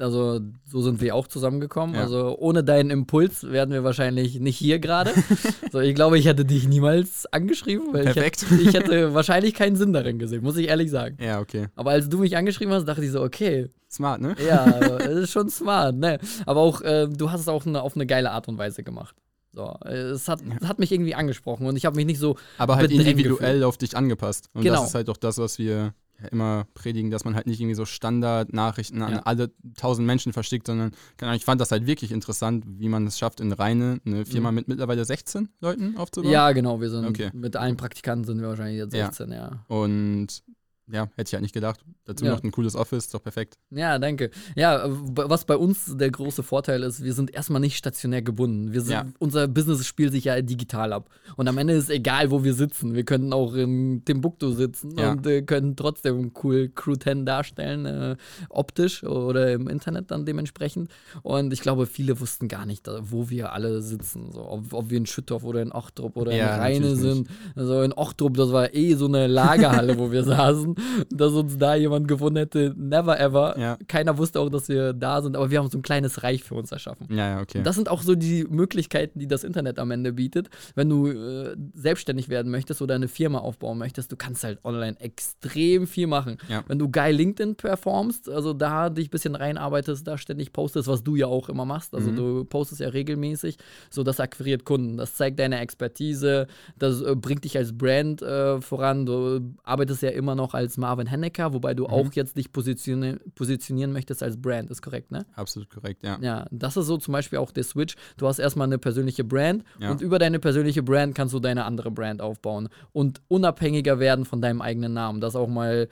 Also 0.00 0.40
so 0.66 0.80
sind 0.80 1.00
wir 1.00 1.14
auch 1.14 1.26
zusammengekommen. 1.26 1.94
Ja. 1.94 2.02
Also 2.02 2.36
ohne 2.38 2.64
deinen 2.64 2.90
Impuls 2.90 3.44
wären 3.44 3.70
wir 3.70 3.84
wahrscheinlich 3.84 4.40
nicht 4.40 4.56
hier 4.56 4.78
gerade. 4.78 5.12
so, 5.72 5.80
ich 5.80 5.94
glaube, 5.94 6.18
ich 6.18 6.26
hätte 6.26 6.44
dich 6.44 6.66
niemals 6.68 7.26
angeschrieben, 7.32 7.92
weil 7.92 8.04
Perfekt. 8.04 8.42
Ich, 8.42 8.50
hätte, 8.50 8.62
ich 8.62 8.74
hätte 8.74 9.14
wahrscheinlich 9.14 9.54
keinen 9.54 9.76
Sinn 9.76 9.92
darin 9.92 10.18
gesehen, 10.18 10.42
muss 10.42 10.56
ich 10.56 10.68
ehrlich 10.68 10.90
sagen. 10.90 11.16
Ja, 11.20 11.40
okay. 11.40 11.68
Aber 11.76 11.90
als 11.90 12.08
du 12.08 12.18
mich 12.18 12.36
angeschrieben 12.36 12.72
hast, 12.74 12.86
dachte 12.86 13.04
ich 13.04 13.10
so, 13.10 13.22
okay. 13.22 13.70
Smart, 13.90 14.20
ne? 14.20 14.36
Ja, 14.46 14.78
das 14.80 15.14
ist 15.14 15.32
schon 15.32 15.50
smart, 15.50 15.96
ne? 15.96 16.18
Aber 16.46 16.60
auch, 16.60 16.80
äh, 16.80 17.08
du 17.08 17.30
hast 17.30 17.40
es 17.40 17.48
auch 17.48 17.66
eine, 17.66 17.82
auf 17.82 17.96
eine 17.96 18.06
geile 18.06 18.30
Art 18.30 18.48
und 18.48 18.56
Weise 18.56 18.82
gemacht. 18.82 19.16
So, 19.52 19.74
es 19.84 20.28
hat, 20.28 20.40
ja. 20.42 20.68
hat 20.68 20.78
mich 20.78 20.92
irgendwie 20.92 21.14
angesprochen 21.14 21.66
und 21.66 21.76
ich 21.76 21.84
habe 21.84 21.96
mich 21.96 22.06
nicht 22.06 22.20
so. 22.20 22.36
Aber 22.58 22.76
halt 22.76 22.90
individuell 22.90 23.36
gefühlt. 23.36 23.64
auf 23.64 23.78
dich 23.78 23.96
angepasst. 23.96 24.48
Und 24.54 24.62
genau. 24.62 24.76
das 24.80 24.90
ist 24.90 24.94
halt 24.94 25.10
auch 25.10 25.16
das, 25.16 25.38
was 25.38 25.58
wir 25.58 25.92
immer 26.30 26.66
predigen, 26.74 27.10
dass 27.10 27.24
man 27.24 27.34
halt 27.34 27.46
nicht 27.46 27.60
irgendwie 27.60 27.74
so 27.74 27.84
Standard-Nachrichten 27.84 29.02
an 29.02 29.20
alle 29.20 29.50
tausend 29.76 30.06
Menschen 30.06 30.32
verschickt, 30.32 30.66
sondern 30.66 30.92
ich 31.34 31.44
fand 31.44 31.60
das 31.60 31.72
halt 31.72 31.86
wirklich 31.86 32.12
interessant, 32.12 32.64
wie 32.66 32.88
man 32.88 33.06
es 33.06 33.18
schafft, 33.18 33.40
in 33.40 33.52
Reine 33.52 34.00
eine 34.04 34.26
Firma 34.26 34.50
mhm. 34.50 34.56
mit 34.56 34.68
mittlerweile 34.68 35.04
16 35.04 35.48
Leuten 35.60 35.96
aufzubauen. 35.96 36.30
Ja, 36.30 36.52
genau, 36.52 36.80
wir 36.80 36.90
sind 36.90 37.06
okay. 37.06 37.30
mit 37.32 37.56
allen 37.56 37.76
Praktikanten 37.76 38.24
sind 38.24 38.40
wir 38.40 38.48
wahrscheinlich 38.48 38.78
jetzt 38.78 38.92
16, 38.92 39.30
ja. 39.30 39.36
ja. 39.36 39.64
Und 39.68 40.42
ja, 40.92 41.08
hätte 41.16 41.28
ich 41.28 41.32
halt 41.34 41.42
nicht 41.42 41.54
gedacht. 41.54 41.80
Dazu 42.04 42.24
ja. 42.24 42.32
noch 42.32 42.42
ein 42.42 42.50
cooles 42.50 42.74
Office, 42.74 43.08
doch 43.10 43.22
perfekt. 43.22 43.58
Ja, 43.70 43.98
danke. 43.98 44.30
Ja, 44.56 44.84
was 44.88 45.44
bei 45.44 45.56
uns 45.56 45.96
der 45.96 46.10
große 46.10 46.42
Vorteil 46.42 46.82
ist, 46.82 47.02
wir 47.02 47.12
sind 47.14 47.32
erstmal 47.32 47.60
nicht 47.60 47.76
stationär 47.76 48.22
gebunden. 48.22 48.72
Wir 48.72 48.80
sind, 48.80 48.92
ja. 48.92 49.06
Unser 49.18 49.46
Business 49.46 49.86
spielt 49.86 50.12
sich 50.12 50.24
ja 50.24 50.40
digital 50.42 50.92
ab. 50.92 51.08
Und 51.36 51.46
am 51.48 51.58
Ende 51.58 51.74
ist 51.74 51.90
egal, 51.90 52.30
wo 52.30 52.42
wir 52.42 52.54
sitzen. 52.54 52.94
Wir 52.94 53.04
können 53.04 53.32
auch 53.32 53.54
in 53.54 54.02
Timbuktu 54.04 54.52
sitzen 54.52 54.98
ja. 54.98 55.12
und 55.12 55.26
äh, 55.26 55.42
können 55.42 55.76
trotzdem 55.76 56.32
cool 56.42 56.68
Crew 56.74 56.96
10 56.96 57.26
darstellen, 57.26 57.86
äh, 57.86 58.16
optisch 58.48 59.04
oder 59.04 59.52
im 59.52 59.68
Internet 59.68 60.10
dann 60.10 60.26
dementsprechend. 60.26 60.90
Und 61.22 61.52
ich 61.52 61.60
glaube, 61.60 61.86
viele 61.86 62.18
wussten 62.20 62.48
gar 62.48 62.66
nicht, 62.66 62.88
wo 63.02 63.30
wir 63.30 63.52
alle 63.52 63.82
sitzen. 63.82 64.32
So, 64.32 64.48
ob, 64.48 64.72
ob 64.72 64.90
wir 64.90 64.98
in 64.98 65.06
Schüttorf 65.06 65.44
oder 65.44 65.62
in 65.62 65.72
Ochtrup 65.72 66.16
oder 66.16 66.32
in 66.32 66.40
Rheine 66.40 66.96
sind. 66.96 67.28
Also 67.54 67.82
in 67.82 67.92
Ochtrup, 67.92 68.36
das 68.36 68.52
war 68.52 68.74
eh 68.74 68.94
so 68.94 69.06
eine 69.06 69.26
Lagerhalle, 69.26 69.98
wo 69.98 70.10
wir 70.10 70.24
saßen 70.30 70.79
dass 71.10 71.32
uns 71.32 71.58
da 71.58 71.74
jemand 71.74 72.08
gefunden 72.08 72.38
hätte. 72.38 72.74
Never 72.76 73.18
ever. 73.18 73.58
Ja. 73.58 73.78
Keiner 73.88 74.18
wusste 74.18 74.40
auch, 74.40 74.48
dass 74.48 74.68
wir 74.68 74.92
da 74.92 75.22
sind, 75.22 75.36
aber 75.36 75.50
wir 75.50 75.58
haben 75.58 75.70
so 75.70 75.78
ein 75.78 75.82
kleines 75.82 76.22
Reich 76.22 76.42
für 76.42 76.54
uns 76.54 76.72
erschaffen. 76.72 77.06
Ja, 77.10 77.36
ja, 77.36 77.40
okay. 77.40 77.58
Und 77.58 77.66
das 77.66 77.76
sind 77.76 77.88
auch 77.88 78.02
so 78.02 78.14
die 78.14 78.44
Möglichkeiten, 78.44 79.18
die 79.18 79.26
das 79.26 79.44
Internet 79.44 79.78
am 79.78 79.90
Ende 79.90 80.12
bietet. 80.12 80.48
Wenn 80.74 80.88
du 80.88 81.08
äh, 81.08 81.56
selbstständig 81.74 82.28
werden 82.28 82.50
möchtest 82.50 82.82
oder 82.82 82.94
eine 82.94 83.08
Firma 83.08 83.38
aufbauen 83.38 83.78
möchtest, 83.78 84.12
du 84.12 84.16
kannst 84.16 84.44
halt 84.44 84.58
online 84.64 84.98
extrem 85.00 85.86
viel 85.86 86.06
machen. 86.06 86.38
Ja. 86.48 86.64
Wenn 86.66 86.78
du 86.78 86.90
geil 86.90 87.14
LinkedIn 87.14 87.56
performst, 87.56 88.28
also 88.28 88.52
da 88.52 88.90
dich 88.90 89.08
ein 89.08 89.10
bisschen 89.10 89.34
reinarbeitest, 89.34 90.06
da 90.06 90.18
ständig 90.18 90.52
postest, 90.52 90.88
was 90.88 91.02
du 91.02 91.16
ja 91.16 91.26
auch 91.26 91.48
immer 91.48 91.64
machst. 91.64 91.94
Also 91.94 92.10
mhm. 92.10 92.16
du 92.16 92.44
postest 92.44 92.80
ja 92.80 92.88
regelmäßig, 92.88 93.56
so 93.90 94.02
das 94.02 94.20
akquiriert 94.20 94.64
Kunden. 94.64 94.96
Das 94.96 95.14
zeigt 95.14 95.38
deine 95.38 95.60
Expertise, 95.60 96.46
das 96.78 97.00
äh, 97.02 97.14
bringt 97.14 97.44
dich 97.44 97.56
als 97.56 97.76
Brand 97.76 98.22
äh, 98.22 98.60
voran. 98.60 99.06
Du 99.06 99.54
arbeitest 99.64 100.02
ja 100.02 100.10
immer 100.10 100.34
noch 100.34 100.54
als 100.54 100.69
Marvin 100.76 101.06
Hennecker, 101.06 101.52
wobei 101.52 101.74
du 101.74 101.84
mhm. 101.84 101.90
auch 101.90 102.12
jetzt 102.12 102.36
dich 102.36 102.52
positionieren, 102.52 103.20
positionieren 103.34 103.92
möchtest 103.92 104.22
als 104.22 104.40
Brand, 104.40 104.70
ist 104.70 104.82
korrekt, 104.82 105.10
ne? 105.10 105.26
Absolut 105.34 105.70
korrekt, 105.70 106.02
ja. 106.02 106.18
Ja, 106.20 106.46
das 106.50 106.76
ist 106.76 106.86
so 106.86 106.96
zum 106.96 107.12
Beispiel 107.12 107.38
auch 107.38 107.52
der 107.52 107.64
Switch. 107.64 107.94
Du 108.16 108.26
hast 108.26 108.38
erstmal 108.38 108.66
eine 108.66 108.78
persönliche 108.78 109.24
Brand 109.24 109.64
ja. 109.78 109.90
und 109.90 110.00
über 110.00 110.18
deine 110.18 110.38
persönliche 110.38 110.82
Brand 110.82 111.14
kannst 111.14 111.34
du 111.34 111.40
deine 111.40 111.64
andere 111.64 111.90
Brand 111.90 112.22
aufbauen 112.22 112.68
und 112.92 113.20
unabhängiger 113.28 113.98
werden 113.98 114.24
von 114.24 114.40
deinem 114.40 114.60
eigenen 114.60 114.92
Namen. 114.92 115.20
Das 115.20 115.36
auch 115.36 115.48
mal 115.48 115.88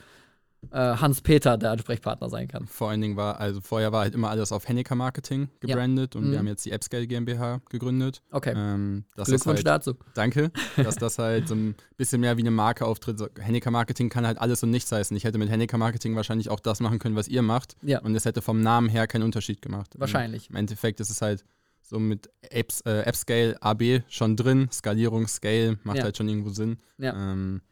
Hans-Peter 0.72 1.56
der 1.56 1.70
Ansprechpartner 1.70 2.28
sein 2.28 2.48
kann. 2.48 2.66
Vor 2.66 2.90
allen 2.90 3.00
Dingen 3.00 3.16
war, 3.16 3.40
also 3.40 3.60
vorher 3.60 3.92
war 3.92 4.02
halt 4.02 4.14
immer 4.14 4.28
alles 4.28 4.52
auf 4.52 4.68
Hennecker 4.68 4.96
Marketing 4.96 5.48
gebrandet 5.60 6.14
ja. 6.14 6.20
und 6.20 6.26
mhm. 6.26 6.32
wir 6.32 6.38
haben 6.38 6.46
jetzt 6.46 6.64
die 6.66 6.72
AppScale 6.72 7.06
GmbH 7.06 7.60
gegründet. 7.70 8.22
Okay. 8.30 8.52
Ähm, 8.56 9.04
Glückwunsch 9.14 9.58
halt, 9.58 9.66
dazu. 9.66 9.94
Danke, 10.14 10.50
dass 10.76 10.96
das 10.96 11.18
halt 11.18 11.48
so 11.48 11.54
ein 11.54 11.74
bisschen 11.96 12.20
mehr 12.20 12.36
wie 12.36 12.42
eine 12.42 12.50
Marke 12.50 12.84
auftritt. 12.86 13.18
Hennecker 13.40 13.70
Marketing 13.70 14.08
kann 14.08 14.26
halt 14.26 14.38
alles 14.38 14.62
und 14.62 14.70
nichts 14.70 14.90
heißen. 14.90 15.16
Ich 15.16 15.24
hätte 15.24 15.38
mit 15.38 15.48
Hennecker 15.48 15.78
Marketing 15.78 16.16
wahrscheinlich 16.16 16.50
auch 16.50 16.60
das 16.60 16.80
machen 16.80 16.98
können, 16.98 17.16
was 17.16 17.28
ihr 17.28 17.42
macht. 17.42 17.76
Ja. 17.82 18.00
Und 18.00 18.14
es 18.14 18.24
hätte 18.24 18.42
vom 18.42 18.60
Namen 18.60 18.88
her 18.88 19.06
keinen 19.06 19.22
Unterschied 19.22 19.62
gemacht. 19.62 19.94
Wahrscheinlich. 19.96 20.50
Im 20.50 20.56
Endeffekt 20.56 21.00
ist 21.00 21.10
es 21.10 21.22
halt 21.22 21.44
so 21.82 21.98
mit 21.98 22.28
Apps, 22.42 22.82
äh, 22.82 23.04
AppScale 23.06 23.56
AB 23.62 24.02
schon 24.08 24.36
drin. 24.36 24.68
Skalierung, 24.70 25.26
Scale 25.28 25.78
macht 25.84 25.98
ja. 25.98 26.04
halt 26.04 26.16
schon 26.16 26.28
irgendwo 26.28 26.50
Sinn. 26.50 26.78
Ja. 26.98 27.14
Ähm, 27.14 27.62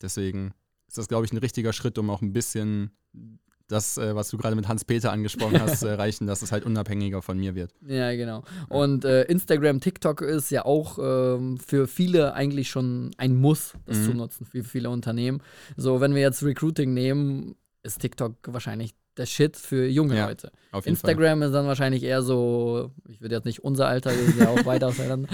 deswegen 0.00 0.54
ist 0.96 0.98
das, 0.98 1.08
glaube 1.08 1.26
ich, 1.26 1.32
ein 1.32 1.38
richtiger 1.38 1.74
Schritt, 1.74 1.98
um 1.98 2.08
auch 2.08 2.22
ein 2.22 2.32
bisschen 2.32 2.90
das, 3.68 3.98
äh, 3.98 4.14
was 4.14 4.30
du 4.30 4.38
gerade 4.38 4.56
mit 4.56 4.66
Hans-Peter 4.68 5.12
angesprochen 5.12 5.60
hast, 5.60 5.80
zu 5.80 5.86
erreichen, 5.88 6.26
dass 6.26 6.40
es 6.40 6.52
halt 6.52 6.64
unabhängiger 6.64 7.20
von 7.20 7.38
mir 7.38 7.54
wird. 7.54 7.74
Ja, 7.86 8.14
genau. 8.14 8.44
Und 8.68 9.04
äh, 9.04 9.24
Instagram, 9.24 9.80
TikTok 9.80 10.22
ist 10.22 10.50
ja 10.50 10.64
auch 10.64 10.98
ähm, 10.98 11.58
für 11.58 11.86
viele 11.86 12.32
eigentlich 12.34 12.70
schon 12.70 13.10
ein 13.18 13.36
Muss, 13.36 13.74
das 13.84 13.98
mhm. 13.98 14.04
zu 14.04 14.14
nutzen, 14.14 14.46
für 14.46 14.64
viele 14.64 14.88
Unternehmen. 14.88 15.42
So, 15.76 16.00
wenn 16.00 16.14
wir 16.14 16.22
jetzt 16.22 16.42
Recruiting 16.42 16.94
nehmen, 16.94 17.56
ist 17.82 18.00
TikTok 18.00 18.36
wahrscheinlich 18.46 18.94
der 19.16 19.26
Shit 19.26 19.56
für 19.56 19.86
junge 19.86 20.16
ja, 20.16 20.28
Leute. 20.28 20.52
Instagram 20.84 21.38
Fall. 21.38 21.48
ist 21.48 21.54
dann 21.54 21.66
wahrscheinlich 21.66 22.02
eher 22.02 22.22
so, 22.22 22.92
ich 23.08 23.20
würde 23.20 23.34
jetzt 23.34 23.44
nicht 23.44 23.64
unser 23.64 23.86
Alter, 23.86 24.10
wir 24.10 24.24
sind 24.24 24.38
ja 24.38 24.48
auch 24.48 24.64
weiter 24.64 24.88
auseinander. 24.88 25.28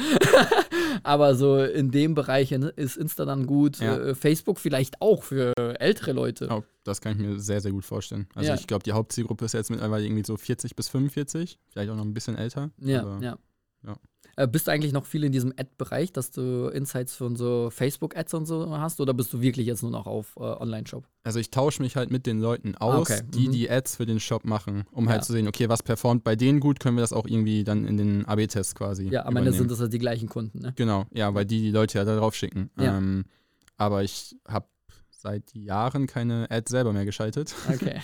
Aber 1.03 1.35
so 1.35 1.63
in 1.63 1.91
dem 1.91 2.15
Bereich 2.15 2.53
ist 2.53 2.97
Insta 2.97 3.25
dann 3.25 3.47
gut. 3.47 3.79
Ja. 3.79 3.97
Äh, 3.97 4.15
Facebook 4.15 4.59
vielleicht 4.59 5.01
auch 5.01 5.23
für 5.23 5.53
ältere 5.81 6.13
Leute. 6.13 6.49
Oh, 6.51 6.63
das 6.85 7.01
kann 7.01 7.13
ich 7.13 7.19
mir 7.19 7.39
sehr, 7.39 7.61
sehr 7.61 7.73
gut 7.73 7.85
vorstellen. 7.85 8.29
Also 8.35 8.49
ja. 8.49 8.55
ich 8.55 8.67
glaube, 8.67 8.83
die 8.85 8.93
Hauptzielgruppe 8.93 9.45
ist 9.45 9.55
jetzt 9.55 9.71
mittlerweile 9.71 10.05
irgendwie 10.05 10.25
so 10.25 10.37
40 10.37 10.77
bis 10.77 10.89
45, 10.89 11.59
vielleicht 11.69 11.91
auch 11.91 11.97
noch 11.97 12.05
ein 12.05 12.15
bisschen 12.15 12.37
älter. 12.37 12.71
Ja, 12.79 13.19
ja. 13.21 13.39
Ja. 13.87 13.97
Äh, 14.37 14.49
bist 14.49 14.67
du 14.67 14.71
eigentlich 14.71 14.93
noch 14.93 15.05
viel 15.05 15.25
in 15.25 15.33
diesem 15.33 15.53
Ad-Bereich, 15.53 16.13
dass 16.13 16.31
du 16.31 16.69
Insights 16.69 17.15
von 17.15 17.37
so 17.37 17.69
Facebook-Ads 17.71 18.35
und 18.35 18.47
so 18.47 18.79
hast? 18.79 19.01
Oder 19.01 19.13
bist 19.13 19.33
du 19.33 19.43
wirklich 19.43 19.67
jetzt 19.67 19.83
nur 19.83 19.91
noch 19.91 20.07
auf 20.07 20.37
äh, 20.37 20.41
Online-Shop? 20.41 21.07
Also 21.25 21.39
ich 21.39 21.51
tausche 21.51 21.83
mich 21.83 21.97
halt 21.97 22.11
mit 22.11 22.27
den 22.27 22.41
Leuten 22.41 22.75
ah, 22.77 22.87
aus, 22.87 23.11
okay. 23.11 23.21
die 23.29 23.49
mhm. 23.49 23.53
die 23.53 23.71
Ads 23.71 23.97
für 23.97 24.07
den 24.07 24.21
Shop 24.21 24.45
machen, 24.45 24.85
um 24.91 25.05
halt 25.05 25.07
ja. 25.07 25.13
halt 25.13 25.25
zu 25.25 25.33
sehen, 25.33 25.49
okay, 25.49 25.69
was 25.69 25.83
performt 25.83 26.25
bei 26.25 26.35
denen 26.35 26.61
gut, 26.61 26.81
können 26.81 26.97
wir 26.97 27.03
das 27.03 27.13
auch 27.13 27.27
irgendwie 27.27 27.63
dann 27.63 27.85
in 27.85 27.99
den 27.99 28.25
AB-Test 28.25 28.75
quasi 28.75 29.09
Ja, 29.09 29.27
am 29.27 29.37
Ende 29.37 29.53
sind 29.53 29.71
das 29.71 29.81
halt 29.81 29.93
die 29.93 29.99
gleichen 29.99 30.29
Kunden, 30.29 30.61
ne? 30.61 30.73
Genau, 30.77 31.05
ja, 31.13 31.35
weil 31.35 31.45
die 31.45 31.61
die 31.61 31.71
Leute 31.71 31.99
ja 31.99 32.05
da 32.05 32.17
drauf 32.17 32.35
schicken. 32.35 32.71
Ja. 32.79 32.97
Ähm, 32.97 33.25
aber 33.77 34.03
ich 34.03 34.37
habe 34.49 34.67
seit 35.23 35.55
Jahren 35.55 36.07
keine 36.07 36.51
Ads 36.51 36.71
selber 36.71 36.93
mehr 36.93 37.05
geschaltet. 37.05 37.55
Okay, 37.69 38.01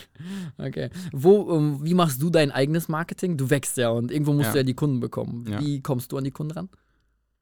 okay. 0.58 0.90
Wo, 1.12 1.54
ähm, 1.54 1.84
wie 1.84 1.94
machst 1.94 2.22
du 2.22 2.30
dein 2.30 2.50
eigenes 2.50 2.88
Marketing? 2.88 3.36
Du 3.36 3.50
wächst 3.50 3.76
ja 3.76 3.90
und 3.90 4.10
irgendwo 4.10 4.32
musst 4.32 4.46
ja. 4.46 4.52
du 4.52 4.58
ja 4.58 4.64
die 4.64 4.74
Kunden 4.74 5.00
bekommen. 5.00 5.46
Wie 5.60 5.76
ja. 5.76 5.80
kommst 5.82 6.12
du 6.12 6.16
an 6.16 6.24
die 6.24 6.30
Kunden 6.30 6.52
ran? 6.52 6.68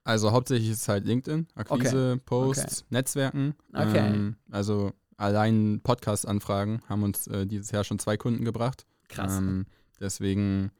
Also 0.04 0.32
hauptsächlich 0.32 0.70
ist 0.70 0.82
es 0.82 0.88
halt 0.88 1.04
LinkedIn, 1.04 1.48
Akquise, 1.54 2.12
okay. 2.12 2.22
Posts, 2.24 2.82
okay. 2.82 2.86
Netzwerken. 2.90 3.54
Okay. 3.72 4.08
Ähm, 4.08 4.36
also 4.50 4.92
allein 5.16 5.80
Podcast-Anfragen 5.82 6.80
haben 6.88 7.02
uns 7.02 7.26
äh, 7.26 7.46
dieses 7.46 7.70
Jahr 7.70 7.84
schon 7.84 7.98
zwei 7.98 8.16
Kunden 8.16 8.44
gebracht. 8.44 8.86
Krass. 9.08 9.38
Ähm, 9.38 9.66
deswegen 10.00 10.70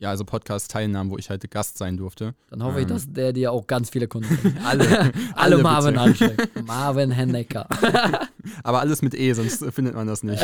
ja, 0.00 0.08
also 0.08 0.24
Podcast-Teilnahmen, 0.24 1.10
wo 1.10 1.18
ich 1.18 1.28
halt 1.28 1.48
Gast 1.50 1.76
sein 1.76 1.98
durfte. 1.98 2.34
Dann 2.48 2.64
hoffe 2.64 2.78
ähm. 2.78 2.82
ich, 2.82 2.86
dass 2.86 3.12
der 3.12 3.34
dir 3.34 3.52
auch 3.52 3.66
ganz 3.66 3.90
viele 3.90 4.08
Kunden 4.08 4.34
bringt. 4.34 4.56
alle, 4.64 4.88
alle, 4.88 5.12
alle 5.34 5.58
Marvin 5.58 5.98
ansteckt. 5.98 6.66
Marvin 6.66 7.10
Hennecker. 7.10 7.68
Aber 8.64 8.80
alles 8.80 9.02
mit 9.02 9.14
E, 9.14 9.32
sonst 9.34 9.62
findet 9.72 9.94
man 9.94 10.06
das 10.06 10.22
nicht. 10.22 10.42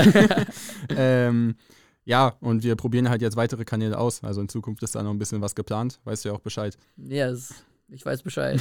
ähm, 0.90 1.57
ja, 2.05 2.35
und 2.40 2.64
wir 2.64 2.77
probieren 2.77 3.09
halt 3.09 3.23
jetzt 3.23 3.37
weitere 3.37 3.64
Kanäle 3.64 3.99
aus. 3.99 4.23
Also 4.23 4.42
in 4.42 4.51
Zukunft 4.51 4.83
ist 4.83 4.95
da 4.95 5.03
noch 5.03 5.11
ein 5.11 5.19
bisschen 5.19 5.40
was 5.40 5.55
geplant. 5.55 6.01
Weißt 6.05 6.25
du 6.25 6.29
ja 6.29 6.35
auch 6.35 6.40
Bescheid. 6.40 6.77
Yes, 6.99 7.55
ich 7.88 8.05
weiß 8.05 8.23
Bescheid. 8.23 8.61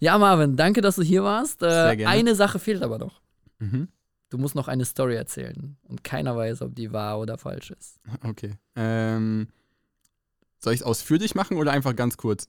ja, 0.00 0.16
Marvin, 0.16 0.56
danke, 0.56 0.80
dass 0.80 0.96
du 0.96 1.02
hier 1.02 1.22
warst. 1.22 1.62
Äh, 1.62 1.68
Sehr 1.68 1.96
gerne. 1.96 2.16
Eine 2.16 2.34
Sache 2.34 2.58
fehlt 2.58 2.82
aber 2.82 2.96
noch. 2.96 3.20
Mhm. 3.58 3.88
Du 4.30 4.38
musst 4.38 4.54
noch 4.54 4.68
eine 4.68 4.86
Story 4.86 5.16
erzählen. 5.16 5.76
Und 5.82 6.02
keiner 6.02 6.34
weiß, 6.34 6.62
ob 6.62 6.74
die 6.74 6.92
wahr 6.92 7.20
oder 7.20 7.36
falsch 7.36 7.72
ist. 7.72 8.00
Okay. 8.26 8.54
Ähm. 8.74 9.48
Soll 10.64 10.72
ich 10.72 10.80
es 10.80 10.86
ausführlich 10.86 11.34
machen 11.34 11.58
oder 11.58 11.72
einfach 11.72 11.94
ganz 11.94 12.16
kurz? 12.16 12.46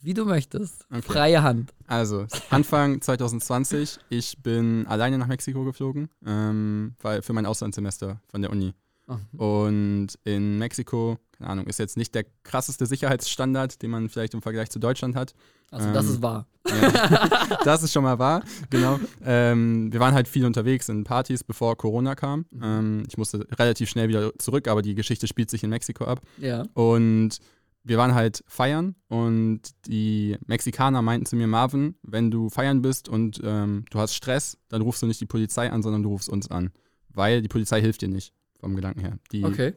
Wie 0.00 0.14
du 0.14 0.24
möchtest. 0.24 0.86
Okay. 0.88 1.02
Freie 1.02 1.42
Hand. 1.42 1.74
Also, 1.88 2.26
Anfang 2.50 3.00
2020, 3.02 3.98
ich 4.08 4.40
bin 4.40 4.86
alleine 4.86 5.18
nach 5.18 5.26
Mexiko 5.26 5.64
geflogen, 5.64 6.08
ähm, 6.24 6.94
weil 7.00 7.22
für 7.22 7.32
mein 7.32 7.44
Auslandssemester 7.44 8.20
von 8.28 8.40
der 8.40 8.52
Uni. 8.52 8.72
Mhm. 9.08 9.40
Und 9.40 10.08
in 10.22 10.58
Mexiko, 10.58 11.18
keine 11.32 11.50
Ahnung, 11.50 11.66
ist 11.66 11.78
jetzt 11.80 11.96
nicht 11.96 12.14
der 12.14 12.24
krasseste 12.44 12.86
Sicherheitsstandard, 12.86 13.82
den 13.82 13.90
man 13.90 14.08
vielleicht 14.08 14.34
im 14.34 14.42
Vergleich 14.42 14.70
zu 14.70 14.78
Deutschland 14.78 15.16
hat. 15.16 15.34
Also, 15.72 15.88
ähm, 15.88 15.94
das 15.94 16.06
ist 16.06 16.22
wahr. 16.22 16.46
Ja, 16.68 17.58
das 17.64 17.82
ist 17.82 17.92
schon 17.92 18.04
mal 18.04 18.18
wahr, 18.18 18.44
genau. 18.70 19.00
Ähm, 19.24 19.92
wir 19.92 19.98
waren 19.98 20.14
halt 20.14 20.28
viel 20.28 20.44
unterwegs 20.44 20.88
in 20.88 21.02
Partys, 21.04 21.42
bevor 21.42 21.76
Corona 21.76 22.14
kam. 22.14 22.46
Mhm. 22.50 22.62
Ähm, 22.62 23.02
ich 23.08 23.18
musste 23.18 23.46
relativ 23.58 23.88
schnell 23.88 24.08
wieder 24.08 24.36
zurück, 24.38 24.68
aber 24.68 24.82
die 24.82 24.94
Geschichte 24.94 25.26
spielt 25.26 25.50
sich 25.50 25.64
in 25.64 25.70
Mexiko 25.70 26.04
ab. 26.04 26.20
Ja. 26.38 26.64
Und 26.74 27.40
wir 27.86 27.98
waren 27.98 28.14
halt 28.14 28.42
feiern 28.48 28.96
und 29.06 29.60
die 29.86 30.36
Mexikaner 30.46 31.02
meinten 31.02 31.24
zu 31.24 31.36
mir, 31.36 31.46
Marvin, 31.46 31.94
wenn 32.02 32.32
du 32.32 32.50
feiern 32.50 32.82
bist 32.82 33.08
und 33.08 33.40
ähm, 33.44 33.84
du 33.90 34.00
hast 34.00 34.14
Stress, 34.14 34.58
dann 34.68 34.82
rufst 34.82 35.02
du 35.02 35.06
nicht 35.06 35.20
die 35.20 35.26
Polizei 35.26 35.70
an, 35.70 35.82
sondern 35.82 36.02
du 36.02 36.08
rufst 36.08 36.28
uns 36.28 36.50
an. 36.50 36.70
Weil 37.10 37.42
die 37.42 37.48
Polizei 37.48 37.80
hilft 37.80 38.02
dir 38.02 38.08
nicht, 38.08 38.34
vom 38.58 38.74
Gedanken 38.74 39.00
her. 39.00 39.18
Die, 39.30 39.44
okay. 39.44 39.74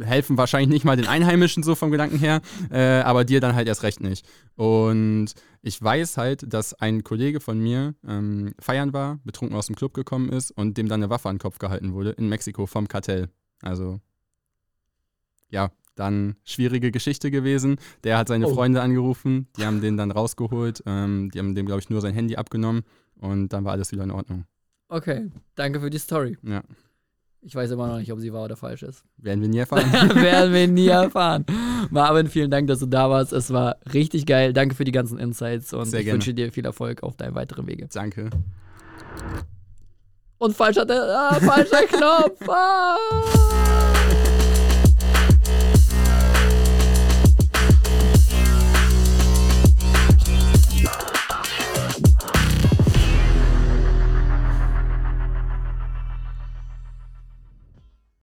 helfen 0.00 0.38
wahrscheinlich 0.38 0.70
nicht 0.70 0.86
mal 0.86 0.96
den 0.96 1.06
Einheimischen 1.06 1.62
so 1.62 1.74
vom 1.74 1.90
Gedanken 1.90 2.18
her, 2.18 2.40
äh, 2.70 3.00
aber 3.00 3.26
dir 3.26 3.40
dann 3.40 3.54
halt 3.54 3.68
erst 3.68 3.82
recht 3.82 4.00
nicht. 4.00 4.26
Und 4.56 5.34
ich 5.60 5.80
weiß 5.82 6.16
halt, 6.16 6.50
dass 6.50 6.72
ein 6.72 7.04
Kollege 7.04 7.40
von 7.40 7.58
mir 7.60 7.94
ähm, 8.06 8.54
feiern 8.58 8.94
war, 8.94 9.20
betrunken 9.24 9.54
aus 9.54 9.66
dem 9.66 9.76
Club 9.76 9.92
gekommen 9.92 10.30
ist 10.30 10.50
und 10.50 10.78
dem 10.78 10.88
dann 10.88 11.02
eine 11.02 11.10
Waffe 11.10 11.28
an 11.28 11.36
den 11.36 11.42
Kopf 11.42 11.58
gehalten 11.58 11.92
wurde 11.92 12.12
in 12.12 12.30
Mexiko 12.30 12.64
vom 12.64 12.88
Kartell. 12.88 13.28
Also 13.60 14.00
ja, 15.50 15.70
dann 15.98 16.36
schwierige 16.44 16.90
Geschichte 16.90 17.30
gewesen. 17.30 17.76
Der 18.04 18.18
hat 18.18 18.28
seine 18.28 18.46
oh. 18.46 18.54
Freunde 18.54 18.80
angerufen, 18.82 19.48
die 19.56 19.64
haben 19.64 19.80
den 19.80 19.96
dann 19.96 20.10
rausgeholt, 20.10 20.82
ähm, 20.86 21.30
die 21.32 21.38
haben 21.38 21.54
dem, 21.54 21.66
glaube 21.66 21.80
ich, 21.80 21.90
nur 21.90 22.00
sein 22.00 22.14
Handy 22.14 22.36
abgenommen 22.36 22.82
und 23.16 23.52
dann 23.52 23.64
war 23.64 23.72
alles 23.72 23.92
wieder 23.92 24.04
in 24.04 24.10
Ordnung. 24.10 24.44
Okay, 24.88 25.30
danke 25.54 25.80
für 25.80 25.90
die 25.90 25.98
Story. 25.98 26.38
Ja. 26.42 26.62
Ich 27.40 27.54
weiß 27.54 27.70
immer 27.70 27.86
noch 27.86 27.98
nicht, 27.98 28.12
ob 28.12 28.18
sie 28.18 28.32
wahr 28.32 28.44
oder 28.44 28.56
falsch 28.56 28.82
ist. 28.82 29.04
Werden 29.16 29.40
wir 29.40 29.48
nie 29.48 29.58
erfahren. 29.58 29.90
Werden 29.92 30.52
wir 30.52 30.68
nie 30.68 30.88
erfahren. 30.88 31.44
Marvin, 31.90 32.26
vielen 32.26 32.50
Dank, 32.50 32.66
dass 32.68 32.80
du 32.80 32.86
da 32.86 33.08
warst. 33.10 33.32
Es 33.32 33.52
war 33.52 33.76
richtig 33.92 34.26
geil. 34.26 34.52
Danke 34.52 34.74
für 34.74 34.84
die 34.84 34.92
ganzen 34.92 35.18
Insights 35.18 35.72
und 35.72 35.86
Sehr 35.86 36.00
ich 36.00 36.06
gerne. 36.06 36.16
wünsche 36.16 36.34
dir 36.34 36.52
viel 36.52 36.64
Erfolg 36.64 37.02
auf 37.02 37.16
deinen 37.16 37.34
weiteren 37.34 37.66
Wege. 37.66 37.88
Danke. 37.92 38.30
Und 40.38 40.56
falscher, 40.56 40.86
ah, 40.88 41.34
falscher 41.34 41.86
Knopf. 41.86 42.48
Ah. 42.48 43.97